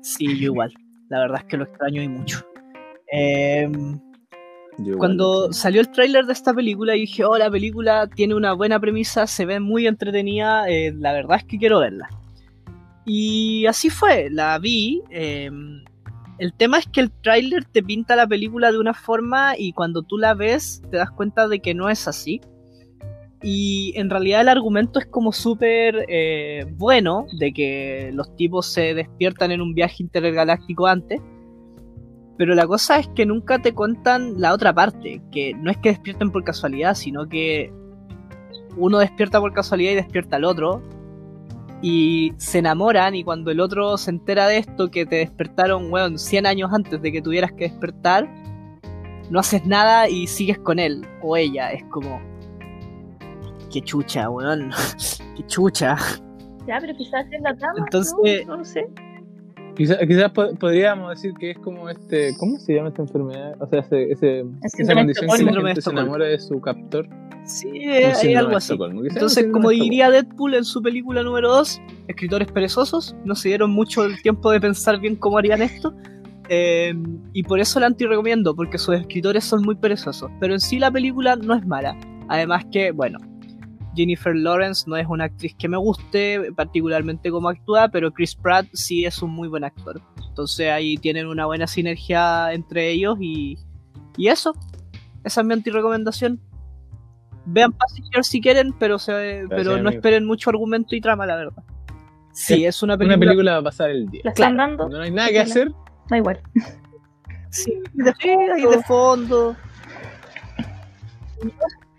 sí, 0.00 0.38
yo 0.38 0.44
igual. 0.44 0.72
La 1.08 1.20
verdad 1.20 1.40
es 1.42 1.44
que 1.46 1.56
lo 1.56 1.64
extraño 1.64 2.02
y 2.02 2.08
mucho. 2.08 2.46
Em, 3.08 4.00
Yo 4.78 4.84
igual, 4.84 4.98
cuando 4.98 5.52
sí. 5.52 5.60
salió 5.60 5.80
el 5.80 5.90
tráiler 5.90 6.26
de 6.26 6.32
esta 6.32 6.52
película, 6.52 6.94
dije, 6.94 7.24
oh, 7.24 7.38
la 7.38 7.50
película 7.50 8.08
tiene 8.08 8.34
una 8.34 8.52
buena 8.52 8.80
premisa, 8.80 9.26
se 9.26 9.46
ve 9.46 9.60
muy 9.60 9.86
entretenida, 9.86 10.68
eh, 10.68 10.92
la 10.96 11.12
verdad 11.12 11.38
es 11.38 11.44
que 11.44 11.58
quiero 11.58 11.80
verla. 11.80 12.08
Y 13.04 13.66
así 13.66 13.90
fue, 13.90 14.28
la 14.30 14.58
vi. 14.58 15.02
eh, 15.10 15.50
el 16.38 16.52
tema 16.52 16.78
es 16.78 16.86
que 16.86 17.00
el 17.00 17.12
tráiler 17.12 17.64
te 17.64 17.82
pinta 17.82 18.16
la 18.16 18.26
película 18.26 18.72
de 18.72 18.78
una 18.78 18.94
forma 18.94 19.54
y 19.56 19.72
cuando 19.72 20.02
tú 20.02 20.18
la 20.18 20.34
ves 20.34 20.82
te 20.90 20.96
das 20.96 21.10
cuenta 21.10 21.46
de 21.46 21.60
que 21.60 21.74
no 21.74 21.88
es 21.88 22.08
así. 22.08 22.40
Y 23.42 23.92
en 23.96 24.10
realidad 24.10 24.40
el 24.40 24.48
argumento 24.48 24.98
es 24.98 25.06
como 25.06 25.30
súper 25.30 26.06
eh, 26.08 26.64
bueno, 26.76 27.26
de 27.38 27.52
que 27.52 28.10
los 28.14 28.34
tipos 28.36 28.66
se 28.66 28.94
despiertan 28.94 29.52
en 29.52 29.60
un 29.60 29.74
viaje 29.74 30.02
intergaláctico 30.02 30.86
antes. 30.86 31.20
Pero 32.36 32.54
la 32.54 32.66
cosa 32.66 32.98
es 32.98 33.08
que 33.08 33.26
nunca 33.26 33.60
te 33.60 33.72
cuentan 33.72 34.40
la 34.40 34.52
otra 34.52 34.72
parte, 34.74 35.22
que 35.30 35.54
no 35.54 35.70
es 35.70 35.76
que 35.78 35.90
despierten 35.90 36.30
por 36.32 36.42
casualidad, 36.44 36.94
sino 36.94 37.28
que 37.28 37.72
uno 38.76 38.98
despierta 38.98 39.40
por 39.40 39.52
casualidad 39.52 39.92
y 39.92 39.96
despierta 39.96 40.36
al 40.36 40.44
otro. 40.44 40.82
Y 41.80 42.32
se 42.38 42.58
enamoran 42.58 43.14
y 43.14 43.22
cuando 43.24 43.50
el 43.50 43.60
otro 43.60 43.96
se 43.98 44.10
entera 44.10 44.46
de 44.48 44.56
esto, 44.58 44.90
que 44.90 45.04
te 45.06 45.16
despertaron, 45.16 45.92
weón, 45.92 46.18
100 46.18 46.46
años 46.46 46.70
antes 46.72 47.00
de 47.00 47.12
que 47.12 47.20
tuvieras 47.22 47.52
que 47.52 47.64
despertar, 47.68 48.28
no 49.30 49.38
haces 49.38 49.64
nada 49.66 50.08
y 50.08 50.26
sigues 50.26 50.58
con 50.58 50.78
él 50.78 51.06
o 51.22 51.36
ella. 51.36 51.72
Es 51.72 51.84
como... 51.90 52.20
Qué 53.72 53.80
chucha, 53.80 54.30
weón. 54.30 54.70
Qué 55.36 55.46
chucha. 55.46 55.96
Ya, 56.66 56.78
pero 56.80 56.94
quizás 56.96 57.26
es 57.30 57.42
la 57.42 57.54
trama. 57.54 57.74
Entonces- 57.78 58.46
No, 58.46 58.64
sé. 58.64 58.86
Quizás 59.76 59.98
quizás 60.06 60.30
po- 60.30 60.54
podríamos 60.54 61.10
decir 61.10 61.32
que 61.38 61.50
es 61.52 61.58
como 61.58 61.88
este. 61.88 62.30
¿Cómo 62.38 62.58
se 62.58 62.74
llama 62.74 62.88
esta 62.88 63.02
enfermedad? 63.02 63.56
O 63.60 63.66
sea, 63.66 63.80
ese, 63.80 64.12
ese- 64.12 64.44
esa 64.62 64.94
condición 64.94 65.26
que 65.38 65.44
la 65.44 65.60
gente 65.68 65.80
se 65.82 65.90
enamora 65.90 66.26
de 66.26 66.38
su 66.38 66.60
captor. 66.60 67.08
Sí, 67.44 67.68
hay 68.28 68.34
algo 68.36 68.56
así. 68.56 68.72
Entonces, 69.14 69.44
como 69.52 69.68
diría 69.82 70.10
Deadpool 70.10 70.54
en 70.54 70.64
su 70.64 70.80
película 70.80 71.22
número 71.22 71.48
2, 71.50 71.80
escritores 72.08 72.50
perezosos, 72.50 73.14
no 73.24 73.34
se 73.34 73.48
dieron 73.48 73.70
mucho 73.70 74.04
el 74.04 74.20
tiempo 74.22 74.50
de 74.50 74.60
pensar 74.60 74.98
bien 75.00 75.16
cómo 75.16 75.38
harían 75.38 75.60
esto. 75.62 75.92
eh, 76.50 76.94
y 77.32 77.42
por 77.42 77.58
eso 77.58 77.80
la 77.80 77.86
anti-recomiendo, 77.86 78.54
porque 78.54 78.76
sus 78.78 78.94
escritores 78.94 79.44
son 79.44 79.62
muy 79.62 79.74
perezosos. 79.76 80.30
Pero 80.40 80.52
en 80.54 80.60
sí 80.60 80.78
la 80.78 80.90
película 80.90 81.36
no 81.36 81.54
es 81.54 81.66
mala. 81.66 81.98
Además 82.28 82.64
que, 82.70 82.90
bueno, 82.92 83.18
Jennifer 83.94 84.34
Lawrence 84.34 84.84
no 84.88 84.96
es 84.96 85.06
una 85.08 85.24
actriz 85.24 85.54
que 85.58 85.68
me 85.68 85.76
guste 85.76 86.52
particularmente 86.56 87.30
como 87.30 87.48
actúa, 87.48 87.88
pero 87.88 88.12
Chris 88.12 88.34
Pratt 88.34 88.66
sí 88.72 89.04
es 89.04 89.22
un 89.22 89.30
muy 89.30 89.48
buen 89.48 89.64
actor. 89.64 90.00
Entonces 90.28 90.70
ahí 90.70 90.96
tienen 90.96 91.26
una 91.26 91.46
buena 91.46 91.66
sinergia 91.66 92.52
entre 92.52 92.90
ellos 92.90 93.16
y, 93.20 93.58
y 94.16 94.28
eso. 94.28 94.52
Esa 95.24 95.40
es 95.40 95.46
mi 95.46 95.54
anti-recomendación. 95.54 96.40
Vean 97.46 97.72
Passenger 97.72 98.24
si 98.24 98.40
quieren, 98.40 98.72
pero, 98.78 98.98
se, 98.98 99.44
pero 99.48 99.72
no 99.72 99.76
amigo. 99.76 99.90
esperen 99.90 100.26
mucho 100.26 100.50
argumento 100.50 100.94
y 100.96 101.00
trama, 101.00 101.26
la 101.26 101.36
verdad. 101.36 101.62
Sí, 102.32 102.64
es 102.64 102.82
una 102.82 102.94
Una 102.94 102.98
película. 102.98 103.20
película 103.26 103.52
va 103.52 103.58
a 103.58 103.62
pasar 103.62 103.90
el 103.90 104.08
día. 104.08 104.22
La 104.24 104.30
están 104.30 104.54
Claro, 104.54 104.76
dando. 104.76 104.88
No 104.96 105.02
hay 105.02 105.10
nada 105.10 105.28
que 105.28 105.40
hacer, 105.40 105.70
Da 106.08 106.16
igual. 106.18 106.40
Sí, 107.50 107.72
de 107.94 108.12
fondo, 108.14 108.56
y 108.58 108.62
de 108.76 108.82
fondo. 108.82 109.56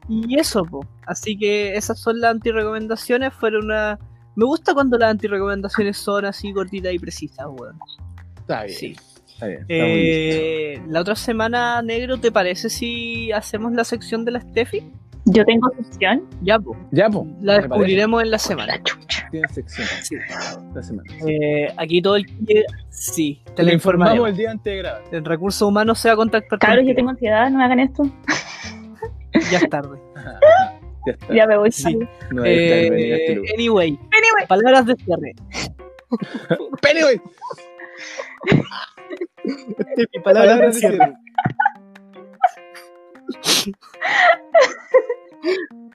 Y 0.07 0.39
eso, 0.39 0.63
po. 0.65 0.85
Así 1.05 1.37
que 1.37 1.75
esas 1.75 1.99
son 1.99 2.19
las 2.19 2.31
antirecomendaciones. 2.31 3.33
Fueron 3.33 3.65
una. 3.65 3.99
Me 4.35 4.45
gusta 4.45 4.73
cuando 4.73 4.97
las 4.97 5.11
antirecomendaciones 5.11 5.97
son 5.97 6.25
así 6.25 6.53
cortitas 6.53 6.93
y 6.93 6.99
precisas, 6.99 7.47
weón. 7.49 7.79
está 8.39 8.63
bien. 8.63 8.77
Sí. 8.77 8.95
Está 9.27 9.47
bien. 9.47 9.59
está. 9.61 9.73
Eh, 9.75 10.81
la 10.87 11.01
otra 11.01 11.15
semana, 11.15 11.81
negro, 11.81 12.17
¿te 12.17 12.31
parece 12.31 12.69
si 12.69 13.31
hacemos 13.31 13.73
la 13.73 13.83
sección 13.83 14.25
de 14.25 14.31
la 14.31 14.41
Steffi? 14.41 14.91
Yo 15.27 15.43
tengo 15.43 15.69
sección. 15.81 16.23
Ya, 16.43 16.59
po. 16.59 16.77
Ya, 16.91 17.09
pues. 17.09 17.25
La 17.41 17.55
descubriremos 17.59 18.21
en 18.21 18.29
la 18.29 18.37
semana. 18.37 18.75
La 18.75 18.83
chucha. 18.83 19.27
Tiene 19.31 19.47
sección 19.47 19.87
Sí. 20.03 20.15
la 20.75 20.83
semana. 20.83 21.11
Eh, 21.27 21.73
aquí 21.77 21.99
todo 22.01 22.17
el. 22.17 22.25
Sí, 22.89 23.41
te 23.45 23.51
Te 23.53 23.63
lo 23.63 23.69
lo 23.69 23.73
informamos 23.73 24.29
el 24.29 24.37
día 24.37 24.51
antes 24.51 24.71
de 24.71 24.77
grabar. 24.77 25.01
El 25.11 25.25
recurso 25.25 25.67
humano 25.67 25.95
se 25.95 26.09
va 26.09 26.13
a 26.13 26.17
contactar 26.17 26.59
Cabros, 26.59 26.85
yo 26.87 26.93
tengo 26.93 27.09
ansiedad, 27.09 27.49
no 27.49 27.57
me 27.57 27.63
hagan 27.63 27.79
esto. 27.79 28.03
Ya 29.51 29.57
es 29.59 29.69
tarde. 29.69 29.97
Ya 31.07 31.11
está. 31.13 31.33
Ya 31.35 31.45
me 31.45 31.55
voy. 31.57 31.71
Sí. 31.71 31.99
No 32.31 32.43
Eh, 32.43 32.87
este 32.87 33.35
lugar. 33.35 33.53
anyway, 33.53 33.89
Anyway. 34.11 34.47
palabras 34.47 34.85
de 34.87 34.95
cierre. 34.95 35.35
Pennywise. 36.81 37.21
Steffi, 39.93 40.19
Palabras 40.23 40.59
de 40.61 40.73
cierre. 40.73 41.13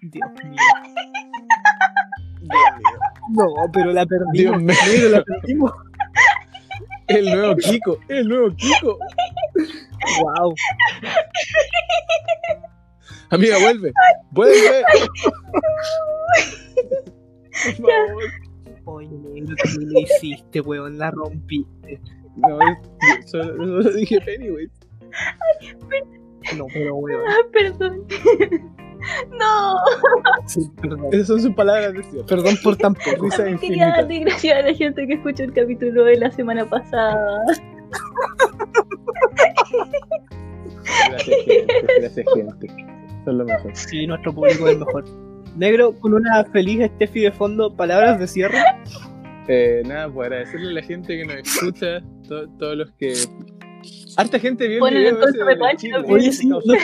Dios 0.02 0.30
mío. 0.44 0.62
No, 3.30 3.46
pero 3.72 3.92
la 3.92 4.06
perdimos. 4.06 4.32
Dios 4.32 4.62
mío. 4.62 5.08
la 5.10 5.22
perdimos. 5.22 5.72
El 7.08 7.24
nuevo 7.26 7.56
Kiko. 7.56 7.98
El 8.08 8.28
nuevo 8.28 8.54
Kiko. 8.56 8.98
Wow. 10.22 10.54
Amiga, 13.30 13.56
vuelve. 13.60 13.92
Vuelve. 14.32 14.82
Por 17.64 17.74
favor. 17.74 18.22
Oye, 18.86 19.08
negro, 19.08 19.54
tú 19.62 19.80
lo 19.80 20.00
hiciste, 20.00 20.60
weón, 20.60 20.98
la 20.98 21.10
rompiste. 21.12 22.00
No, 22.36 22.58
es- 22.60 23.30
solo, 23.30 23.54
solo 23.82 23.90
dije 23.92 24.20
Pennywise. 24.20 24.72
No, 26.56 26.66
pero 26.72 26.96
weón. 26.96 27.22
Ah, 27.28 27.36
perdón. 27.52 28.04
no. 29.38 29.76
Sí, 30.46 30.68
perdón. 30.80 31.06
Esas 31.12 31.26
son 31.28 31.40
sus 31.42 31.54
palabras 31.54 31.92
de 31.92 32.02
cierre. 32.04 32.26
Perdón 32.26 32.54
por 32.64 32.76
tan. 32.76 32.94
Risa 32.94 33.36
Quería 33.38 33.50
infinita. 33.52 33.86
darle 33.96 34.18
gracias 34.20 34.56
a 34.56 34.62
la 34.62 34.74
gente 34.74 35.06
que 35.06 35.14
escuchó 35.14 35.44
el 35.44 35.52
capítulo 35.52 36.04
de 36.04 36.16
la 36.16 36.30
semana 36.32 36.68
pasada. 36.68 37.44
Gracias, 41.10 41.36
gente. 41.44 41.74
Gracias, 42.00 42.26
gente. 42.34 42.66
Son 43.24 43.38
lo 43.38 43.44
mejor. 43.44 43.70
Sí, 43.74 44.06
nuestro 44.06 44.34
público 44.34 44.66
es 44.68 44.74
el 44.74 44.78
mejor. 44.80 45.04
Negro, 45.56 45.92
con 45.98 46.14
una 46.14 46.44
feliz 46.44 46.86
Steffi 46.96 47.20
de 47.20 47.32
fondo, 47.32 47.74
palabras 47.76 48.18
de 48.20 48.26
cierre. 48.26 48.58
Eh, 49.48 49.82
nada, 49.86 50.08
pues 50.08 50.26
agradecerle 50.26 50.70
a 50.70 50.72
la 50.74 50.82
gente 50.82 51.16
que 51.16 51.24
nos 51.24 51.34
escucha, 51.36 52.00
to- 52.28 52.48
todos 52.58 52.76
los 52.76 52.90
que. 52.92 53.12
Harta 54.16 54.38
gente 54.38 54.68
vio 54.68 54.86
el 54.86 54.94
video 54.94 55.22
el 55.22 55.28
ese 55.28 55.38
de 55.44 55.76
Chile. 55.76 55.96
Oye, 56.06 56.32
sí, 56.32 56.48
lo- 56.48 56.60
subí. 56.60 56.78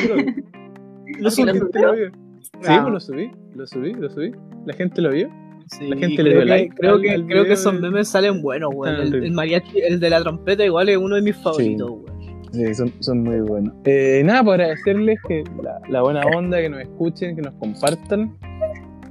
gente 1.61 1.81
lo 1.81 1.93
vio. 1.95 2.11
Sí, 2.11 2.69
Ah. 2.69 2.81
pues 2.83 2.93
lo 2.95 3.01
subí, 3.01 3.31
lo 3.55 3.67
subí, 3.67 3.93
lo 3.95 4.09
subí. 4.11 4.33
La 4.65 4.73
gente 4.75 5.01
lo 5.03 5.11
vio. 5.11 5.29
Sí, 5.69 5.89
La 5.89 5.97
gente 5.97 6.23
le 6.23 6.31
dio 6.31 6.45
like 6.45 6.75
creo 6.77 7.01
que, 7.01 7.09
creo 7.09 7.27
que 7.27 7.51
video 7.51 7.53
esos 7.55 7.75
memes 7.81 8.09
salen 8.09 8.41
buenos, 8.41 8.71
weón. 8.75 8.95
Ah, 8.97 9.03
El, 9.03 9.33
mariachi, 9.33 9.81
el 9.81 9.99
de 10.01 10.11
la 10.11 10.21
trompeta 10.23 10.65
igual 10.65 10.89
es 10.89 10.97
uno 10.97 11.17
de 11.17 11.23
mis 11.23 11.37
favoritos, 11.37 11.91
weón. 11.91 12.16
Sí, 12.53 12.75
son, 12.75 12.93
son 13.01 13.23
muy 13.23 13.41
buenos. 13.41 13.75
Eh, 13.85 14.23
nada, 14.25 14.43
por 14.45 14.55
agradecerles 14.55 15.19
que 15.29 15.45
la, 15.63 15.79
la 15.89 16.03
buena 16.03 16.21
onda, 16.35 16.59
que 16.59 16.69
nos 16.69 16.81
escuchen, 16.81 17.37
que 17.37 17.43
nos 17.43 17.55
compartan. 17.55 18.37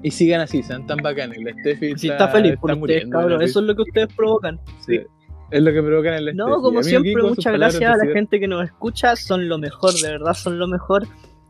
Y 0.02 0.12
sigan 0.12 0.42
así, 0.42 0.62
sean 0.64 0.86
tan 0.86 0.98
bacanes. 0.98 1.40
La 1.44 1.52
Steffi 1.62 1.98
Si 1.98 2.10
está 2.10 2.28
feliz 2.28 2.56
por 2.58 2.70
ustedes, 2.72 2.80
muriendo, 2.80 3.18
cabrón. 3.20 3.42
Eso 3.42 3.60
es 3.60 3.66
lo 3.66 3.76
que 3.76 3.82
ustedes 3.84 4.08
provocan. 4.16 4.60
Sí. 4.86 5.00
Es 5.52 5.62
lo 5.62 5.72
que 5.74 5.82
provocan 5.82 6.14
en 6.16 6.26
la 6.26 6.34
No, 6.34 6.46
Steffi. 6.48 6.62
como 6.62 6.84
siempre, 6.84 7.14
Kiko, 7.14 7.28
muchas 7.30 7.54
gracias 7.54 7.92
a 7.94 7.98
la 8.06 8.14
gente 8.14 8.40
que 8.40 8.48
nos 8.48 8.66
escucha. 8.66 9.16
Son 9.16 9.48
lo 9.50 9.58
mejor, 9.58 9.94
de 9.94 10.10
verdad, 10.12 10.34
son 10.34 10.60
lo 10.60 10.68
mejor. 10.68 11.08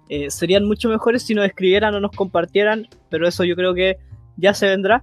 Eh, 0.08 0.30
serían 0.30 0.66
mucho 0.66 0.88
mejores 0.90 1.24
si 1.24 1.34
nos 1.34 1.46
escribieran 1.46 1.94
o 1.96 2.00
nos 2.00 2.12
compartieran, 2.12 2.88
pero 3.10 3.28
eso 3.28 3.44
yo 3.44 3.56
creo 3.56 3.74
que 3.74 3.98
ya 4.38 4.54
se 4.54 4.68
vendrá. 4.68 5.02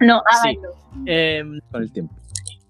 No, 0.00 0.22
Sí. 0.42 0.48
háganlo. 0.58 0.70
Eh, 1.06 1.44
Con 1.70 1.82
el 1.82 1.92
tiempo. 1.92 2.14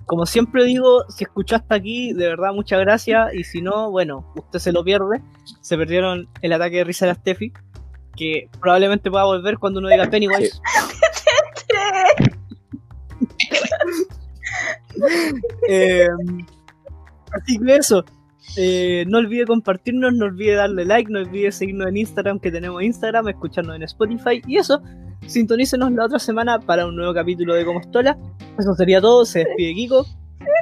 Como 0.07 0.25
siempre 0.25 0.65
digo, 0.65 1.05
si 1.09 1.25
escuchaste 1.25 1.75
aquí, 1.75 2.13
de 2.13 2.29
verdad, 2.29 2.53
muchas 2.55 2.81
gracias. 2.81 3.35
Y 3.35 3.43
si 3.43 3.61
no, 3.61 3.91
bueno, 3.91 4.33
usted 4.37 4.61
se 4.61 4.73
lo 4.73 4.85
pierde. 4.85 5.21
Se 5.61 5.77
perdieron 5.77 6.29
el 6.43 6.53
ataque 6.53 6.77
de 6.77 6.85
risa 6.85 7.07
de 7.07 7.13
la 7.13 7.19
Steffi, 7.19 7.53
que 8.17 8.49
probablemente 8.61 9.11
pueda 9.11 9.25
volver 9.25 9.59
cuando 9.59 9.81
uno 9.81 9.89
diga 9.89 10.09
Pennywise. 10.09 10.61
Eh, 15.69 16.09
así 17.33 17.59
que 17.59 17.77
eso. 17.77 18.03
Eh, 18.57 19.05
no 19.09 19.19
olvide 19.19 19.45
compartirnos, 19.45 20.15
no 20.15 20.25
olvide 20.25 20.55
darle 20.55 20.87
like, 20.87 21.13
no 21.13 21.19
olvide 21.19 21.53
seguirnos 21.53 21.89
en 21.89 21.99
Instagram, 21.99 22.41
que 22.41 22.51
tenemos 22.51 22.83
Instagram, 22.83 23.29
escucharnos 23.29 23.77
en 23.77 23.83
Spotify 23.83 24.41
y 24.47 24.57
eso. 24.57 24.81
Sintonícenos 25.27 25.93
la 25.93 26.05
otra 26.05 26.19
semana 26.19 26.59
para 26.61 26.87
un 26.87 26.97
nuevo 26.97 27.13
capítulo 27.13 27.55
de 27.55 27.65
Como 27.65 27.81
Estola. 27.81 28.17
Eso 28.59 28.75
sería 28.75 29.01
todo. 29.01 29.25
Se 29.25 29.41
despide 29.41 29.75
Kiko. 29.75 30.07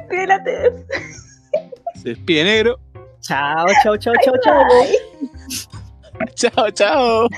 Espérate. 0.02 0.86
Se 2.02 2.10
despide 2.10 2.44
negro. 2.44 2.78
Chao, 3.20 3.66
chao, 3.82 3.96
chao, 3.96 4.14
chao, 4.22 4.34
chao. 4.42 4.64
Chao, 6.34 6.70
chao. 6.70 7.28